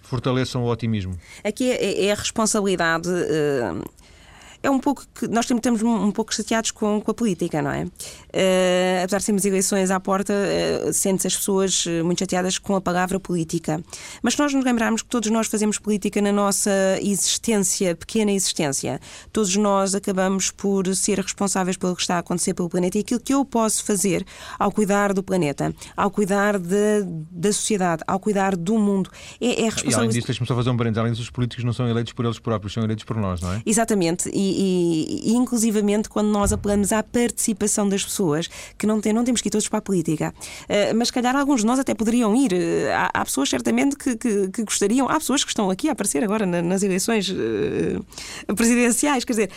fortaleçam 0.02 0.64
o 0.64 0.70
otimismo. 0.70 1.16
Aqui 1.44 1.70
é, 1.70 2.06
é 2.06 2.12
a 2.12 2.14
responsabilidade 2.14 3.08
é 4.62 4.70
um 4.70 4.78
pouco 4.78 5.04
que 5.14 5.26
nós 5.28 5.50
estamos 5.50 5.82
um 5.82 6.10
pouco 6.10 6.34
chateados 6.34 6.70
com, 6.70 7.00
com 7.00 7.10
a 7.10 7.14
política, 7.14 7.62
não 7.62 7.70
é? 7.70 7.84
Uh, 7.84 9.04
apesar 9.04 9.18
de 9.18 9.24
sermos 9.24 9.44
eleições 9.44 9.90
à 9.90 9.98
porta, 9.98 10.32
uh, 10.32 10.92
sente-se 10.92 11.26
as 11.26 11.36
pessoas 11.36 11.84
eh, 11.86 12.02
muito 12.02 12.18
chateadas 12.18 12.58
com 12.58 12.76
a 12.76 12.80
palavra 12.80 13.18
política. 13.18 13.82
Mas 14.22 14.34
se 14.34 14.40
nós 14.40 14.52
nos 14.52 14.64
lembrarmos 14.64 15.02
que 15.02 15.08
todos 15.08 15.30
nós 15.30 15.46
fazemos 15.46 15.78
política 15.78 16.20
na 16.20 16.32
nossa 16.32 16.70
existência, 17.00 17.94
pequena 17.96 18.32
existência, 18.32 19.00
todos 19.32 19.56
nós 19.56 19.94
acabamos 19.94 20.50
por 20.50 20.94
ser 20.94 21.18
responsáveis 21.18 21.76
pelo 21.76 21.96
que 21.96 22.02
está 22.02 22.16
a 22.16 22.18
acontecer 22.18 22.54
pelo 22.54 22.68
planeta 22.68 22.98
e 22.98 23.00
aquilo 23.00 23.20
que 23.20 23.32
eu 23.34 23.44
posso 23.44 23.84
fazer 23.84 24.24
ao 24.58 24.70
cuidar 24.70 25.12
do 25.12 25.22
planeta, 25.22 25.74
ao 25.96 26.10
cuidar 26.10 26.58
de, 26.58 27.04
da 27.30 27.52
sociedade, 27.52 28.02
ao 28.06 28.20
cuidar 28.20 28.56
do 28.56 28.78
mundo, 28.78 29.10
é, 29.40 29.46
é 29.46 29.64
responsabilidade. 29.64 29.90
E 29.90 29.94
além 29.94 30.08
disso, 30.10 30.26
deixe-me 30.26 30.46
só 30.46 30.54
fazer 30.54 30.70
um 30.70 30.76
parênteses, 30.76 30.98
além 30.98 31.12
disso, 31.12 31.22
os 31.22 31.30
políticos 31.30 31.64
não 31.64 31.72
são 31.72 31.88
eleitos 31.88 32.12
por 32.12 32.24
eles 32.24 32.38
próprios, 32.38 32.72
são 32.72 32.82
eleitos 32.82 33.04
por 33.04 33.16
nós, 33.16 33.40
não 33.40 33.52
é? 33.52 33.62
Exatamente. 33.64 34.30
E 34.32 34.49
e, 34.50 35.30
e, 35.30 35.32
inclusivamente 35.32 36.08
quando 36.08 36.28
nós 36.28 36.52
apelamos 36.52 36.92
à 36.92 37.02
participação 37.02 37.88
das 37.88 38.04
pessoas, 38.04 38.48
que 38.78 38.86
não, 38.86 39.00
tem, 39.00 39.12
não 39.12 39.24
temos 39.24 39.40
que 39.40 39.48
ir 39.48 39.50
todos 39.50 39.68
para 39.68 39.78
a 39.78 39.82
política, 39.82 40.34
uh, 40.34 40.96
mas 40.96 41.10
calhar 41.10 41.34
alguns 41.36 41.60
de 41.60 41.66
nós 41.66 41.78
até 41.78 41.94
poderiam 41.94 42.34
ir. 42.34 42.52
Uh, 42.52 42.56
há, 42.94 43.10
há, 43.20 43.24
pessoas 43.24 43.48
certamente 43.48 43.96
que, 43.96 44.16
que, 44.16 44.48
que, 44.48 44.64
gostariam, 44.64 45.08
há 45.08 45.14
pessoas 45.14 45.44
que 45.44 45.50
estão 45.50 45.70
aqui 45.70 45.88
a 45.88 45.92
aparecer 45.92 46.22
agora 46.24 46.46
na, 46.46 46.62
nas 46.62 46.82
eleições 46.82 47.28
uh, 47.30 48.54
presidenciais, 48.54 49.24
quer 49.24 49.32
dizer 49.32 49.50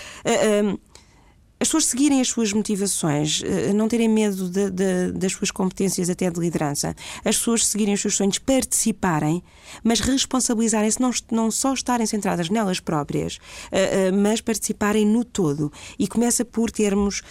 as 1.64 1.70
pessoas 1.70 1.86
seguirem 1.86 2.20
as 2.20 2.28
suas 2.28 2.52
motivações, 2.52 3.42
não 3.74 3.88
terem 3.88 4.10
medo 4.10 4.50
de, 4.50 4.70
de, 4.70 5.12
das 5.14 5.32
suas 5.32 5.50
competências 5.50 6.10
até 6.10 6.30
de 6.30 6.38
liderança, 6.38 6.94
as 7.24 7.38
pessoas 7.38 7.66
seguirem 7.66 7.94
os 7.94 8.02
seus 8.02 8.18
sonhos, 8.18 8.38
participarem, 8.38 9.42
mas 9.82 10.02
responsabilizarem-se, 10.02 11.00
não, 11.00 11.12
não 11.32 11.50
só 11.50 11.74
estarem 11.74 12.06
centradas 12.06 12.50
nelas 12.50 12.82
próprias, 12.82 13.38
uh, 13.38 14.10
uh, 14.12 14.22
mas 14.22 14.42
participarem 14.42 15.06
no 15.06 15.24
todo. 15.24 15.72
E 15.98 16.06
começa 16.06 16.44
por 16.44 16.70
termos 16.70 17.22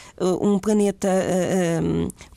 um 0.40 0.58
planeta 0.58 1.10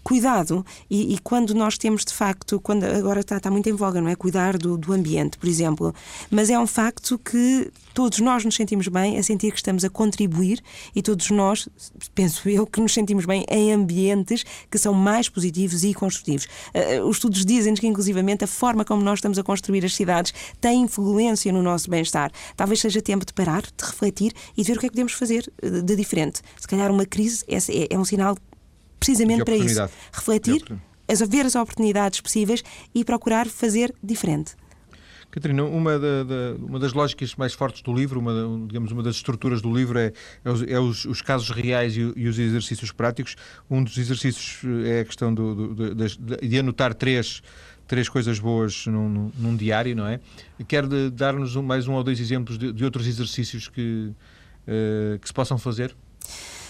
cuidado 0.06 0.64
e, 0.88 1.16
e, 1.16 1.18
quando 1.18 1.56
nós 1.56 1.80
temos 1.80 2.06
de 2.06 2.14
facto, 2.14 2.60
quando 2.60 2.84
agora 2.84 3.22
está, 3.22 3.38
está 3.38 3.50
muito 3.50 3.68
em 3.68 3.74
voga, 3.74 4.00
não 4.00 4.08
é? 4.08 4.16
Cuidar 4.16 4.56
do, 4.56 4.78
do 4.78 4.94
ambiente, 4.94 5.36
por 5.36 5.50
exemplo. 5.50 5.96
Mas 6.30 6.52
é 6.52 6.60
um 6.60 6.68
facto 6.68 7.18
que 7.18 7.72
todos 7.92 8.20
nós 8.20 8.46
nos 8.46 8.54
sentimos 8.54 8.88
bem 8.88 9.18
a 9.18 9.24
sentir 9.24 9.52
que 9.52 9.58
estamos 9.58 9.84
a 9.84 9.90
contribuir 9.90 10.62
e 10.96 11.02
todos 11.02 11.32
nós, 11.32 11.68
penso 12.14 12.50
eu, 12.50 12.66
que 12.66 12.80
nos 12.80 12.94
sentimos 12.94 13.26
bem 13.26 13.46
em 13.50 13.74
ambientes 13.74 14.44
que 14.70 14.78
são 14.78 14.94
mais 14.94 15.30
positivos 15.30 15.84
e 15.84 15.94
construtivos. 15.94 16.46
Uh, 16.74 17.06
os 17.08 17.18
estudos 17.18 17.46
dizem-nos 17.46 17.80
que, 17.80 17.88
inclusivamente, 17.88 18.44
a 18.44 18.48
forma 18.48 18.84
como 18.86 19.04
nós 19.04 19.20
estamos 19.20 19.38
a 19.38 19.44
construir 19.44 19.86
as 19.86 19.96
cidades 19.96 20.34
tem 20.60 20.82
influência 20.82 21.52
no 21.52 21.62
nosso 21.62 21.90
bem-estar. 21.90 22.32
Talvez 22.56 22.80
seja 22.80 23.02
tempo 23.02 23.26
de 23.26 23.34
parar, 23.34 23.62
de 23.62 23.86
refletir 23.86 24.34
e 24.56 24.62
de 24.62 24.68
ver 24.68 24.78
o 24.78 24.80
que 24.80 24.86
é 24.86 24.90
que 24.90 24.94
podemos 24.94 25.14
fazer 25.14 25.52
eh, 25.62 25.82
de 25.82 25.96
diferente. 25.96 26.42
Se 26.60 26.68
calhar 26.68 26.92
uma 26.92 27.06
crise 27.06 27.44
é, 27.48 27.58
é, 27.58 27.88
é 27.92 27.98
um 27.98 28.06
sinal 28.06 28.38
precisamente 29.00 29.44
para 29.44 29.56
isso. 29.56 29.90
Refletir, 30.12 30.64
ver 31.28 31.46
as 31.46 31.56
oportunidades 31.56 32.22
possíveis 32.22 32.64
e 32.94 33.04
procurar 33.04 33.48
fazer 33.48 33.94
diferente. 34.04 34.56
Catarina, 35.36 35.66
uma, 35.66 36.00
da, 36.00 36.24
da, 36.24 36.56
uma, 36.58 36.80
das 36.80 36.94
lógicas 36.94 37.36
mais 37.36 37.54
fortes 37.54 37.82
do 37.82 37.94
livro, 37.94 38.22
uma, 38.22 38.32
digamos, 38.68 38.94
uma 38.94 39.04
das 39.04 39.18
estruturas 39.18 39.62
do 39.62 39.76
livro 39.76 40.00
é, 40.00 40.14
é, 40.46 40.50
os, 40.50 40.62
é 40.62 40.80
os, 40.80 41.04
os, 41.04 41.22
casos 41.22 41.50
reais 41.50 41.98
e, 41.98 42.14
e, 42.16 42.30
os 42.30 42.40
exercícios 42.40 42.94
práticos. 42.94 43.36
Um 43.70 43.84
dos 43.84 43.98
exercícios 43.98 44.62
é 44.86 45.02
a 45.02 45.06
questão 45.06 45.34
do, 45.36 45.76
do, 45.76 45.94
de, 45.94 46.18
de, 46.48 46.58
anotar 46.58 46.94
três, 46.94 47.44
três 47.86 48.08
coisas 48.08 48.40
boas 48.40 48.88
num, 48.88 49.30
num 49.38 49.58
diário, 49.58 49.94
não 49.94 50.08
é? 50.08 50.22
Quero 50.70 51.12
dar-nos 51.12 51.54
mais 51.58 51.86
um 51.86 51.96
ou 51.96 52.04
dois 52.04 52.22
exemplos 52.22 52.58
de, 52.58 52.72
de 52.72 52.86
outros 52.86 53.06
exercícios 53.06 53.68
que, 53.68 54.14
uh, 54.66 55.20
que 55.20 55.28
se 55.28 55.34
possam 55.34 55.58
fazer? 55.58 55.94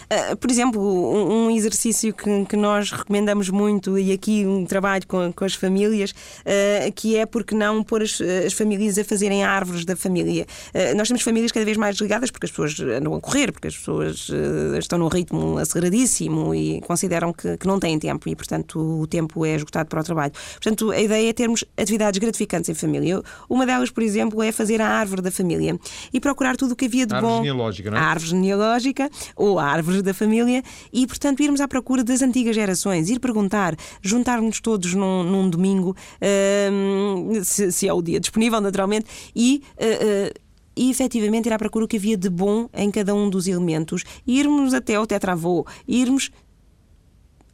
Uh, 0.05 0.35
por 0.37 0.49
exemplo, 0.51 0.81
um, 0.81 1.49
exercício 1.49 2.13
que, 2.13 2.45
que, 2.45 2.55
nós 2.55 2.91
recomendamos 2.91 3.49
muito, 3.49 3.97
e 3.97 4.11
aqui 4.11 4.45
um 4.45 4.65
trabalho 4.65 5.05
com, 5.07 5.31
com 5.33 5.45
as 5.45 5.53
famílias, 5.55 6.11
uh, 6.11 6.91
que 6.93 7.17
é 7.17 7.25
porque 7.25 7.55
não 7.55 7.83
pôr 7.83 8.03
as, 8.03 8.19
as, 8.21 8.53
famílias 8.53 8.97
a 8.97 9.03
fazerem 9.03 9.43
árvores 9.43 9.85
da 9.85 9.95
família. 9.95 10.45
Uh, 10.73 10.95
nós 10.95 11.07
temos 11.07 11.23
famílias 11.23 11.51
cada 11.51 11.65
vez 11.65 11.77
mais 11.77 11.97
ligadas 11.97 12.29
porque 12.29 12.45
as 12.45 12.51
pessoas 12.51 12.79
andam 12.79 13.15
a 13.15 13.21
correr, 13.21 13.51
porque 13.51 13.67
as 13.67 13.77
pessoas 13.77 14.29
estão 14.77 14.99
num 14.99 15.07
ritmo 15.07 15.57
aceleradíssimo 15.57 16.53
e 16.53 16.81
consideram 16.81 17.33
que, 17.33 17.57
que, 17.57 17.67
não 17.67 17.79
têm 17.79 17.97
tempo 17.97 18.29
e, 18.29 18.35
portanto, 18.35 18.79
o 18.79 19.07
tempo 19.07 19.45
é 19.45 19.55
esgotado 19.55 19.89
para 19.89 20.01
o 20.01 20.03
trabalho. 20.03 20.33
Portanto, 20.53 20.91
a 20.91 20.99
ideia 20.99 21.29
é 21.29 21.33
termos 21.33 21.63
atividades 21.77 22.19
gratificantes 22.19 22.69
em 22.69 22.73
família. 22.73 23.21
Uma 23.49 23.65
delas, 23.65 23.89
por 23.89 24.03
exemplo, 24.03 24.41
é 24.41 24.51
fazer 24.51 24.81
a 24.81 24.87
árvore 24.87 25.21
da 25.21 25.31
família 25.31 25.77
e 26.13 26.19
procurar 26.19 26.55
tudo 26.55 26.73
o 26.73 26.75
que 26.75 26.85
havia 26.85 27.05
de 27.05 27.15
a 27.15 27.21
bom. 27.21 27.27
Árvore 27.27 27.47
genealógica, 27.47 27.91
não 27.91 27.97
é? 27.97 28.01
A 28.01 28.03
árvore 28.03 28.29
genealógica 28.29 29.09
ou 29.35 29.59
a 29.59 29.65
árvore 29.65 29.94
da 30.01 30.13
família 30.13 30.63
e, 30.91 31.05
portanto, 31.07 31.41
irmos 31.41 31.61
à 31.61 31.67
procura 31.67 32.03
das 32.03 32.21
antigas 32.21 32.55
gerações, 32.55 33.09
ir 33.09 33.19
perguntar, 33.19 33.75
juntar-nos 34.01 34.59
todos 34.59 34.93
num, 34.93 35.23
num 35.23 35.49
domingo, 35.49 35.95
uh, 36.21 37.43
se, 37.43 37.71
se, 37.71 37.87
é 37.87 37.93
o 37.93 38.01
dia 38.01 38.19
disponível, 38.19 38.61
naturalmente, 38.61 39.05
e. 39.35 39.61
Uh, 39.77 40.31
uh, 40.31 40.45
e 40.77 40.91
efetivamente 40.91 41.47
ir 41.47 41.53
à 41.53 41.57
procura 41.57 41.85
o 41.85 41.87
que 41.87 41.95
havia 41.95 42.17
de 42.17 42.29
bom 42.29 42.67
em 42.73 42.91
cada 42.91 43.15
um 43.15 43.29
dos 43.29 43.47
elementos, 43.47 44.03
irmos 44.27 44.73
até 44.73 44.99
o 44.99 45.07
tetravô, 45.07 45.65
irmos 45.87 46.29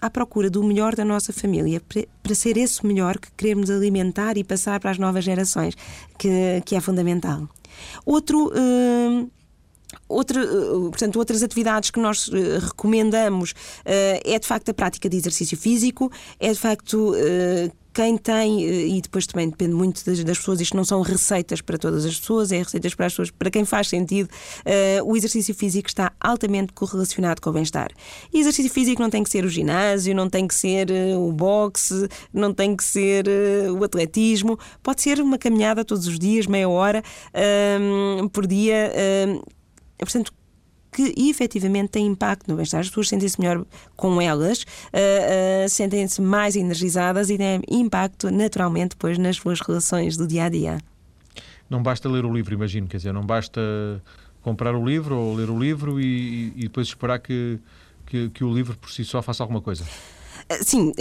à 0.02 0.10
procura 0.10 0.50
do 0.50 0.64
melhor 0.64 0.96
da 0.96 1.06
nossa 1.06 1.32
família, 1.32 1.80
para 2.24 2.36
ser 2.36 2.58
esse 2.58 2.84
melhor 2.84 3.20
que 3.20 3.32
queremos 3.38 3.70
alimentar 3.70 4.38
e 4.38 4.44
passar 4.44 4.80
para 4.80 4.90
as 4.90 4.98
novas 4.98 5.24
gerações, 5.24 5.76
que, 6.18 6.64
que 6.66 6.76
é 6.76 6.82
fundamental. 6.82 7.48
Outro. 8.06 8.48
Uh, 8.48 9.30
Outra, 10.08 10.42
eh, 10.42 10.48
portanto, 10.90 11.18
outras 11.18 11.44
atividades 11.44 11.90
que 11.90 12.00
nós 12.00 12.30
eh, 12.34 12.60
recomendamos 12.60 13.54
eh, 13.86 14.22
é 14.26 14.40
de 14.40 14.48
facto 14.48 14.70
a 14.70 14.74
prática 14.74 15.10
de 15.10 15.18
exercício 15.18 15.58
físico, 15.58 16.12
é 16.40 16.52
de 16.52 16.60
facto 16.60 17.14
quem 17.94 18.18
tem, 18.18 18.64
e 18.98 19.02
depois 19.02 19.28
também 19.28 19.50
depende 19.50 19.74
muito 19.74 20.06
das, 20.06 20.38
pessoas, 20.38 20.62
isto 20.62 20.78
não 20.78 20.86
são 20.86 21.02
receitas 21.02 21.60
para 21.60 21.78
todas 21.78 22.06
as 22.06 22.18
pessoas, 22.18 22.50
é 22.54 22.60
receitas 22.60 22.96
para 22.96 23.08
as 23.08 23.12
pessoas, 23.12 23.32
para 23.32 23.52
quem 23.52 23.66
faz 23.66 23.90
sentido, 23.90 24.30
o 25.04 25.18
exercício 25.18 25.54
físico 25.54 25.90
está 25.90 26.14
altamente 26.18 26.72
correlacionado 26.72 27.42
com 27.42 27.50
o 27.50 27.54
bem-estar. 27.54 27.90
E 28.34 28.40
exercício 28.40 28.72
físico 28.72 29.02
não 29.02 29.10
tem 29.10 29.22
que 29.22 29.30
ser 29.30 29.44
o 29.44 29.50
ginásio, 29.50 30.16
não 30.16 30.30
tem 30.30 30.48
que 30.48 30.56
ser 30.56 30.88
o 31.18 31.34
boxe, 31.34 32.08
não 32.34 32.54
tem 32.54 32.78
que 32.78 32.84
ser 32.84 33.26
o 33.78 33.84
atletismo, 33.84 34.58
pode 34.82 35.02
ser 35.02 35.20
uma 35.20 35.38
caminhada 35.38 35.84
todos 35.84 36.08
os 36.08 36.18
dias, 36.18 36.48
meia 36.48 36.70
hora 36.70 37.04
por 38.32 38.48
dia 38.48 38.94
portanto, 40.06 40.34
que 40.92 41.14
efetivamente 41.18 41.90
tem 41.90 42.06
impacto 42.06 42.50
no 42.50 42.56
bem-estar. 42.56 42.82
As 42.82 42.90
pessoas 42.90 43.08
sentem-se 43.08 43.40
melhor 43.40 43.66
com 43.96 44.22
elas, 44.22 44.64
uh, 44.64 45.66
uh, 45.66 45.70
sentem-se 45.70 46.22
mais 46.22 46.56
energizadas 46.56 47.30
e 47.30 47.38
têm 47.38 47.62
impacto 47.70 48.30
naturalmente 48.30 48.90
depois 48.90 49.18
nas 49.18 49.38
suas 49.38 49.62
relações 49.62 50.18
do 50.18 50.28
dia 50.28 50.46
a 50.46 50.50
dia. 50.50 50.78
Não 51.70 51.82
basta 51.82 52.10
ler 52.10 52.26
o 52.26 52.34
livro, 52.34 52.54
imagino, 52.54 52.88
quer 52.88 52.98
dizer, 52.98 53.14
não 53.14 53.26
basta 53.26 53.62
comprar 54.42 54.76
o 54.76 54.86
livro 54.86 55.18
ou 55.18 55.34
ler 55.34 55.50
o 55.50 55.58
livro 55.58 56.02
e, 56.02 56.52
e 56.58 56.64
depois 56.64 56.88
esperar 56.88 57.20
que, 57.20 57.58
que, 58.06 58.30
que 58.30 58.44
o 58.44 58.54
livro 58.54 58.78
por 58.78 58.92
si 58.92 59.06
só 59.06 59.22
faça 59.22 59.42
alguma 59.42 59.62
coisa. 59.62 59.86
Sim, 60.64 60.92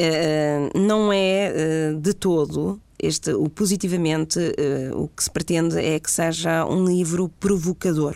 não 0.76 1.12
é 1.12 1.92
de 2.00 2.12
todo 2.12 2.80
este, 2.96 3.32
o 3.32 3.48
positivamente, 3.48 4.38
o 4.94 5.08
que 5.08 5.24
se 5.24 5.30
pretende 5.30 5.76
é 5.78 5.98
que 5.98 6.10
seja 6.10 6.64
um 6.66 6.84
livro 6.84 7.28
provocador 7.40 8.14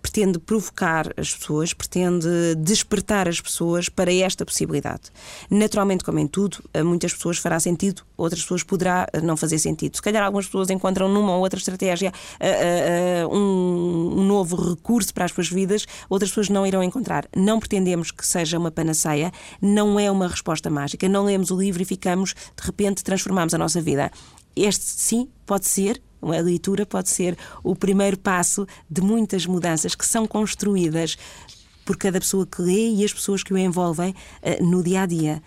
pretende 0.00 0.38
provocar 0.38 1.12
as 1.16 1.34
pessoas, 1.34 1.72
pretende 1.72 2.28
despertar 2.56 3.28
as 3.28 3.40
pessoas 3.40 3.88
para 3.88 4.12
esta 4.12 4.44
possibilidade. 4.44 5.02
Naturalmente, 5.50 6.04
como 6.04 6.18
em 6.18 6.26
tudo, 6.26 6.58
a 6.72 6.82
muitas 6.82 7.12
pessoas 7.12 7.38
fará 7.38 7.60
sentido, 7.60 8.02
outras 8.16 8.42
pessoas 8.42 8.62
poderá 8.62 9.06
não 9.22 9.36
fazer 9.36 9.58
sentido. 9.58 9.96
Se 9.96 10.02
calhar 10.02 10.22
algumas 10.22 10.46
pessoas 10.46 10.70
encontram 10.70 11.08
numa 11.08 11.32
ou 11.32 11.40
outra 11.40 11.58
estratégia 11.58 12.12
uh, 12.12 13.28
uh, 13.28 13.36
um, 13.36 14.20
um 14.20 14.26
novo 14.26 14.56
recurso 14.56 15.12
para 15.12 15.24
as 15.24 15.32
suas 15.32 15.48
vidas, 15.48 15.86
outras 16.08 16.30
pessoas 16.30 16.48
não 16.48 16.66
irão 16.66 16.82
encontrar. 16.82 17.26
Não 17.34 17.58
pretendemos 17.58 18.10
que 18.10 18.26
seja 18.26 18.58
uma 18.58 18.70
panaceia, 18.70 19.32
não 19.60 19.98
é 19.98 20.10
uma 20.10 20.28
resposta 20.28 20.70
mágica. 20.70 21.08
Não 21.08 21.24
lemos 21.24 21.50
o 21.50 21.58
livro 21.58 21.82
e 21.82 21.84
ficamos, 21.84 22.34
de 22.34 22.64
repente, 22.64 23.04
transformamos 23.04 23.54
a 23.54 23.58
nossa 23.58 23.80
vida. 23.80 24.10
Este, 24.56 24.84
sim, 24.84 25.28
pode 25.46 25.66
ser 25.66 26.00
a 26.22 26.40
leitura 26.40 26.84
pode 26.84 27.08
ser 27.08 27.36
o 27.62 27.74
primeiro 27.74 28.18
passo 28.18 28.66
de 28.88 29.00
muitas 29.00 29.46
mudanças 29.46 29.94
que 29.94 30.06
são 30.06 30.26
construídas 30.26 31.16
por 31.84 31.96
cada 31.96 32.20
pessoa 32.20 32.46
que 32.46 32.62
lê 32.62 32.90
e 32.90 33.04
as 33.04 33.12
pessoas 33.12 33.42
que 33.42 33.52
o 33.52 33.58
envolvem 33.58 34.10
uh, 34.10 34.64
no 34.64 34.82
dia 34.82 35.02
a 35.02 35.06
dia. 35.06 35.42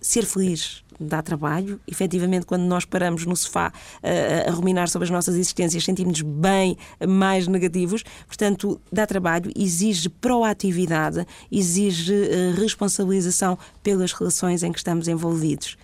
Ser 0.00 0.24
feliz 0.24 0.82
dá 0.98 1.22
trabalho. 1.22 1.80
Efetivamente, 1.86 2.44
quando 2.44 2.62
nós 2.62 2.84
paramos 2.84 3.24
no 3.24 3.36
sofá 3.36 3.72
uh, 3.72 4.48
a 4.48 4.50
ruminar 4.50 4.88
sobre 4.88 5.04
as 5.04 5.10
nossas 5.10 5.36
existências, 5.36 5.84
sentimos-nos 5.84 6.22
bem 6.22 6.76
mais 7.06 7.46
negativos. 7.46 8.02
Portanto, 8.26 8.80
dá 8.90 9.06
trabalho, 9.06 9.52
exige 9.54 10.08
proatividade, 10.08 11.24
exige 11.50 12.12
uh, 12.12 12.60
responsabilização 12.60 13.56
pelas 13.80 14.12
relações 14.12 14.64
em 14.64 14.72
que 14.72 14.78
estamos 14.78 15.06
envolvidos. 15.06 15.76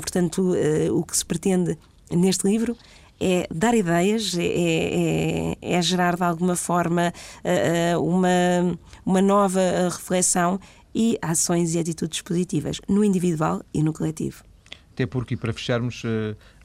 portanto, 0.00 0.52
o 0.92 1.02
que 1.02 1.16
se 1.16 1.24
pretende 1.24 1.76
neste 2.10 2.46
livro 2.46 2.76
é 3.20 3.46
dar 3.52 3.74
ideias, 3.74 4.36
é, 4.36 4.44
é, 4.44 5.56
é 5.60 5.82
gerar 5.82 6.16
de 6.16 6.22
alguma 6.22 6.56
forma 6.56 7.12
uh, 7.44 8.00
uma, 8.02 8.78
uma 9.04 9.22
nova 9.22 9.60
reflexão 9.90 10.60
e 10.94 11.18
ações 11.22 11.74
e 11.74 11.78
atitudes 11.78 12.20
positivas 12.20 12.80
no 12.88 13.04
individual 13.04 13.62
e 13.72 13.82
no 13.82 13.92
coletivo. 13.92 14.44
Até 14.92 15.06
porque, 15.06 15.36
para 15.36 15.52
fecharmos, 15.52 16.04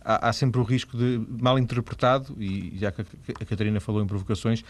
há, 0.05 0.31
sempre 0.31 0.61
o 0.61 0.63
risco 0.63 0.95
de 0.95 1.19
mal 1.41 1.57
interpretado, 1.57 2.35
e 2.39 2.77
já 2.77 2.91
que 2.91 3.01
a 3.01 3.45
Catarina 3.45 3.79
falou 3.79 4.03
em 4.03 4.05
provocações, 4.05 4.63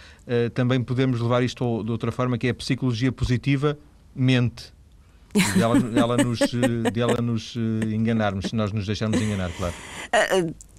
também 0.54 0.82
podemos 0.82 1.20
levar 1.20 1.44
isto 1.44 1.84
de 1.84 1.92
outra 1.92 2.10
forma, 2.10 2.38
que 2.38 2.48
é 2.48 2.52
a 2.52 2.54
psicologia 2.54 3.12
positiva 3.12 3.78
mente 4.16 4.72
de 5.34 5.62
ela, 5.62 5.78
ela 5.94 6.18
nos, 6.18 6.40
de 6.40 7.02
ela 7.02 7.22
nos 7.22 7.54
enganarmos, 7.86 8.46
se 8.46 8.56
nós 8.56 8.72
nos 8.72 8.86
deixarmos 8.86 9.22
enganar, 9.22 9.52
claro. 9.52 9.76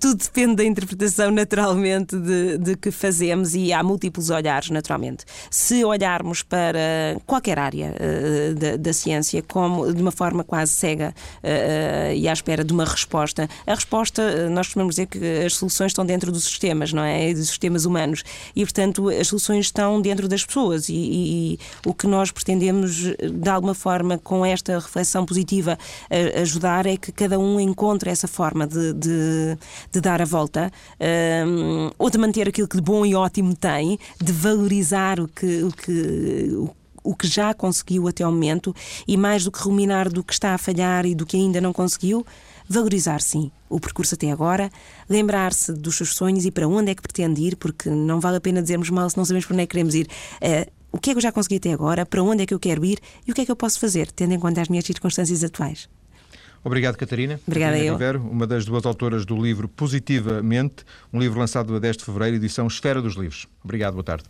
Tudo 0.00 0.16
depende 0.16 0.56
da 0.56 0.64
interpretação, 0.64 1.30
naturalmente, 1.30 2.16
de, 2.16 2.56
de, 2.56 2.74
que 2.74 2.90
fazemos 2.90 3.54
e 3.54 3.70
há 3.70 3.82
múltiplos 3.82 4.30
olhares, 4.30 4.70
naturalmente. 4.70 5.26
Se 5.50 5.84
olharmos 5.84 6.42
para 6.42 7.20
qualquer 7.26 7.58
área 7.58 7.94
uh, 7.94 8.54
da, 8.54 8.76
da, 8.78 8.92
ciência 8.94 9.42
como 9.42 9.92
de 9.92 10.00
uma 10.00 10.10
forma 10.10 10.42
quase 10.42 10.72
cega 10.72 11.14
uh, 11.44 12.14
e 12.14 12.26
à 12.26 12.32
espera 12.32 12.64
de 12.64 12.72
uma 12.72 12.86
resposta, 12.86 13.46
a 13.66 13.74
resposta, 13.74 14.48
nós 14.48 14.68
costumamos 14.68 14.94
dizer 14.94 15.06
que 15.06 15.18
as 15.44 15.56
soluções 15.56 15.90
estão 15.90 16.06
dentro 16.06 16.32
dos 16.32 16.44
sistemas, 16.44 16.94
não 16.94 17.02
é? 17.02 17.34
Dos 17.34 17.48
sistemas 17.48 17.84
humanos. 17.84 18.22
E, 18.56 18.64
portanto, 18.64 19.10
as 19.10 19.28
soluções 19.28 19.66
estão 19.66 20.00
dentro 20.00 20.26
das 20.28 20.46
pessoas 20.46 20.88
e, 20.88 20.94
e, 20.94 21.52
e 21.52 21.58
o 21.84 21.92
que 21.92 22.06
nós 22.06 22.30
pretendemos, 22.30 23.02
de 23.02 23.50
alguma 23.50 23.74
forma, 23.74 24.16
com 24.16 24.46
esta 24.46 24.78
reflexão 24.78 25.26
positiva, 25.26 25.78
ajudar 26.40 26.86
é 26.86 26.96
que 26.96 27.12
cada 27.12 27.38
um 27.38 27.60
encontre 27.60 28.08
essa 28.08 28.26
forma 28.26 28.66
de, 28.66 28.94
de 28.94 29.58
de 29.92 30.00
dar 30.00 30.22
a 30.22 30.24
volta, 30.24 30.70
um, 31.46 31.90
ou 31.98 32.10
de 32.10 32.18
manter 32.18 32.48
aquilo 32.48 32.68
que 32.68 32.76
de 32.76 32.82
bom 32.82 33.04
e 33.04 33.14
ótimo 33.14 33.54
tem, 33.56 33.98
de 34.22 34.32
valorizar 34.32 35.18
o 35.18 35.26
que, 35.26 35.62
o 35.64 35.72
que, 35.72 36.68
o 37.02 37.14
que 37.14 37.26
já 37.26 37.52
conseguiu 37.52 38.06
até 38.08 38.22
ao 38.22 38.32
momento 38.32 38.74
e 39.06 39.16
mais 39.16 39.44
do 39.44 39.50
que 39.50 39.60
ruminar 39.60 40.08
do 40.08 40.22
que 40.22 40.32
está 40.32 40.54
a 40.54 40.58
falhar 40.58 41.06
e 41.06 41.14
do 41.14 41.26
que 41.26 41.36
ainda 41.36 41.60
não 41.60 41.72
conseguiu, 41.72 42.24
valorizar 42.68 43.20
sim 43.20 43.50
o 43.68 43.80
percurso 43.80 44.14
até 44.14 44.30
agora, 44.30 44.70
lembrar-se 45.08 45.72
dos 45.72 45.96
seus 45.96 46.14
sonhos 46.14 46.44
e 46.44 46.50
para 46.50 46.68
onde 46.68 46.90
é 46.90 46.94
que 46.94 47.02
pretende 47.02 47.42
ir, 47.42 47.56
porque 47.56 47.88
não 47.88 48.20
vale 48.20 48.36
a 48.36 48.40
pena 48.40 48.62
dizermos 48.62 48.90
mal 48.90 49.08
se 49.10 49.16
não 49.16 49.24
sabemos 49.24 49.46
para 49.46 49.54
onde 49.54 49.62
é 49.62 49.66
que 49.66 49.72
queremos 49.72 49.94
ir. 49.94 50.06
Uh, 50.36 50.70
o 50.92 50.98
que 50.98 51.10
é 51.10 51.12
que 51.14 51.18
eu 51.18 51.22
já 51.22 51.30
consegui 51.30 51.56
até 51.56 51.72
agora, 51.72 52.04
para 52.04 52.22
onde 52.22 52.42
é 52.42 52.46
que 52.46 52.54
eu 52.54 52.58
quero 52.58 52.84
ir 52.84 52.98
e 53.26 53.30
o 53.30 53.34
que 53.34 53.42
é 53.42 53.44
que 53.44 53.50
eu 53.50 53.56
posso 53.56 53.78
fazer, 53.78 54.10
tendo 54.10 54.34
em 54.34 54.40
conta 54.40 54.60
as 54.60 54.68
minhas 54.68 54.84
circunstâncias 54.84 55.44
atuais. 55.44 55.88
Obrigado, 56.62 56.96
Catarina. 56.96 57.40
Obrigada 57.46 57.76
Catarina 57.76 57.86
eu. 57.86 57.94
Rivero, 57.94 58.20
uma 58.20 58.46
das 58.46 58.64
duas 58.64 58.84
autoras 58.84 59.24
do 59.24 59.40
livro 59.40 59.68
Positivamente, 59.68 60.84
um 61.12 61.18
livro 61.18 61.38
lançado 61.38 61.74
a 61.74 61.78
10 61.78 61.98
de 61.98 62.04
fevereiro, 62.04 62.36
edição 62.36 62.66
Esfera 62.66 63.00
dos 63.00 63.14
Livros. 63.14 63.46
Obrigado, 63.64 63.94
boa 63.94 64.04
tarde. 64.04 64.24